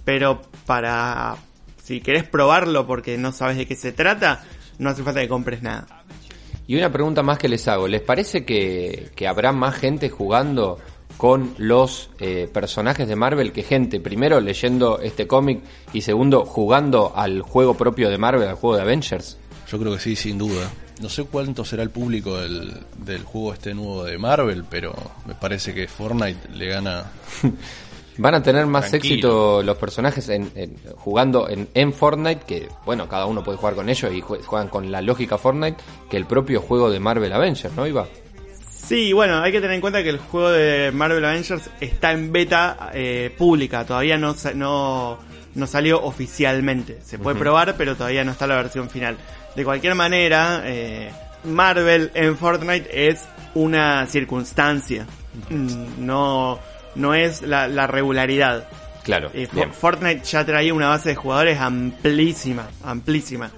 pero 0.04 0.42
para 0.66 1.36
si 1.84 2.02
querés 2.02 2.28
probarlo 2.28 2.88
porque 2.88 3.18
no 3.18 3.32
sabes 3.32 3.58
de 3.58 3.68
qué 3.68 3.76
se 3.76 3.92
trata, 3.92 4.44
no 4.80 4.90
hace 4.90 5.04
falta 5.04 5.22
que 5.22 5.28
compres 5.28 5.62
nada. 5.62 5.86
Y 6.68 6.76
una 6.76 6.92
pregunta 6.92 7.22
más 7.22 7.38
que 7.38 7.48
les 7.48 7.68
hago, 7.68 7.88
¿les 7.88 8.02
parece 8.02 8.44
que, 8.44 9.12
que 9.16 9.28
habrá 9.28 9.52
más 9.52 9.76
gente 9.76 10.10
jugando 10.10 10.80
con 11.18 11.54
los 11.58 12.10
eh, 12.20 12.50
personajes 12.52 13.08
de 13.08 13.16
Marvel 13.16 13.52
que 13.52 13.64
gente, 13.64 14.00
primero 14.00 14.40
leyendo 14.42 15.00
este 15.00 15.28
cómic 15.28 15.62
y 15.94 16.02
segundo 16.02 16.46
jugando 16.46 17.14
al 17.16 17.42
juego 17.42 17.76
propio 17.76 18.10
de 18.10 18.18
Marvel, 18.18 18.48
al 18.50 18.56
juego 18.56 18.76
de 18.76 18.82
Avengers? 18.82 19.38
Yo 19.72 19.80
creo 19.80 19.94
que 19.94 20.00
sí, 20.00 20.16
sin 20.16 20.38
duda. 20.38 20.70
No 21.02 21.10
sé 21.10 21.24
cuánto 21.26 21.66
será 21.66 21.84
el 21.84 21.90
público 21.90 22.38
del, 22.38 22.74
del 23.00 23.24
juego 23.24 23.54
este 23.54 23.74
nuevo 23.74 24.04
de 24.04 24.18
Marvel, 24.18 24.64
pero 24.70 24.94
me 25.26 25.36
parece 25.36 25.74
que 25.74 25.88
Fortnite 25.88 26.50
le 26.54 26.68
gana. 26.68 27.12
Van 28.18 28.34
a 28.34 28.42
tener 28.42 28.66
más 28.66 28.90
Tranquilo. 28.92 29.14
éxito 29.16 29.64
los 29.64 29.78
personajes 29.78 30.30
en, 30.30 30.50
en- 30.56 30.78
jugando 30.96 31.50
en, 31.50 31.68
en 31.74 31.92
Fortnite, 31.92 32.46
que 32.48 32.70
bueno, 32.86 33.10
cada 33.10 33.26
uno 33.26 33.44
puede 33.44 33.58
jugar 33.58 33.76
con 33.76 33.90
ellos 33.90 34.10
y 34.14 34.22
jue- 34.22 34.42
juegan 34.42 34.70
con 34.70 34.90
la 34.90 35.02
lógica 35.02 35.38
Fortnite, 35.38 35.76
que 36.10 36.16
el 36.16 36.26
propio 36.26 36.62
juego 36.62 36.90
de 36.90 37.00
Marvel 37.02 37.34
Avengers, 37.34 37.76
¿no, 37.76 37.86
Iba? 37.86 38.08
Sí, 38.88 39.14
bueno, 39.14 39.42
hay 39.42 39.52
que 39.52 39.60
tener 39.62 39.76
en 39.76 39.82
cuenta 39.82 40.04
que 40.04 40.10
el 40.10 40.18
juego 40.20 40.52
de 40.52 40.92
Marvel 40.94 41.26
Avengers 41.26 41.70
está 41.80 42.12
en 42.12 42.32
beta 42.32 42.92
eh, 42.94 43.34
pública, 43.38 43.84
todavía 43.86 44.18
no, 44.18 44.36
no, 44.54 45.18
no 45.56 45.68
salió 45.68 46.04
oficialmente. 46.04 47.00
Se 47.04 47.18
puede 47.18 47.40
probar, 47.40 47.76
pero 47.78 47.96
todavía 47.96 48.24
no 48.24 48.32
está 48.32 48.46
la 48.48 48.56
versión 48.58 48.90
final. 48.90 49.18
De 49.56 49.64
cualquier 49.64 49.96
manera, 49.96 50.62
eh, 50.66 51.12
Marvel 51.46 52.12
en 52.14 52.38
Fortnite 52.38 53.10
es 53.10 53.24
una 53.56 54.06
circunstancia, 54.08 55.06
Mm, 55.50 56.06
no, 56.06 56.60
no 56.96 57.14
es 57.14 57.42
la, 57.42 57.68
la 57.68 57.88
regularidad. 57.88 58.70
Claro, 59.04 59.30
Eh. 59.34 59.50
Fortnite 59.74 60.24
ya 60.24 60.46
traía 60.46 60.74
una 60.74 60.88
base 60.88 61.10
de 61.10 61.16
jugadores 61.16 61.60
amplísima, 61.60 62.70
amplísima. 62.84 63.52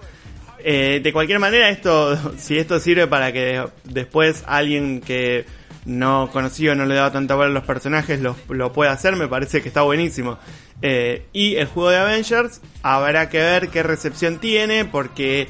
Eh, 0.59 0.99
de 1.03 1.13
cualquier 1.13 1.39
manera, 1.39 1.69
esto, 1.69 2.17
si 2.37 2.57
esto 2.57 2.79
sirve 2.79 3.07
para 3.07 3.31
que 3.31 3.63
después 3.83 4.43
alguien 4.47 5.01
que 5.01 5.45
no 5.85 6.29
conocido, 6.31 6.75
no 6.75 6.85
le 6.85 6.95
daba 6.95 7.11
tanta 7.11 7.35
bola 7.35 7.47
a 7.47 7.53
los 7.53 7.63
personajes, 7.63 8.19
lo, 8.19 8.35
lo 8.49 8.73
pueda 8.73 8.91
hacer, 8.91 9.15
me 9.15 9.27
parece 9.27 9.61
que 9.61 9.69
está 9.69 9.81
buenísimo. 9.81 10.37
Eh, 10.81 11.25
y 11.33 11.55
el 11.55 11.65
juego 11.65 11.89
de 11.89 11.97
Avengers, 11.97 12.61
habrá 12.83 13.29
que 13.29 13.39
ver 13.39 13.69
qué 13.69 13.83
recepción 13.83 14.39
tiene, 14.39 14.85
porque 14.85 15.47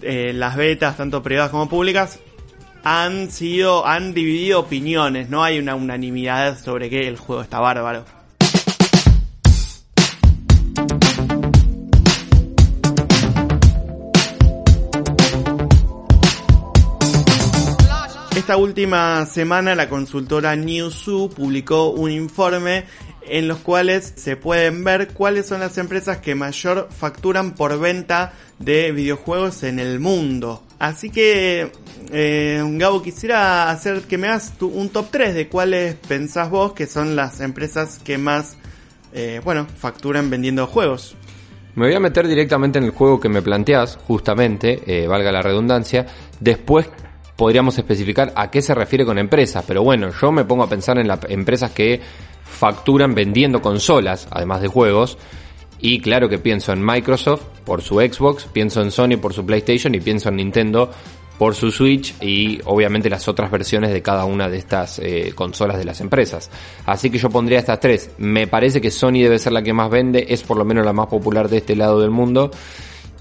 eh, 0.00 0.32
las 0.34 0.56
betas, 0.56 0.96
tanto 0.96 1.22
privadas 1.22 1.50
como 1.50 1.68
públicas, 1.68 2.20
han 2.84 3.30
sido, 3.30 3.86
han 3.86 4.14
dividido 4.14 4.60
opiniones, 4.60 5.28
no 5.28 5.44
hay 5.44 5.58
una 5.58 5.74
unanimidad 5.74 6.58
sobre 6.58 6.88
que 6.88 7.08
el 7.08 7.16
juego 7.16 7.42
está 7.42 7.60
bárbaro. 7.60 8.04
Esta 18.42 18.56
última 18.56 19.24
semana 19.26 19.76
la 19.76 19.88
consultora 19.88 20.56
Newzoo 20.56 21.30
publicó 21.30 21.90
un 21.90 22.10
informe 22.10 22.86
en 23.24 23.46
los 23.46 23.58
cuales 23.58 24.14
se 24.16 24.36
pueden 24.36 24.82
ver 24.82 25.14
cuáles 25.14 25.46
son 25.46 25.60
las 25.60 25.78
empresas 25.78 26.18
que 26.18 26.34
mayor 26.34 26.88
facturan 26.90 27.54
por 27.54 27.78
venta 27.78 28.32
de 28.58 28.90
videojuegos 28.90 29.62
en 29.62 29.78
el 29.78 30.00
mundo. 30.00 30.64
Así 30.80 31.08
que, 31.10 31.70
eh, 32.10 32.60
Gabo, 32.66 33.00
quisiera 33.00 33.70
hacer 33.70 34.00
que 34.02 34.18
me 34.18 34.26
hagas 34.26 34.52
un 34.60 34.88
top 34.88 35.06
3 35.12 35.36
de 35.36 35.48
cuáles 35.48 35.94
pensás 35.94 36.50
vos 36.50 36.72
que 36.72 36.88
son 36.88 37.14
las 37.14 37.40
empresas 37.40 38.00
que 38.00 38.18
más, 38.18 38.56
eh, 39.12 39.40
bueno, 39.44 39.68
facturan 39.78 40.30
vendiendo 40.30 40.66
juegos. 40.66 41.14
Me 41.76 41.86
voy 41.86 41.94
a 41.94 42.00
meter 42.00 42.26
directamente 42.26 42.80
en 42.80 42.86
el 42.86 42.90
juego 42.90 43.20
que 43.20 43.28
me 43.28 43.40
planteás, 43.40 44.00
justamente, 44.08 44.82
eh, 44.84 45.06
valga 45.06 45.30
la 45.30 45.42
redundancia. 45.42 46.06
Después 46.40 46.90
podríamos 47.42 47.76
especificar 47.76 48.32
a 48.36 48.52
qué 48.52 48.62
se 48.62 48.72
refiere 48.72 49.04
con 49.04 49.18
empresas, 49.18 49.64
pero 49.66 49.82
bueno, 49.82 50.10
yo 50.12 50.30
me 50.30 50.44
pongo 50.44 50.62
a 50.62 50.68
pensar 50.68 50.96
en 51.00 51.08
las 51.08 51.18
empresas 51.28 51.72
que 51.72 52.00
facturan 52.44 53.16
vendiendo 53.16 53.60
consolas, 53.60 54.28
además 54.30 54.60
de 54.60 54.68
juegos. 54.68 55.18
Y 55.80 55.98
claro 55.98 56.28
que 56.28 56.38
pienso 56.38 56.72
en 56.72 56.86
Microsoft 56.86 57.42
por 57.64 57.82
su 57.82 57.96
Xbox, 57.96 58.44
pienso 58.44 58.80
en 58.80 58.92
Sony 58.92 59.16
por 59.20 59.32
su 59.32 59.44
PlayStation 59.44 59.92
y 59.92 59.98
pienso 59.98 60.28
en 60.28 60.36
Nintendo 60.36 60.92
por 61.36 61.56
su 61.56 61.72
Switch 61.72 62.14
y 62.22 62.60
obviamente 62.64 63.10
las 63.10 63.26
otras 63.26 63.50
versiones 63.50 63.92
de 63.92 64.02
cada 64.02 64.24
una 64.24 64.48
de 64.48 64.58
estas 64.58 65.00
eh, 65.00 65.32
consolas 65.34 65.78
de 65.78 65.84
las 65.84 66.00
empresas. 66.00 66.48
Así 66.86 67.10
que 67.10 67.18
yo 67.18 67.28
pondría 67.28 67.58
estas 67.58 67.80
tres. 67.80 68.12
Me 68.18 68.46
parece 68.46 68.80
que 68.80 68.92
Sony 68.92 69.14
debe 69.14 69.40
ser 69.40 69.52
la 69.52 69.64
que 69.64 69.72
más 69.72 69.90
vende, 69.90 70.26
es 70.28 70.44
por 70.44 70.56
lo 70.56 70.64
menos 70.64 70.86
la 70.86 70.92
más 70.92 71.08
popular 71.08 71.48
de 71.48 71.56
este 71.56 71.74
lado 71.74 72.00
del 72.00 72.12
mundo. 72.12 72.52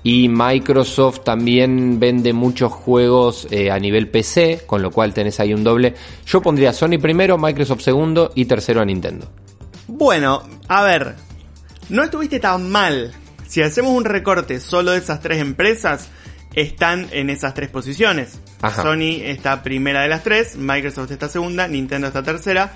Y 0.03 0.29
Microsoft 0.29 1.23
también 1.23 1.99
vende 1.99 2.33
muchos 2.33 2.71
juegos 2.71 3.47
eh, 3.51 3.69
a 3.69 3.77
nivel 3.77 4.09
PC, 4.09 4.63
con 4.65 4.81
lo 4.81 4.89
cual 4.89 5.13
tenés 5.13 5.39
ahí 5.39 5.53
un 5.53 5.63
doble. 5.63 5.93
Yo 6.25 6.41
pondría 6.41 6.73
Sony 6.73 6.97
primero, 6.99 7.37
Microsoft 7.37 7.81
segundo 7.81 8.31
y 8.33 8.45
tercero 8.45 8.81
a 8.81 8.85
Nintendo. 8.85 9.29
Bueno, 9.87 10.43
a 10.67 10.83
ver, 10.83 11.15
no 11.89 12.03
estuviste 12.03 12.39
tan 12.39 12.71
mal. 12.71 13.11
Si 13.47 13.61
hacemos 13.61 13.91
un 13.91 14.05
recorte 14.05 14.59
solo 14.59 14.91
de 14.91 14.99
esas 14.99 15.19
tres 15.19 15.39
empresas, 15.39 16.09
están 16.55 17.07
en 17.11 17.29
esas 17.29 17.53
tres 17.53 17.69
posiciones. 17.69 18.39
Ajá. 18.61 18.81
Sony 18.81 19.21
está 19.21 19.61
primera 19.61 20.01
de 20.01 20.07
las 20.07 20.23
tres, 20.23 20.55
Microsoft 20.55 21.11
está 21.11 21.29
segunda, 21.29 21.67
Nintendo 21.67 22.07
está 22.07 22.23
tercera. 22.23 22.73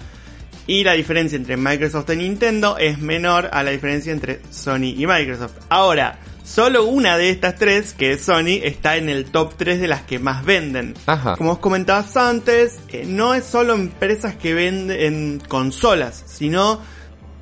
Y 0.67 0.83
la 0.83 0.93
diferencia 0.93 1.35
entre 1.35 1.57
Microsoft 1.57 2.09
y 2.11 2.17
Nintendo 2.17 2.77
es 2.77 2.99
menor 2.99 3.49
a 3.51 3.63
la 3.63 3.71
diferencia 3.71 4.11
entre 4.11 4.41
Sony 4.49 4.95
y 4.97 5.05
Microsoft. 5.05 5.53
Ahora, 5.69 6.17
solo 6.45 6.85
una 6.85 7.17
de 7.17 7.29
estas 7.29 7.55
tres, 7.55 7.93
que 7.93 8.13
es 8.13 8.21
Sony, 8.23 8.61
está 8.63 8.95
en 8.95 9.09
el 9.09 9.25
top 9.25 9.55
3 9.57 9.81
de 9.81 9.87
las 9.87 10.03
que 10.03 10.19
más 10.19 10.45
venden. 10.45 10.93
Ajá. 11.07 11.35
Como 11.35 11.53
os 11.53 11.59
comentabas 11.59 12.15
antes, 12.15 12.79
eh, 12.89 13.03
no 13.05 13.33
es 13.33 13.43
solo 13.43 13.73
empresas 13.73 14.35
que 14.35 14.53
venden 14.53 15.41
consolas, 15.47 16.23
sino 16.27 16.79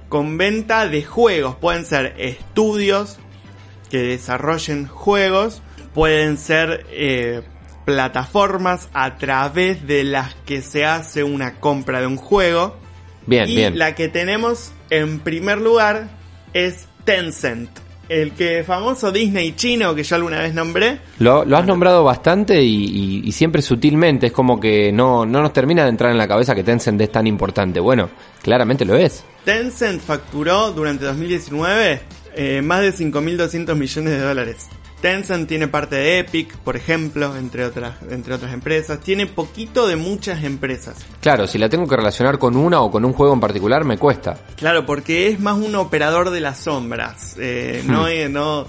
con 0.09 0.37
venta 0.37 0.87
de 0.87 1.03
juegos. 1.03 1.55
Pueden 1.57 1.85
ser 1.85 2.15
estudios 2.17 3.17
que 3.89 3.99
desarrollen 3.99 4.87
juegos, 4.87 5.61
pueden 5.93 6.37
ser 6.37 6.85
eh, 6.89 7.43
plataformas 7.85 8.89
a 8.93 9.17
través 9.17 9.85
de 9.85 10.03
las 10.03 10.33
que 10.45 10.61
se 10.61 10.85
hace 10.85 11.23
una 11.23 11.59
compra 11.59 11.99
de 11.99 12.07
un 12.07 12.17
juego. 12.17 12.77
Bien, 13.25 13.49
y 13.49 13.55
bien. 13.55 13.77
la 13.77 13.95
que 13.95 14.07
tenemos 14.07 14.71
en 14.89 15.19
primer 15.19 15.59
lugar 15.59 16.09
es 16.53 16.87
Tencent. 17.05 17.69
El 18.09 18.31
que 18.33 18.63
famoso 18.63 19.11
Disney 19.11 19.53
chino 19.55 19.95
que 19.95 20.03
yo 20.03 20.15
alguna 20.17 20.39
vez 20.39 20.53
nombré. 20.53 20.99
Lo, 21.19 21.45
lo 21.45 21.57
has 21.57 21.65
nombrado 21.65 22.03
bastante 22.03 22.61
y, 22.61 22.67
y- 22.85 23.21
y 23.25 23.31
siempre 23.31 23.61
sutilmente, 23.61 24.27
es 24.27 24.31
como 24.33 24.59
que 24.59 24.91
no, 24.91 25.25
no 25.25 25.41
nos 25.41 25.53
termina 25.53 25.83
de 25.83 25.89
entrar 25.89 26.11
en 26.11 26.17
la 26.17 26.27
cabeza 26.27 26.53
que 26.53 26.63
Tencent 26.63 26.99
es 27.01 27.11
tan 27.11 27.25
importante. 27.27 27.79
Bueno, 27.79 28.09
claramente 28.41 28.83
lo 28.85 28.95
es. 28.95 29.23
Tencent 29.45 30.01
facturó 30.01 30.71
durante 30.71 31.05
2019 31.05 32.01
eh, 32.35 32.61
más 32.61 32.81
de 32.81 32.93
5.200 32.93 33.75
millones 33.75 34.11
de 34.13 34.19
dólares. 34.19 34.67
Tencent 35.03 35.49
tiene 35.49 35.67
parte 35.67 35.97
de 35.97 36.19
Epic, 36.19 36.55
por 36.59 36.77
ejemplo, 36.77 37.35
entre 37.35 37.65
otras, 37.65 37.95
entre 38.09 38.35
otras 38.35 38.53
empresas. 38.53 39.01
Tiene 39.01 39.27
poquito 39.27 39.85
de 39.85 39.97
muchas 39.97 40.45
empresas. 40.45 40.95
Claro, 41.19 41.45
si 41.45 41.57
la 41.57 41.67
tengo 41.67 41.85
que 41.87 41.97
relacionar 41.97 42.39
con 42.39 42.55
una 42.55 42.79
o 42.79 42.89
con 42.89 43.03
un 43.03 43.11
juego 43.11 43.33
en 43.33 43.41
particular, 43.41 43.83
me 43.83 43.97
cuesta. 43.97 44.37
Claro, 44.55 44.85
porque 44.85 45.27
es 45.27 45.41
más 45.41 45.57
un 45.57 45.75
operador 45.75 46.29
de 46.29 46.39
las 46.39 46.59
sombras. 46.59 47.35
Eh, 47.37 47.83
no, 47.85 48.07
eh, 48.07 48.29
no. 48.29 48.65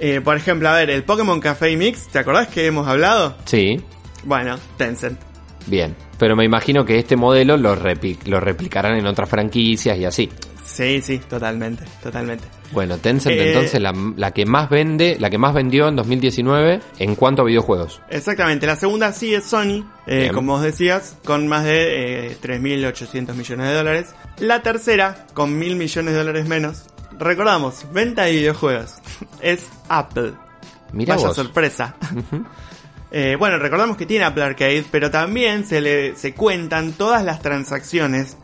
eh, 0.00 0.22
por 0.24 0.34
ejemplo, 0.38 0.70
a 0.70 0.76
ver, 0.76 0.88
el 0.88 1.04
Pokémon 1.04 1.38
Café 1.40 1.76
Mix, 1.76 2.08
¿te 2.08 2.18
acordás 2.20 2.48
que 2.48 2.64
hemos 2.64 2.88
hablado? 2.88 3.36
Sí, 3.44 3.76
Bueno, 4.24 4.58
Tencent. 4.78 5.20
bien. 5.66 5.94
Pero 6.18 6.36
me 6.36 6.44
imagino 6.46 6.86
que 6.86 6.98
este 6.98 7.16
modelo 7.16 7.58
lo, 7.58 7.76
lo 7.76 8.40
replicarán 8.40 8.96
en 8.98 9.06
otras 9.06 9.28
franquicias 9.28 9.98
y 9.98 10.06
así. 10.06 10.30
Sí, 10.72 11.02
sí, 11.02 11.18
totalmente, 11.18 11.84
totalmente. 12.02 12.44
Bueno, 12.72 12.98
Tencent 12.98 13.36
Eh, 13.36 13.48
entonces 13.48 13.80
la, 13.80 13.92
la 14.16 14.30
que 14.30 14.46
más 14.46 14.70
vende, 14.70 15.16
la 15.18 15.28
que 15.28 15.36
más 15.38 15.52
vendió 15.52 15.88
en 15.88 15.96
2019 15.96 16.80
en 16.98 17.14
cuanto 17.16 17.42
a 17.42 17.44
videojuegos. 17.44 18.00
Exactamente, 18.08 18.66
la 18.66 18.76
segunda 18.76 19.12
sí 19.12 19.34
es 19.34 19.44
Sony, 19.44 19.84
eh, 20.06 20.30
como 20.32 20.52
vos 20.52 20.62
decías, 20.62 21.16
con 21.24 21.48
más 21.48 21.64
de 21.64 22.28
eh, 22.28 22.36
3.800 22.40 23.34
millones 23.34 23.66
de 23.66 23.74
dólares. 23.74 24.14
La 24.38 24.62
tercera, 24.62 25.26
con 25.34 25.60
1.000 25.60 25.76
millones 25.76 26.12
de 26.14 26.18
dólares 26.18 26.46
menos. 26.46 26.84
Recordamos, 27.18 27.86
venta 27.92 28.22
de 28.22 28.32
videojuegos. 28.32 28.94
es 29.40 29.66
Apple. 29.88 30.32
Mira 30.92 31.16
Vaya 31.16 31.28
vos. 31.28 31.36
sorpresa. 31.36 31.96
Eh, 33.12 33.34
bueno, 33.36 33.58
recordamos 33.58 33.96
que 33.96 34.06
tiene 34.06 34.24
Apple 34.24 34.44
Arcade, 34.44 34.84
pero 34.88 35.10
también 35.10 35.66
se, 35.66 35.80
le, 35.80 36.14
se 36.14 36.32
cuentan 36.32 36.92
todas 36.92 37.24
las 37.24 37.42
transacciones 37.42 38.36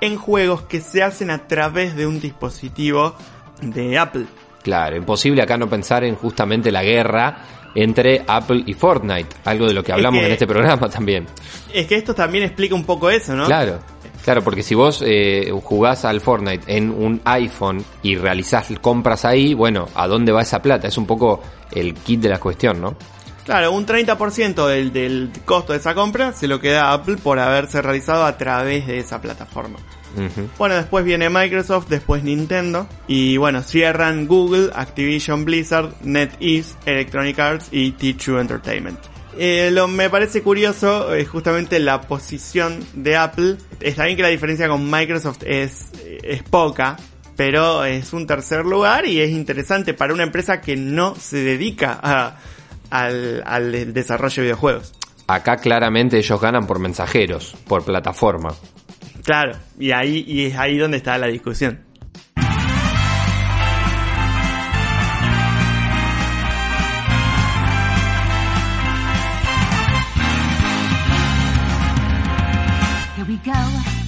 en 0.00 0.16
juegos 0.16 0.62
que 0.62 0.80
se 0.80 1.02
hacen 1.02 1.30
a 1.30 1.46
través 1.46 1.94
de 1.96 2.06
un 2.06 2.20
dispositivo 2.20 3.14
de 3.62 3.98
Apple. 3.98 4.26
Claro, 4.62 4.96
imposible 4.96 5.42
acá 5.42 5.56
no 5.56 5.68
pensar 5.68 6.04
en 6.04 6.14
justamente 6.16 6.70
la 6.70 6.82
guerra 6.82 7.38
entre 7.74 8.22
Apple 8.26 8.62
y 8.66 8.74
Fortnite, 8.74 9.28
algo 9.44 9.66
de 9.66 9.74
lo 9.74 9.82
que 9.82 9.92
hablamos 9.92 10.20
que- 10.20 10.26
en 10.26 10.32
este 10.32 10.46
programa 10.46 10.88
también. 10.90 11.26
Es 11.72 11.86
que 11.86 11.94
esto 11.96 12.14
también 12.14 12.44
explica 12.44 12.74
un 12.74 12.84
poco 12.84 13.08
eso, 13.10 13.34
¿no? 13.34 13.46
Claro. 13.46 13.78
Claro, 14.24 14.42
porque 14.42 14.62
si 14.62 14.74
vos 14.74 15.02
eh, 15.06 15.50
jugás 15.64 16.04
al 16.04 16.20
Fortnite 16.20 16.76
en 16.76 16.90
un 16.90 17.22
iPhone 17.24 17.82
y 18.02 18.16
realizás 18.16 18.68
compras 18.82 19.24
ahí, 19.24 19.54
bueno, 19.54 19.88
¿a 19.94 20.06
dónde 20.06 20.30
va 20.30 20.42
esa 20.42 20.60
plata? 20.60 20.88
Es 20.88 20.98
un 20.98 21.06
poco 21.06 21.40
el 21.72 21.94
kit 21.94 22.20
de 22.20 22.28
la 22.28 22.38
cuestión, 22.38 22.82
¿no? 22.82 22.96
Claro, 23.50 23.72
un 23.72 23.84
30% 23.84 24.66
del, 24.68 24.92
del 24.92 25.30
costo 25.44 25.72
de 25.72 25.80
esa 25.80 25.92
compra 25.94 26.32
se 26.32 26.46
lo 26.46 26.60
queda 26.60 26.84
a 26.90 26.92
Apple 26.92 27.16
por 27.16 27.40
haberse 27.40 27.82
realizado 27.82 28.24
a 28.24 28.38
través 28.38 28.86
de 28.86 28.98
esa 29.00 29.20
plataforma. 29.20 29.78
Bueno, 30.56 30.76
después 30.76 31.04
viene 31.04 31.28
Microsoft, 31.30 31.88
después 31.88 32.22
Nintendo. 32.22 32.86
Y 33.08 33.36
bueno, 33.38 33.62
cierran 33.62 34.26
Google, 34.28 34.70
Activision 34.74 35.44
Blizzard, 35.44 35.92
NetEase, 36.02 36.74
Electronic 36.86 37.38
Arts 37.40 37.68
y 37.72 37.92
T2 37.92 38.40
Entertainment. 38.40 39.00
Eh, 39.36 39.70
lo 39.72 39.88
me 39.88 40.08
parece 40.10 40.42
curioso 40.42 41.12
es 41.14 41.28
justamente 41.28 41.78
la 41.80 42.02
posición 42.02 42.78
de 42.94 43.16
Apple. 43.16 43.56
Está 43.80 44.04
bien 44.04 44.16
que 44.16 44.22
la 44.22 44.28
diferencia 44.28 44.68
con 44.68 44.88
Microsoft 44.88 45.42
es, 45.44 45.90
es 46.22 46.42
poca, 46.44 46.96
pero 47.36 47.84
es 47.84 48.12
un 48.12 48.26
tercer 48.28 48.64
lugar 48.64 49.06
y 49.06 49.20
es 49.20 49.30
interesante 49.30 49.92
para 49.94 50.12
una 50.14 50.22
empresa 50.22 50.60
que 50.60 50.76
no 50.76 51.16
se 51.16 51.38
dedica 51.38 51.98
a- 52.02 52.36
al, 52.90 53.42
al 53.46 53.92
desarrollo 53.92 54.36
de 54.36 54.48
videojuegos. 54.48 54.92
Acá 55.26 55.56
claramente 55.56 56.18
ellos 56.18 56.40
ganan 56.40 56.66
por 56.66 56.78
mensajeros, 56.80 57.56
por 57.66 57.84
plataforma. 57.84 58.50
Claro, 59.24 59.56
y 59.78 59.92
ahí 59.92 60.24
y 60.26 60.46
es 60.46 60.56
ahí 60.56 60.76
donde 60.76 60.96
está 60.96 61.16
la 61.18 61.28
discusión. 61.28 61.90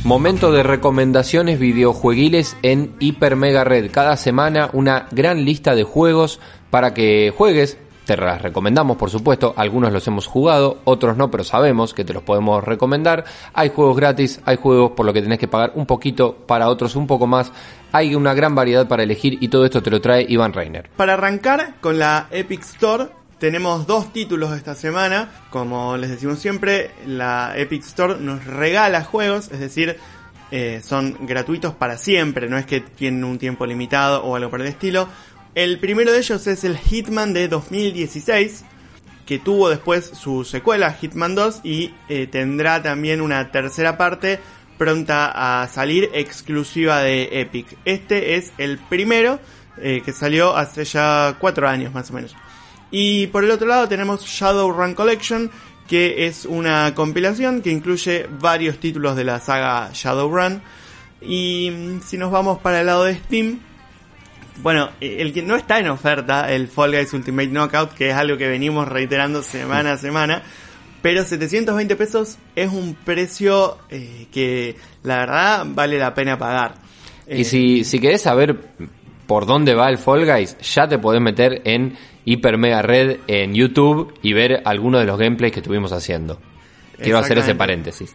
Momento 0.04 0.50
de 0.50 0.62
recomendaciones 0.62 1.58
videojueguiles 1.58 2.56
en 2.62 2.94
Hiper 2.98 3.36
Mega 3.36 3.64
Red. 3.64 3.90
Cada 3.90 4.16
semana 4.16 4.68
una 4.72 5.06
gran 5.12 5.44
lista 5.44 5.74
de 5.74 5.84
juegos 5.84 6.40
para 6.70 6.92
que 6.92 7.32
juegues. 7.36 7.78
Te 8.04 8.16
las 8.16 8.42
recomendamos, 8.42 8.96
por 8.96 9.10
supuesto. 9.10 9.54
Algunos 9.56 9.92
los 9.92 10.06
hemos 10.08 10.26
jugado, 10.26 10.78
otros 10.84 11.16
no, 11.16 11.30
pero 11.30 11.44
sabemos 11.44 11.94
que 11.94 12.04
te 12.04 12.12
los 12.12 12.24
podemos 12.24 12.62
recomendar. 12.64 13.24
Hay 13.54 13.68
juegos 13.68 13.96
gratis, 13.96 14.40
hay 14.44 14.56
juegos 14.56 14.92
por 14.92 15.06
lo 15.06 15.12
que 15.12 15.22
tenés 15.22 15.38
que 15.38 15.46
pagar 15.46 15.72
un 15.76 15.86
poquito, 15.86 16.34
para 16.34 16.68
otros 16.68 16.96
un 16.96 17.06
poco 17.06 17.26
más. 17.26 17.52
Hay 17.92 18.14
una 18.14 18.34
gran 18.34 18.54
variedad 18.54 18.88
para 18.88 19.04
elegir 19.04 19.38
y 19.40 19.48
todo 19.48 19.64
esto 19.64 19.82
te 19.82 19.90
lo 19.90 20.00
trae 20.00 20.26
Iván 20.28 20.52
Reiner. 20.52 20.90
Para 20.96 21.14
arrancar 21.14 21.76
con 21.80 21.98
la 21.98 22.26
Epic 22.32 22.62
Store, 22.62 23.08
tenemos 23.38 23.86
dos 23.86 24.12
títulos 24.12 24.56
esta 24.56 24.74
semana. 24.74 25.28
Como 25.50 25.96
les 25.96 26.10
decimos 26.10 26.40
siempre, 26.40 26.90
la 27.06 27.52
Epic 27.56 27.84
Store 27.84 28.16
nos 28.18 28.44
regala 28.44 29.04
juegos, 29.04 29.50
es 29.52 29.60
decir, 29.60 29.96
eh, 30.54 30.82
son 30.84 31.16
gratuitos 31.22 31.74
para 31.74 31.96
siempre, 31.96 32.46
no 32.46 32.58
es 32.58 32.66
que 32.66 32.80
tienen 32.80 33.24
un 33.24 33.38
tiempo 33.38 33.64
limitado 33.64 34.22
o 34.22 34.36
algo 34.36 34.50
por 34.50 34.60
el 34.60 34.66
estilo. 34.66 35.08
El 35.54 35.78
primero 35.78 36.12
de 36.12 36.18
ellos 36.18 36.46
es 36.46 36.64
el 36.64 36.78
Hitman 36.78 37.34
de 37.34 37.46
2016, 37.46 38.64
que 39.26 39.38
tuvo 39.38 39.68
después 39.68 40.06
su 40.06 40.44
secuela, 40.44 40.94
Hitman 40.94 41.34
2, 41.34 41.60
y 41.62 41.92
eh, 42.08 42.26
tendrá 42.26 42.82
también 42.82 43.20
una 43.20 43.52
tercera 43.52 43.98
parte 43.98 44.40
pronta 44.78 45.62
a 45.62 45.68
salir 45.68 46.08
exclusiva 46.14 47.00
de 47.00 47.40
Epic. 47.40 47.66
Este 47.84 48.36
es 48.36 48.54
el 48.56 48.78
primero 48.78 49.40
eh, 49.76 50.00
que 50.02 50.12
salió 50.14 50.56
hace 50.56 50.84
ya 50.84 51.36
cuatro 51.38 51.68
años 51.68 51.92
más 51.92 52.10
o 52.10 52.14
menos. 52.14 52.34
Y 52.90 53.26
por 53.26 53.44
el 53.44 53.50
otro 53.50 53.68
lado 53.68 53.86
tenemos 53.88 54.24
Shadowrun 54.24 54.94
Collection, 54.94 55.50
que 55.86 56.26
es 56.26 56.46
una 56.46 56.94
compilación 56.94 57.60
que 57.60 57.70
incluye 57.70 58.26
varios 58.40 58.78
títulos 58.78 59.16
de 59.16 59.24
la 59.24 59.38
saga 59.38 59.90
Shadowrun. 59.92 60.62
Y 61.20 61.70
mm, 61.70 62.00
si 62.00 62.16
nos 62.16 62.32
vamos 62.32 62.58
para 62.58 62.80
el 62.80 62.86
lado 62.86 63.04
de 63.04 63.16
Steam, 63.16 63.60
bueno, 64.62 64.90
eh, 65.00 65.16
el 65.20 65.32
que 65.32 65.42
no 65.42 65.56
está 65.56 65.78
en 65.78 65.88
oferta, 65.88 66.52
el 66.52 66.68
Fall 66.68 66.92
Guys 66.92 67.12
Ultimate 67.12 67.48
Knockout, 67.48 67.94
que 67.94 68.10
es 68.10 68.14
algo 68.14 68.36
que 68.36 68.48
venimos 68.48 68.88
reiterando 68.88 69.42
semana 69.42 69.92
a 69.92 69.98
semana, 69.98 70.42
pero 71.02 71.24
720 71.24 71.96
pesos 71.96 72.38
es 72.54 72.70
un 72.72 72.94
precio 72.94 73.78
eh, 73.90 74.26
que 74.32 74.76
la 75.02 75.18
verdad 75.18 75.66
vale 75.68 75.98
la 75.98 76.14
pena 76.14 76.38
pagar. 76.38 76.74
Y 77.28 77.42
Eh, 77.42 77.44
si, 77.44 77.84
si 77.84 77.98
querés 77.98 78.22
saber 78.22 78.56
por 79.26 79.46
dónde 79.46 79.74
va 79.74 79.88
el 79.88 79.98
Fall 79.98 80.26
Guys, 80.26 80.56
ya 80.58 80.86
te 80.86 80.98
podés 80.98 81.20
meter 81.20 81.62
en 81.64 81.96
Hiper 82.24 82.58
Mega 82.58 82.82
Red 82.82 83.20
en 83.26 83.54
YouTube 83.54 84.14
y 84.22 84.32
ver 84.32 84.62
algunos 84.64 85.00
de 85.00 85.06
los 85.06 85.18
gameplays 85.18 85.52
que 85.52 85.60
estuvimos 85.60 85.92
haciendo. 85.92 86.38
Quiero 87.00 87.18
hacer 87.18 87.38
ese 87.38 87.54
paréntesis. 87.54 88.14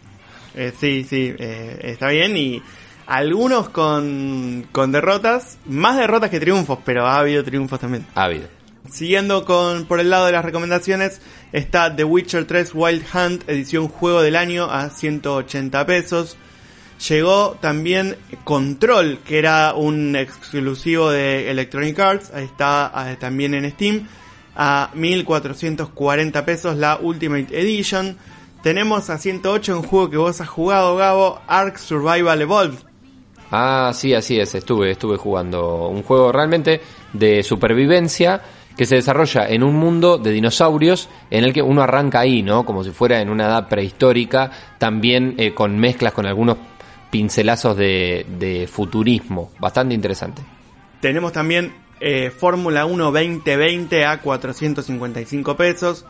Eh, 0.55 0.71
sí, 0.79 1.03
sí, 1.03 1.33
eh, 1.37 1.77
está 1.83 2.09
bien 2.09 2.35
y 2.35 2.61
algunos 3.07 3.69
con, 3.69 4.67
con 4.71 4.91
derrotas, 4.91 5.57
más 5.65 5.97
derrotas 5.97 6.29
que 6.29 6.39
triunfos, 6.39 6.79
pero 6.85 7.07
ha 7.07 7.19
habido 7.19 7.43
triunfos 7.43 7.79
también. 7.79 8.05
Ávido. 8.13 8.47
Siguiendo 8.91 9.45
con 9.45 9.85
por 9.85 9.99
el 9.99 10.09
lado 10.09 10.27
de 10.27 10.33
las 10.33 10.45
recomendaciones, 10.45 11.21
está 11.51 11.95
The 11.95 12.03
Witcher 12.03 12.45
3 12.45 12.71
Wild 12.73 13.05
Hunt, 13.13 13.49
edición 13.49 13.87
juego 13.87 14.21
del 14.21 14.35
año 14.35 14.65
a 14.69 14.89
180 14.89 15.85
pesos. 15.85 16.37
Llegó 17.07 17.57
también 17.61 18.17
Control, 18.43 19.19
que 19.19 19.39
era 19.39 19.73
un 19.73 20.15
exclusivo 20.15 21.09
de 21.09 21.49
Electronic 21.49 21.99
Arts, 21.99 22.31
ahí 22.33 22.45
está 22.45 22.91
eh, 23.07 23.17
también 23.17 23.53
en 23.53 23.69
Steam, 23.71 24.07
a 24.55 24.89
1440 24.93 26.45
pesos 26.45 26.75
la 26.75 26.97
Ultimate 26.97 27.47
Edition. 27.57 28.17
Tenemos 28.63 29.09
a 29.09 29.17
108 29.17 29.77
un 29.77 29.83
juego 29.83 30.09
que 30.09 30.17
vos 30.17 30.41
has 30.41 30.49
jugado, 30.49 30.95
Gabo, 30.95 31.39
Ark 31.47 31.77
Survival 31.77 32.41
Evolved. 32.41 32.86
Ah, 33.51 33.91
sí, 33.93 34.13
así 34.13 34.39
es. 34.39 34.55
Estuve, 34.55 34.91
estuve 34.91 35.17
jugando 35.17 35.87
un 35.87 36.03
juego 36.03 36.31
realmente 36.31 36.81
de 37.13 37.43
supervivencia 37.43 38.41
que 38.77 38.85
se 38.85 38.95
desarrolla 38.95 39.47
en 39.47 39.63
un 39.63 39.75
mundo 39.75 40.17
de 40.19 40.31
dinosaurios 40.31 41.09
en 41.31 41.43
el 41.43 41.51
que 41.51 41.63
uno 41.63 41.81
arranca 41.81 42.19
ahí, 42.19 42.43
¿no? 42.43 42.63
Como 42.63 42.83
si 42.83 42.91
fuera 42.91 43.19
en 43.19 43.29
una 43.29 43.45
edad 43.45 43.67
prehistórica, 43.67 44.51
también 44.77 45.33
eh, 45.37 45.53
con 45.53 45.77
mezclas 45.79 46.13
con 46.13 46.27
algunos 46.27 46.57
pincelazos 47.09 47.75
de, 47.75 48.69
futurismo. 48.71 49.51
Bastante 49.59 49.95
interesante. 49.95 50.43
Tenemos 51.01 51.33
también 51.33 51.73
eh, 51.99 52.29
Fórmula 52.29 52.85
1 52.85 53.11
2020 53.11 54.05
a 54.05 54.21
455 54.21 55.57
pesos. 55.57 56.05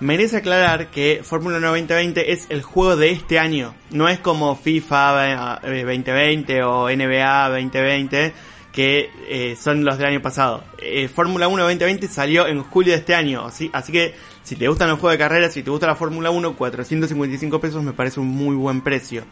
Merece 0.00 0.38
aclarar 0.38 0.90
que 0.90 1.20
Fórmula 1.22 1.58
1 1.58 1.66
2020 1.66 2.32
es 2.32 2.46
el 2.48 2.62
juego 2.62 2.96
de 2.96 3.10
este 3.10 3.38
año. 3.38 3.74
No 3.90 4.08
es 4.08 4.18
como 4.18 4.56
FIFA 4.56 5.58
eh, 5.62 5.84
2020 5.84 6.62
o 6.62 6.88
NBA 6.88 7.48
2020 7.50 8.32
que 8.72 9.10
eh, 9.28 9.56
son 9.60 9.84
los 9.84 9.98
del 9.98 10.06
año 10.06 10.22
pasado. 10.22 10.64
Eh, 10.78 11.08
Fórmula 11.08 11.48
1 11.48 11.64
2020 11.64 12.08
salió 12.08 12.46
en 12.46 12.62
julio 12.62 12.94
de 12.94 13.00
este 13.00 13.14
año. 13.14 13.44
Así, 13.44 13.68
así 13.74 13.92
que 13.92 14.14
si 14.42 14.56
te 14.56 14.68
gustan 14.68 14.88
los 14.88 14.98
juegos 14.98 15.14
de 15.14 15.18
carreras, 15.18 15.52
si 15.52 15.62
te 15.62 15.70
gusta 15.70 15.86
la 15.86 15.94
Fórmula 15.94 16.30
1, 16.30 16.56
455 16.56 17.60
pesos 17.60 17.82
me 17.82 17.92
parece 17.92 18.20
un 18.20 18.28
muy 18.28 18.56
buen 18.56 18.80
precio. 18.80 19.24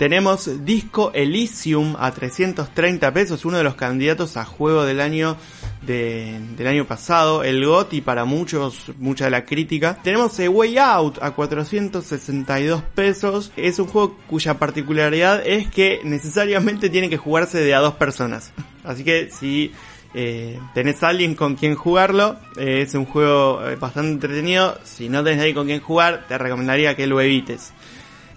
Tenemos 0.00 0.64
Disco 0.64 1.12
Elysium 1.12 1.94
a 1.98 2.10
330 2.10 3.12
pesos, 3.12 3.44
uno 3.44 3.58
de 3.58 3.64
los 3.64 3.74
candidatos 3.74 4.38
a 4.38 4.46
juego 4.46 4.86
del 4.86 4.98
año 4.98 5.36
de- 5.82 6.40
del 6.56 6.66
año 6.68 6.86
pasado, 6.86 7.44
el 7.44 7.62
GOTY 7.66 8.00
para 8.00 8.24
muchos, 8.24 8.92
mucha 8.98 9.26
de 9.26 9.30
la 9.30 9.44
crítica. 9.44 9.98
Tenemos 10.02 10.40
A 10.40 10.48
Way 10.48 10.78
Out 10.78 11.18
a 11.20 11.32
462 11.32 12.82
pesos. 12.94 13.52
Es 13.58 13.78
un 13.78 13.88
juego 13.88 14.16
cuya 14.26 14.58
particularidad 14.58 15.46
es 15.46 15.68
que 15.68 16.00
necesariamente 16.02 16.88
tiene 16.88 17.10
que 17.10 17.18
jugarse 17.18 17.58
de 17.60 17.74
a 17.74 17.80
dos 17.80 17.92
personas. 17.96 18.52
Así 18.84 19.04
que 19.04 19.28
si 19.30 19.70
eh, 20.14 20.58
tenés 20.72 21.02
a 21.02 21.08
alguien 21.08 21.34
con 21.34 21.56
quien 21.56 21.74
jugarlo, 21.74 22.36
eh, 22.56 22.84
es 22.86 22.94
un 22.94 23.04
juego 23.04 23.68
eh, 23.68 23.76
bastante 23.76 24.12
entretenido. 24.12 24.78
Si 24.82 25.10
no 25.10 25.22
tenés 25.22 25.40
nadie 25.40 25.52
con 25.52 25.66
quien 25.66 25.80
jugar, 25.80 26.24
te 26.26 26.38
recomendaría 26.38 26.96
que 26.96 27.06
lo 27.06 27.20
evites. 27.20 27.74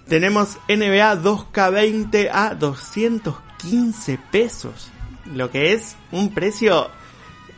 Tenemos 0.08 0.58
NBA 0.68 1.22
2K20 1.22 2.30
a 2.32 2.54
215 2.54 4.18
pesos. 4.30 4.90
Lo 5.32 5.50
que 5.50 5.72
es 5.72 5.96
un 6.12 6.34
precio 6.34 6.90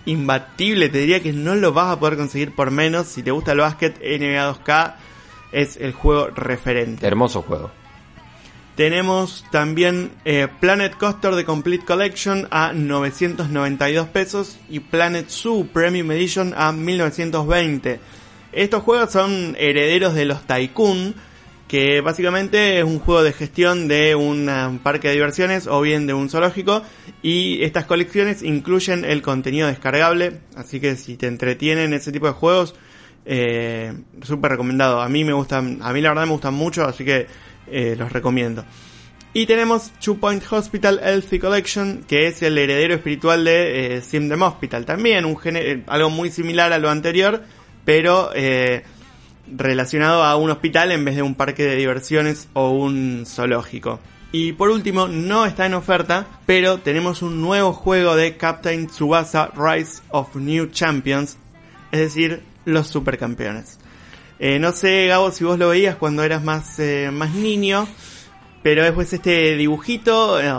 imbatible. 0.04 0.88
Te 0.88 0.98
diría 0.98 1.22
que 1.22 1.32
no 1.32 1.54
lo 1.54 1.72
vas 1.72 1.92
a 1.92 2.00
poder 2.00 2.16
conseguir 2.16 2.54
por 2.54 2.70
menos. 2.70 3.08
Si 3.08 3.22
te 3.22 3.32
gusta 3.32 3.52
el 3.52 3.58
básquet, 3.58 3.98
NBA 3.98 4.54
2K 4.54 4.94
es 5.52 5.76
el 5.76 5.92
juego 5.92 6.28
referente. 6.28 7.06
Hermoso 7.06 7.42
juego. 7.42 7.70
Tenemos 8.76 9.44
también 9.50 10.12
eh, 10.26 10.48
Planet 10.60 10.96
Coaster 10.96 11.34
de 11.34 11.46
Complete 11.46 11.84
Collection 11.84 12.46
a 12.50 12.74
992 12.74 14.08
pesos 14.08 14.58
y 14.68 14.80
Planet 14.80 15.30
Zoo 15.30 15.66
Premium 15.66 16.10
Edition 16.12 16.52
a 16.54 16.72
1920. 16.72 18.00
Estos 18.52 18.82
juegos 18.82 19.12
son 19.12 19.56
herederos 19.58 20.14
de 20.14 20.26
los 20.26 20.42
Tycoon, 20.46 21.14
que 21.68 22.00
básicamente 22.00 22.78
es 22.78 22.84
un 22.84 22.98
juego 22.98 23.22
de 23.22 23.32
gestión 23.32 23.88
de 23.88 24.14
un 24.14 24.48
um, 24.48 24.78
parque 24.78 25.08
de 25.08 25.14
diversiones 25.14 25.66
o 25.66 25.80
bien 25.80 26.06
de 26.06 26.14
un 26.14 26.30
zoológico 26.30 26.82
y 27.22 27.62
estas 27.62 27.86
colecciones 27.86 28.42
incluyen 28.42 29.04
el 29.04 29.22
contenido 29.22 29.66
descargable, 29.66 30.40
así 30.54 30.80
que 30.80 30.96
si 30.96 31.16
te 31.16 31.26
entretienen 31.26 31.92
ese 31.92 32.12
tipo 32.12 32.26
de 32.26 32.32
juegos, 32.32 32.74
eh, 33.24 33.92
súper 34.22 34.52
recomendado. 34.52 35.00
A 35.00 35.08
mí 35.08 35.24
me 35.24 35.32
gustan, 35.32 35.78
a 35.82 35.92
mí 35.92 36.00
la 36.00 36.10
verdad 36.10 36.26
me 36.26 36.32
gustan 36.32 36.54
mucho, 36.54 36.84
así 36.84 37.04
que 37.04 37.26
eh, 37.66 37.96
los 37.98 38.12
recomiendo. 38.12 38.64
Y 39.36 39.44
tenemos 39.44 39.92
Two 40.02 40.16
Point 40.16 40.42
Hospital 40.50 40.98
Healthy 41.04 41.38
Collection, 41.38 42.04
que 42.08 42.26
es 42.26 42.40
el 42.40 42.56
heredero 42.56 42.94
espiritual 42.94 43.44
de 43.44 43.96
eh, 43.96 44.00
Simdem 44.00 44.40
Hospital. 44.40 44.86
También 44.86 45.26
un 45.26 45.36
eh, 45.44 45.82
algo 45.88 46.08
muy 46.08 46.30
similar 46.30 46.72
a 46.72 46.78
lo 46.78 46.88
anterior, 46.88 47.42
pero 47.84 48.30
eh, 48.34 48.82
relacionado 49.54 50.22
a 50.22 50.36
un 50.36 50.50
hospital 50.50 50.92
en 50.92 51.04
vez 51.04 51.16
de 51.16 51.22
un 51.22 51.34
parque 51.34 51.64
de 51.64 51.76
diversiones 51.76 52.48
o 52.52 52.70
un 52.70 53.24
zoológico. 53.26 54.00
Y 54.32 54.52
por 54.52 54.70
último, 54.70 55.08
no 55.08 55.46
está 55.46 55.66
en 55.66 55.74
oferta, 55.74 56.26
pero 56.46 56.78
tenemos 56.78 57.22
un 57.22 57.40
nuevo 57.40 57.72
juego 57.72 58.16
de 58.16 58.36
Captain 58.36 58.88
Tsubasa 58.88 59.50
Rise 59.56 60.02
of 60.10 60.34
New 60.34 60.66
Champions, 60.66 61.38
es 61.92 62.00
decir, 62.00 62.42
los 62.64 62.88
supercampeones. 62.88 63.78
Eh, 64.38 64.58
no 64.58 64.72
sé, 64.72 65.06
Gabo, 65.06 65.30
si 65.30 65.44
vos 65.44 65.58
lo 65.58 65.70
veías 65.70 65.96
cuando 65.96 66.22
eras 66.22 66.44
más, 66.44 66.78
eh, 66.78 67.10
más 67.10 67.32
niño, 67.32 67.88
pero 68.62 68.84
es 68.84 68.92
pues 68.92 69.12
este 69.12 69.56
dibujito, 69.56 70.40
eh, 70.40 70.52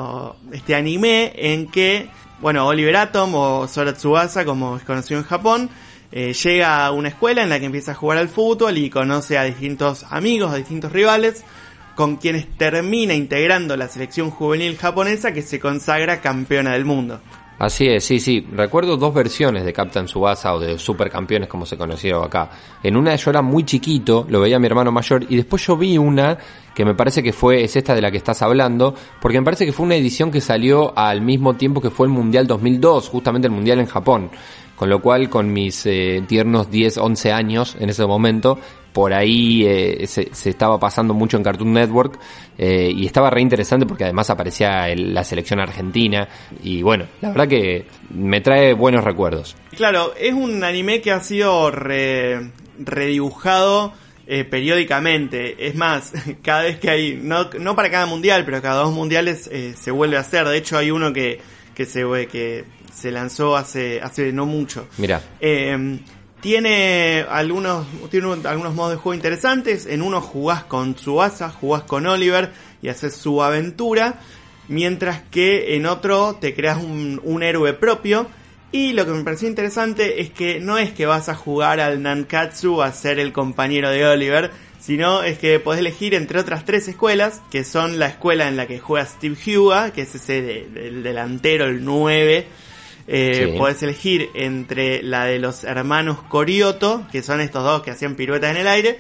este 0.54 0.74
anime 0.74 1.34
en 1.36 1.68
que, 1.68 2.10
bueno, 2.42 2.68
Oliver 2.68 2.96
Atom 2.96 3.34
o 3.36 3.68
Sora 3.68 3.94
Tsubasa, 3.94 4.46
como 4.46 4.78
es 4.78 4.84
conocido 4.84 5.20
en 5.20 5.26
Japón, 5.26 5.70
eh, 6.12 6.34
llega 6.34 6.86
a 6.86 6.92
una 6.92 7.10
escuela 7.10 7.44
en 7.44 7.50
la 7.50 7.60
que 7.60 7.66
empieza 7.66 7.92
a 7.92 7.96
jugar 7.96 8.18
al 8.18 8.30
fútbol 8.30 8.78
y 8.78 8.90
conoce 8.90 9.38
a 9.38 9.44
distintos 9.44 10.06
amigos, 10.10 10.52
a 10.52 10.58
distintos 10.58 10.92
rivales, 10.92 11.44
con 11.96 12.18
quienes 12.18 12.48
termina 12.58 13.16
integrando 13.16 13.76
la 13.76 13.88
selección 13.88 14.30
juvenil 14.30 14.78
japonesa 14.78 15.34
que 15.34 15.42
se 15.42 15.60
consagra 15.60 16.22
campeona 16.22 16.74
del 16.74 16.86
mundo. 16.86 17.20
Así 17.60 17.88
es, 17.88 18.04
sí, 18.04 18.20
sí. 18.20 18.46
Recuerdo 18.52 18.98
dos 18.98 19.14
versiones 19.14 19.66
de 19.66 19.74
Captain 19.74 20.06
Tsubasa 20.06 20.54
o 20.54 20.60
de 20.60 20.78
Supercampeones 20.78 21.50
como 21.50 21.66
se 21.66 21.76
conocieron 21.76 22.24
acá. 22.24 22.52
En 22.84 22.96
una 22.96 23.16
yo 23.16 23.32
era 23.32 23.42
muy 23.42 23.64
chiquito, 23.64 24.28
lo 24.30 24.42
veía 24.42 24.60
mi 24.60 24.68
hermano 24.68 24.92
mayor, 24.92 25.26
y 25.28 25.36
después 25.36 25.66
yo 25.66 25.76
vi 25.76 25.98
una 25.98 26.38
que 26.76 26.86
me 26.86 26.94
parece 26.94 27.24
que 27.24 27.34
fue, 27.34 27.64
es 27.64 27.76
esta 27.76 27.96
de 27.96 28.02
la 28.02 28.12
que 28.12 28.18
estás 28.18 28.44
hablando, 28.44 28.94
porque 29.20 29.40
me 29.40 29.46
parece 29.46 29.66
que 29.66 29.74
fue 29.74 29.88
una 29.88 29.96
edición 29.96 30.30
que 30.30 30.40
salió 30.40 30.96
al 30.96 31.22
mismo 31.22 31.56
tiempo 31.56 31.82
que 31.82 31.90
fue 31.90 32.06
el 32.06 32.14
Mundial 32.14 32.46
2002, 32.46 33.10
justamente 33.10 33.48
el 33.48 33.54
Mundial 33.54 33.80
en 33.80 33.88
Japón. 33.88 34.30
Con 34.76 34.92
lo 34.92 35.02
cual, 35.02 35.28
con 35.28 35.52
mis 35.52 35.88
eh, 35.88 36.24
tiernos 36.28 36.70
10, 36.70 37.00
11 37.00 37.32
años 37.32 37.76
en 37.80 37.90
ese 37.90 38.06
momento, 38.06 38.60
por 38.98 39.14
ahí 39.14 39.64
eh, 39.64 40.08
se, 40.08 40.30
se 40.34 40.50
estaba 40.50 40.80
pasando 40.80 41.14
mucho 41.14 41.38
en 41.38 41.44
Cartoon 41.44 41.72
Network 41.72 42.18
eh, 42.58 42.92
y 42.92 43.06
estaba 43.06 43.30
re 43.30 43.42
interesante 43.42 43.86
porque 43.86 44.06
además 44.06 44.32
aparecía 44.32 44.90
el- 44.90 45.14
la 45.14 45.24
selección 45.24 45.60
argentina 45.60 46.28
y 46.64 46.82
bueno, 46.82 47.06
la 47.22 47.30
verdad 47.30 47.48
que 47.48 47.86
me 48.10 48.42
trae 48.42 48.74
buenos 48.74 49.04
recuerdos. 49.04 49.56
Claro, 49.76 50.16
es 50.20 50.34
un 50.34 50.64
anime 50.64 51.00
que 51.02 51.12
ha 51.12 51.20
sido 51.20 51.70
re- 51.70 52.50
redibujado 52.80 53.94
eh, 54.26 54.44
periódicamente. 54.46 55.68
Es 55.68 55.76
más, 55.76 56.12
cada 56.42 56.64
vez 56.64 56.80
que 56.80 56.90
hay, 56.90 57.20
no, 57.22 57.52
no 57.60 57.76
para 57.76 57.92
cada 57.92 58.08
mundial, 58.08 58.46
pero 58.46 58.64
cada 58.64 58.82
dos 58.82 58.94
mundiales 58.96 59.48
se 59.80 59.92
vuelve 59.92 60.18
a 60.18 60.22
hacer. 60.22 60.48
De 60.48 60.58
hecho, 60.58 60.76
hay 60.76 60.90
uno 60.90 61.14
que, 61.14 61.40
que, 61.76 61.86
se, 61.86 62.02
que 62.32 62.66
se 62.92 63.12
lanzó 63.12 63.56
hace, 63.56 64.02
hace 64.02 64.34
no 64.34 64.48
mucho. 64.48 64.88
Mira, 64.98 65.22
Eh, 65.40 66.00
tiene 66.42 67.26
algunos 67.30 67.86
tiene 68.10 68.28
un- 68.28 68.46
algunos 68.46 68.74
modos 68.74 68.92
de 68.92 68.98
juego 68.98 69.14
interesantes. 69.16 69.86
En 69.86 70.02
uno 70.02 70.22
jugás 70.22 70.64
con 70.64 70.94
Tsubasa, 70.96 71.50
jugás 71.50 71.84
con 71.84 72.06
Oliver 72.08 72.52
y 72.82 72.90
haces 72.90 73.16
su 73.16 73.42
aventura. 73.44 74.20
Mientras 74.70 75.22
que 75.32 75.76
en 75.76 75.86
otro 75.86 76.36
te 76.40 76.54
creas 76.54 76.78
un, 76.84 77.22
un 77.24 77.42
héroe 77.44 77.74
propio. 77.74 78.28
Y 78.72 78.92
lo 78.92 79.06
que 79.06 79.12
me 79.12 79.24
pareció 79.24 79.48
interesante 79.48 80.22
es 80.22 80.30
que 80.30 80.60
no 80.60 80.78
es 80.78 80.92
que 80.92 81.06
vas 81.06 81.30
a 81.30 81.36
jugar 81.36 81.80
al 81.80 82.02
Nankatsu 82.02 82.82
a 82.82 82.92
ser 82.92 83.18
el 83.18 83.32
compañero 83.32 83.90
de 83.90 84.06
Oliver, 84.06 84.52
sino 84.78 85.24
es 85.24 85.40
que 85.40 85.62
podés 85.62 85.80
elegir 85.80 86.14
entre 86.14 86.38
otras 86.40 86.66
tres 86.66 86.86
escuelas, 86.90 87.42
que 87.50 87.64
son 87.64 87.98
la 87.98 88.08
escuela 88.08 88.50
en 88.50 88.58
la 88.58 88.68
que 88.68 88.80
juega 88.80 89.06
Steve 89.06 89.38
Huga, 89.58 89.92
que 89.94 90.02
es 90.02 90.14
ese 90.16 90.42
de- 90.42 90.68
del 90.68 91.02
delantero, 91.02 91.64
el 91.66 91.86
9, 91.86 92.46
eh, 93.08 93.50
Sí. 93.52 93.58
Podés 93.58 93.82
elegir 93.84 94.30
entre 94.34 95.02
la 95.02 95.26
de 95.26 95.40
los 95.40 95.64
hermanos 95.64 96.22
Corioto, 96.24 97.08
que 97.12 97.24
son 97.24 97.40
estos 97.42 97.64
dos 97.64 97.82
que 97.82 97.92
hacían 97.92 98.16
piruetas 98.16 98.52
en 98.52 98.58
el 98.58 98.68
aire, 98.68 99.00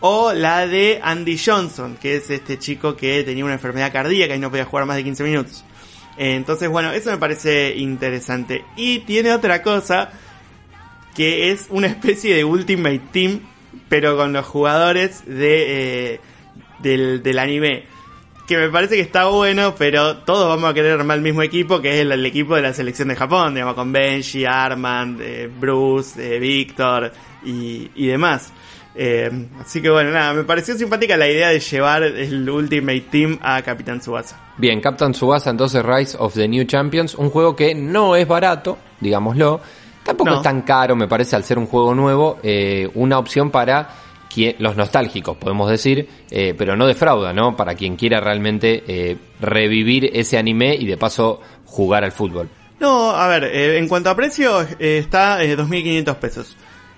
o 0.00 0.32
la 0.32 0.66
de 0.66 1.00
Andy 1.02 1.38
Johnson, 1.38 1.96
que 2.00 2.16
es 2.16 2.28
este 2.30 2.58
chico 2.58 2.96
que 2.96 3.22
tenía 3.22 3.44
una 3.44 3.54
enfermedad 3.54 3.92
cardíaca 3.92 4.34
y 4.34 4.38
no 4.38 4.50
podía 4.50 4.64
jugar 4.64 4.86
más 4.86 4.96
de 4.96 5.04
15 5.04 5.24
minutos. 5.24 5.64
Eh, 6.18 6.34
entonces, 6.34 6.68
bueno, 6.68 6.92
eso 6.92 7.10
me 7.10 7.18
parece 7.18 7.74
interesante. 7.76 8.64
Y 8.76 9.00
tiene 9.00 9.32
otra 9.32 9.62
cosa, 9.62 10.10
que 11.14 11.50
es 11.52 11.66
una 11.70 11.86
especie 11.86 12.34
de 12.34 12.44
Ultimate 12.44 13.00
Team, 13.12 13.40
pero 13.88 14.16
con 14.16 14.32
los 14.32 14.44
jugadores 14.46 15.24
de, 15.26 16.14
eh, 16.14 16.20
del, 16.80 17.22
del 17.22 17.38
anime. 17.38 17.84
Que 18.46 18.58
me 18.58 18.68
parece 18.68 18.96
que 18.96 19.00
está 19.00 19.26
bueno, 19.26 19.74
pero 19.78 20.18
todos 20.18 20.48
vamos 20.48 20.70
a 20.70 20.74
querer 20.74 20.92
armar 21.00 21.16
el 21.16 21.22
mismo 21.22 21.40
equipo, 21.42 21.80
que 21.80 21.94
es 21.94 22.00
el, 22.00 22.12
el 22.12 22.26
equipo 22.26 22.54
de 22.54 22.60
la 22.62 22.74
selección 22.74 23.08
de 23.08 23.16
Japón, 23.16 23.54
digamos, 23.54 23.74
con 23.74 23.90
Benji, 23.90 24.44
Armand, 24.44 25.18
eh, 25.22 25.50
Bruce, 25.58 26.36
eh, 26.36 26.38
Víctor 26.38 27.10
y, 27.42 27.90
y 27.94 28.06
demás. 28.08 28.52
Eh, 28.96 29.30
así 29.60 29.80
que 29.80 29.88
bueno, 29.90 30.10
nada, 30.10 30.34
me 30.34 30.44
pareció 30.44 30.76
simpática 30.76 31.16
la 31.16 31.26
idea 31.26 31.48
de 31.48 31.58
llevar 31.58 32.02
el 32.02 32.48
Ultimate 32.48 33.00
Team 33.10 33.38
a 33.42 33.60
Capitán 33.62 33.98
Tsubasa. 33.98 34.38
bien, 34.58 34.80
Captain 34.80 35.10
Tsubasa 35.12 35.50
entonces 35.50 35.82
Rise 35.84 36.16
of 36.20 36.34
the 36.34 36.46
New 36.46 36.64
Champions, 36.66 37.14
un 37.14 37.30
juego 37.30 37.56
que 37.56 37.74
no 37.74 38.14
es 38.14 38.28
barato, 38.28 38.78
digámoslo, 39.00 39.60
tampoco 40.04 40.30
No. 40.30 40.36
es 40.36 40.42
tan 40.42 40.62
caro, 40.62 40.94
me 40.94 41.08
parece, 41.08 41.34
al 41.34 41.42
ser 41.42 41.58
un 41.58 41.66
juego 41.66 41.92
nuevo, 41.94 42.38
eh, 42.44 42.88
una 42.94 43.18
opción 43.18 43.50
para 43.50 43.88
los 44.58 44.76
nostálgicos, 44.76 45.36
podemos 45.36 45.70
decir, 45.70 46.08
eh, 46.30 46.54
pero 46.56 46.76
no 46.76 46.86
defrauda, 46.86 47.32
¿no? 47.32 47.56
Para 47.56 47.74
quien 47.74 47.96
quiera 47.96 48.20
realmente 48.20 48.82
eh, 48.86 49.16
revivir 49.40 50.10
ese 50.12 50.38
anime 50.38 50.74
y 50.74 50.86
de 50.86 50.96
paso 50.96 51.40
jugar 51.64 52.04
al 52.04 52.12
fútbol. 52.12 52.48
No, 52.80 53.10
a 53.10 53.28
ver, 53.28 53.44
eh, 53.44 53.78
en 53.78 53.88
cuanto 53.88 54.10
a 54.10 54.16
precio, 54.16 54.66
está 54.78 55.42
eh, 55.42 55.56
2.500 55.56 56.16
pesos. 56.16 56.56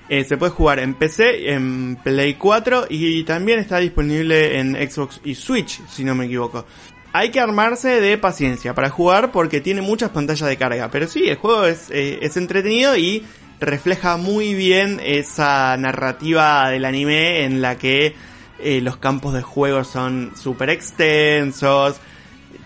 Se 0.09 0.37
puede 0.37 0.53
jugar 0.53 0.79
en 0.79 0.95
PC, 0.95 1.53
en 1.53 1.97
Play 1.97 2.35
4 2.35 2.87
y 2.89 3.25
también 3.25 3.59
está 3.59 3.79
disponible 3.79 4.61
en 4.61 4.77
Xbox 4.77 5.21
y 5.25 5.35
Switch, 5.35 5.81
si 5.89 6.05
no 6.05 6.15
me 6.15 6.27
equivoco. 6.27 6.65
Hay 7.13 7.31
que 7.31 7.41
armarse 7.41 8.01
de 8.01 8.17
paciencia 8.17 8.73
para 8.73 8.89
jugar 8.89 9.33
porque 9.33 9.61
tiene 9.61 9.81
muchas 9.83 10.11
pantallas 10.11 10.49
de 10.49 10.57
carga. 10.57 10.93
Pero 10.93 11.09
sí, 11.09 11.29
el 11.29 11.35
juego 11.35 11.65
es, 11.65 11.91
es 11.91 12.37
entretenido 12.37 12.97
y 12.97 13.25
refleja 13.61 14.17
muy 14.17 14.55
bien 14.55 15.01
esa 15.05 15.77
narrativa 15.77 16.69
del 16.71 16.85
anime 16.85 17.45
en 17.45 17.63
la 17.63 17.77
que 17.77 18.15
eh, 18.59 18.81
los 18.81 18.97
campos 18.97 19.35
de 19.35 19.43
juego 19.43 19.85
son 19.85 20.33
súper 20.41 20.71
extensos, 20.71 21.97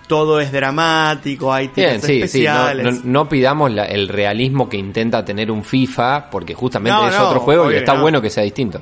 todo 0.06 0.40
es 0.40 0.50
dramático, 0.52 1.52
hay 1.52 1.68
tiros 1.68 1.94
sí, 1.94 2.00
sí, 2.00 2.18
no, 2.18 2.24
especiales. 2.24 2.84
no- 2.84 3.00
no 3.04 3.28
pidamos 3.28 3.70
la- 3.70 3.84
el 3.86 4.08
realismo 4.08 4.68
que 4.68 4.76
intenta 4.76 5.24
tener 5.24 5.50
un 5.50 5.62
FIFA, 5.64 6.30
porque 6.30 6.54
justamente 6.54 6.98
No, 7.00 7.08
es 7.08 7.16
otro 7.18 7.40
juego 7.40 7.70
y 7.70 7.76
está 7.76 7.94
bueno 7.94 8.20
que 8.20 8.30
sea 8.30 8.42
distinto. 8.42 8.80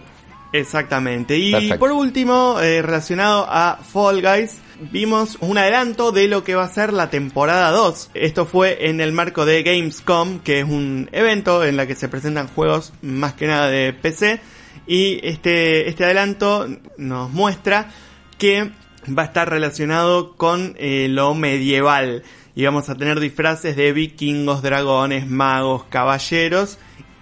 Exactamente. 0.52 1.36
Y 1.36 1.52
Perfecto. 1.52 1.78
por 1.78 1.92
último, 1.92 2.58
eh, 2.60 2.80
relacionado 2.80 3.46
a 3.48 3.76
Fall 3.76 4.22
Guys, 4.22 4.56
vimos 4.80 5.38
un 5.40 5.58
adelanto 5.58 6.12
de 6.12 6.28
lo 6.28 6.44
que 6.44 6.54
va 6.54 6.64
a 6.64 6.68
ser 6.68 6.92
la 6.92 7.10
temporada 7.10 7.70
2. 7.70 8.10
Esto 8.14 8.46
fue 8.46 8.88
en 8.88 9.00
el 9.00 9.12
marco 9.12 9.44
de 9.44 9.62
Gamescom, 9.62 10.40
que 10.40 10.60
es 10.60 10.64
un 10.64 11.08
evento 11.12 11.64
en 11.64 11.76
la 11.76 11.86
que 11.86 11.94
se 11.94 12.08
presentan 12.08 12.48
juegos 12.48 12.92
más 13.02 13.34
que 13.34 13.46
nada 13.46 13.68
de 13.68 13.92
PC. 13.92 14.40
Y 14.86 15.20
este, 15.26 15.88
este 15.88 16.04
adelanto 16.04 16.66
nos 16.96 17.30
muestra 17.30 17.90
que 18.38 18.70
va 19.16 19.22
a 19.22 19.26
estar 19.26 19.48
relacionado 19.50 20.36
con 20.36 20.74
eh, 20.78 21.08
lo 21.10 21.34
medieval. 21.34 22.22
Y 22.54 22.64
vamos 22.64 22.88
a 22.88 22.94
tener 22.96 23.20
disfraces 23.20 23.76
de 23.76 23.92
vikingos, 23.92 24.62
dragones, 24.62 25.28
magos, 25.28 25.84
caballeros 25.84 26.78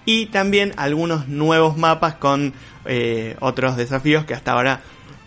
y 0.06 0.26
también 0.26 0.72
algunos 0.76 1.28
nuevos 1.28 1.76
mapas 1.76 2.14
con 2.14 2.54
eh, 2.86 3.36
otros 3.40 3.76
desafíos 3.76 4.24
que 4.24 4.34
hasta 4.34 4.52
ahora 4.52 4.80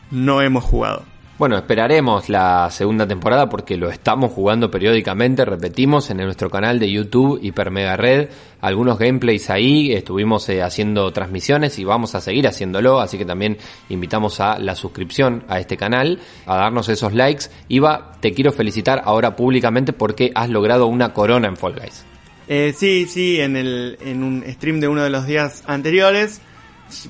no 0.10 0.42
hemos 0.42 0.64
jugado. 0.64 1.04
Bueno, 1.40 1.56
esperaremos 1.56 2.28
la 2.28 2.70
segunda 2.70 3.08
temporada 3.08 3.48
porque 3.48 3.78
lo 3.78 3.90
estamos 3.90 4.34
jugando 4.34 4.70
periódicamente, 4.70 5.46
repetimos 5.46 6.10
en 6.10 6.18
nuestro 6.18 6.50
canal 6.50 6.80
de 6.80 6.92
YouTube 6.92 7.40
Hiper 7.42 7.72
Mega 7.72 7.96
Red, 7.96 8.28
algunos 8.60 9.00
gameplays 9.00 9.50
ahí, 9.50 9.94
estuvimos 9.94 10.50
eh, 10.50 10.62
haciendo 10.62 11.10
transmisiones 11.14 11.80
y 11.80 11.86
vamos 11.86 12.14
a 12.14 12.20
seguir 12.20 12.46
haciéndolo, 12.46 13.00
así 13.00 13.18
que 13.18 13.24
también 13.24 13.58
invitamos 13.88 14.42
a 14.42 14.60
la 14.60 14.76
suscripción 14.76 15.46
a 15.48 15.62
este 15.62 15.78
canal, 15.78 16.20
a 16.46 16.58
darnos 16.58 16.90
esos 16.90 17.14
likes. 17.14 17.46
Iba, 17.70 18.18
te 18.20 18.34
quiero 18.34 18.52
felicitar 18.52 19.02
ahora 19.06 19.38
públicamente 19.38 19.94
porque 19.94 20.34
has 20.36 20.50
logrado 20.50 20.88
una 20.88 21.14
corona 21.14 21.48
en 21.48 21.56
Fall 21.56 21.80
Guys. 21.80 22.04
Eh, 22.50 22.74
sí, 22.76 23.06
sí, 23.06 23.40
en, 23.40 23.56
el, 23.56 23.98
en 24.02 24.24
un 24.26 24.44
stream 24.46 24.82
de 24.82 24.90
uno 24.90 25.04
de 25.06 25.10
los 25.10 25.26
días 25.26 25.64
anteriores 25.68 26.42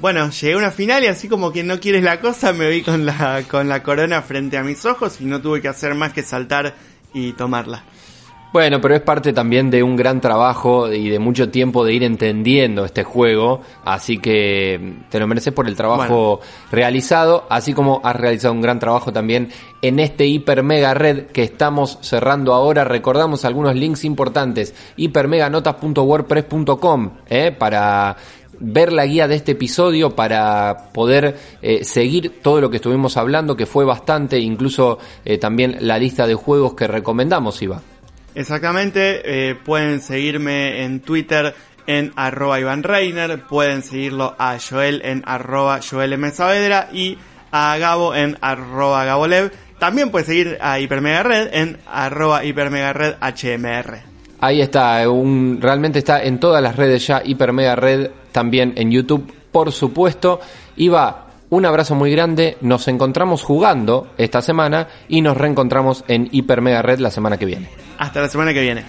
bueno, 0.02 0.30
llegué 0.30 0.54
a 0.54 0.58
una 0.58 0.72
final 0.72 1.04
y 1.04 1.08
así 1.08 1.28
como 1.28 1.52
quien 1.52 1.68
no 1.68 1.80
quieres 1.80 2.04
la 2.04 2.20
cosa, 2.20 2.54
me 2.54 2.70
vi 2.70 2.82
con 2.82 3.06
la, 3.06 3.44
con 3.50 3.70
la 3.70 3.84
corona 3.84 4.22
frente 4.22 4.58
a 4.58 4.64
mis 4.64 4.86
ojos 4.86 5.22
y 5.22 5.26
no 5.26 5.42
tuve 5.42 5.62
que 5.62 5.68
hacer 5.68 5.96
más 5.96 6.14
que 6.14 6.24
saltar 6.24 6.76
y 7.14 7.34
tomarla. 7.34 7.84
Bueno, 8.52 8.82
pero 8.82 8.96
es 8.96 9.02
parte 9.02 9.32
también 9.32 9.70
de 9.70 9.84
un 9.84 9.96
gran 9.96 10.22
trabajo 10.22 10.92
y 10.92 11.08
de 11.08 11.20
mucho 11.20 11.52
tiempo 11.52 11.86
de 11.86 11.94
ir 11.94 12.04
entendiendo 12.04 12.84
este 12.84 13.04
juego, 13.04 13.62
así 13.86 14.18
que 14.18 14.96
te 15.10 15.20
lo 15.20 15.28
mereces 15.28 15.54
por 15.54 15.68
el 15.68 15.76
trabajo 15.76 16.40
realizado, 16.72 17.46
así 17.52 17.74
como 17.74 18.02
has 18.04 18.16
realizado 18.16 18.56
un 18.56 18.62
gran 18.62 18.80
trabajo 18.80 19.14
también 19.14 19.50
en 19.84 20.00
este 20.00 20.26
hiper 20.26 20.64
mega 20.64 20.96
red 20.96 21.28
que 21.28 21.44
estamos 21.44 22.00
cerrando 22.02 22.56
ahora. 22.56 22.86
Recordamos 22.86 23.46
algunos 23.46 23.76
links 23.76 24.04
importantes, 24.04 24.74
hipermeganotas.wordpress.com, 24.98 27.12
¿eh? 27.30 27.52
para 27.52 28.18
ver 28.60 28.92
la 28.92 29.06
guía 29.06 29.28
de 29.28 29.36
este 29.36 29.54
episodio 29.54 30.12
para 30.16 30.92
poder 30.94 31.36
eh, 31.62 31.84
seguir 31.84 32.42
todo 32.42 32.62
lo 32.62 32.70
que 32.70 32.78
estuvimos 32.78 33.18
hablando, 33.18 33.56
que 33.56 33.66
fue 33.66 33.86
bastante, 33.86 34.40
incluso 34.40 35.00
eh, 35.26 35.38
también 35.38 35.78
la 35.80 35.98
lista 35.98 36.28
de 36.28 36.36
juegos 36.36 36.76
que 36.76 36.88
recomendamos, 36.88 37.62
Iba. 37.62 37.82
Exactamente, 38.36 39.50
eh, 39.50 39.56
pueden 39.56 40.02
seguirme 40.02 40.84
en 40.84 41.00
Twitter 41.02 41.56
en 41.88 42.14
arroba 42.16 42.60
Iván 42.60 42.84
Reiner, 42.84 43.42
pueden 43.48 43.82
seguirlo 43.82 44.36
a 44.38 44.58
Joel 44.60 45.02
en 45.04 45.24
arroba 45.26 45.80
Joel 45.82 46.14
M. 46.14 46.30
Saavedra 46.30 46.90
y 46.94 47.18
a 47.52 47.78
Gabo 47.78 48.14
en 48.14 48.38
arroba 48.42 49.06
Gabolev. 49.06 49.52
También 49.80 50.12
pueden 50.12 50.28
seguir 50.28 50.58
a 50.62 50.80
Hipermega 50.80 51.24
Red 51.24 51.50
en 51.54 51.78
arroba 51.88 52.44
Hipermega 52.46 52.94
Red 52.94 53.16
HMR. 53.22 54.10
Ahí 54.42 54.62
está, 54.62 55.10
un, 55.10 55.60
realmente 55.60 56.00
está 56.00 56.24
en 56.24 56.40
todas 56.40 56.64
las 56.64 56.78
redes 56.78 57.06
ya, 57.06 57.22
Hiper 57.26 57.52
Mega 57.52 57.76
Red, 57.76 58.10
también 58.32 58.74
en 58.76 58.92
YouTube, 58.92 59.32
por 59.52 59.72
supuesto. 59.72 60.40
Iba, 60.76 61.28
un 61.50 61.66
abrazo 61.66 61.96
muy 61.96 62.12
grande, 62.12 62.58
nos 62.62 62.88
encontramos 62.88 63.44
jugando 63.44 64.08
esta 64.18 64.42
semana 64.42 64.88
y 65.08 65.22
nos 65.22 65.38
reencontramos 65.38 66.04
en 66.08 66.30
Hiper 66.32 66.62
Mega 66.62 66.82
Red 66.82 67.00
la 67.00 67.12
semana 67.12 67.38
que 67.38 67.46
viene. 67.46 67.70
Hasta 67.98 68.22
la 68.22 68.30
semana 68.30 68.54
que 68.54 68.62
viene. 68.62 68.86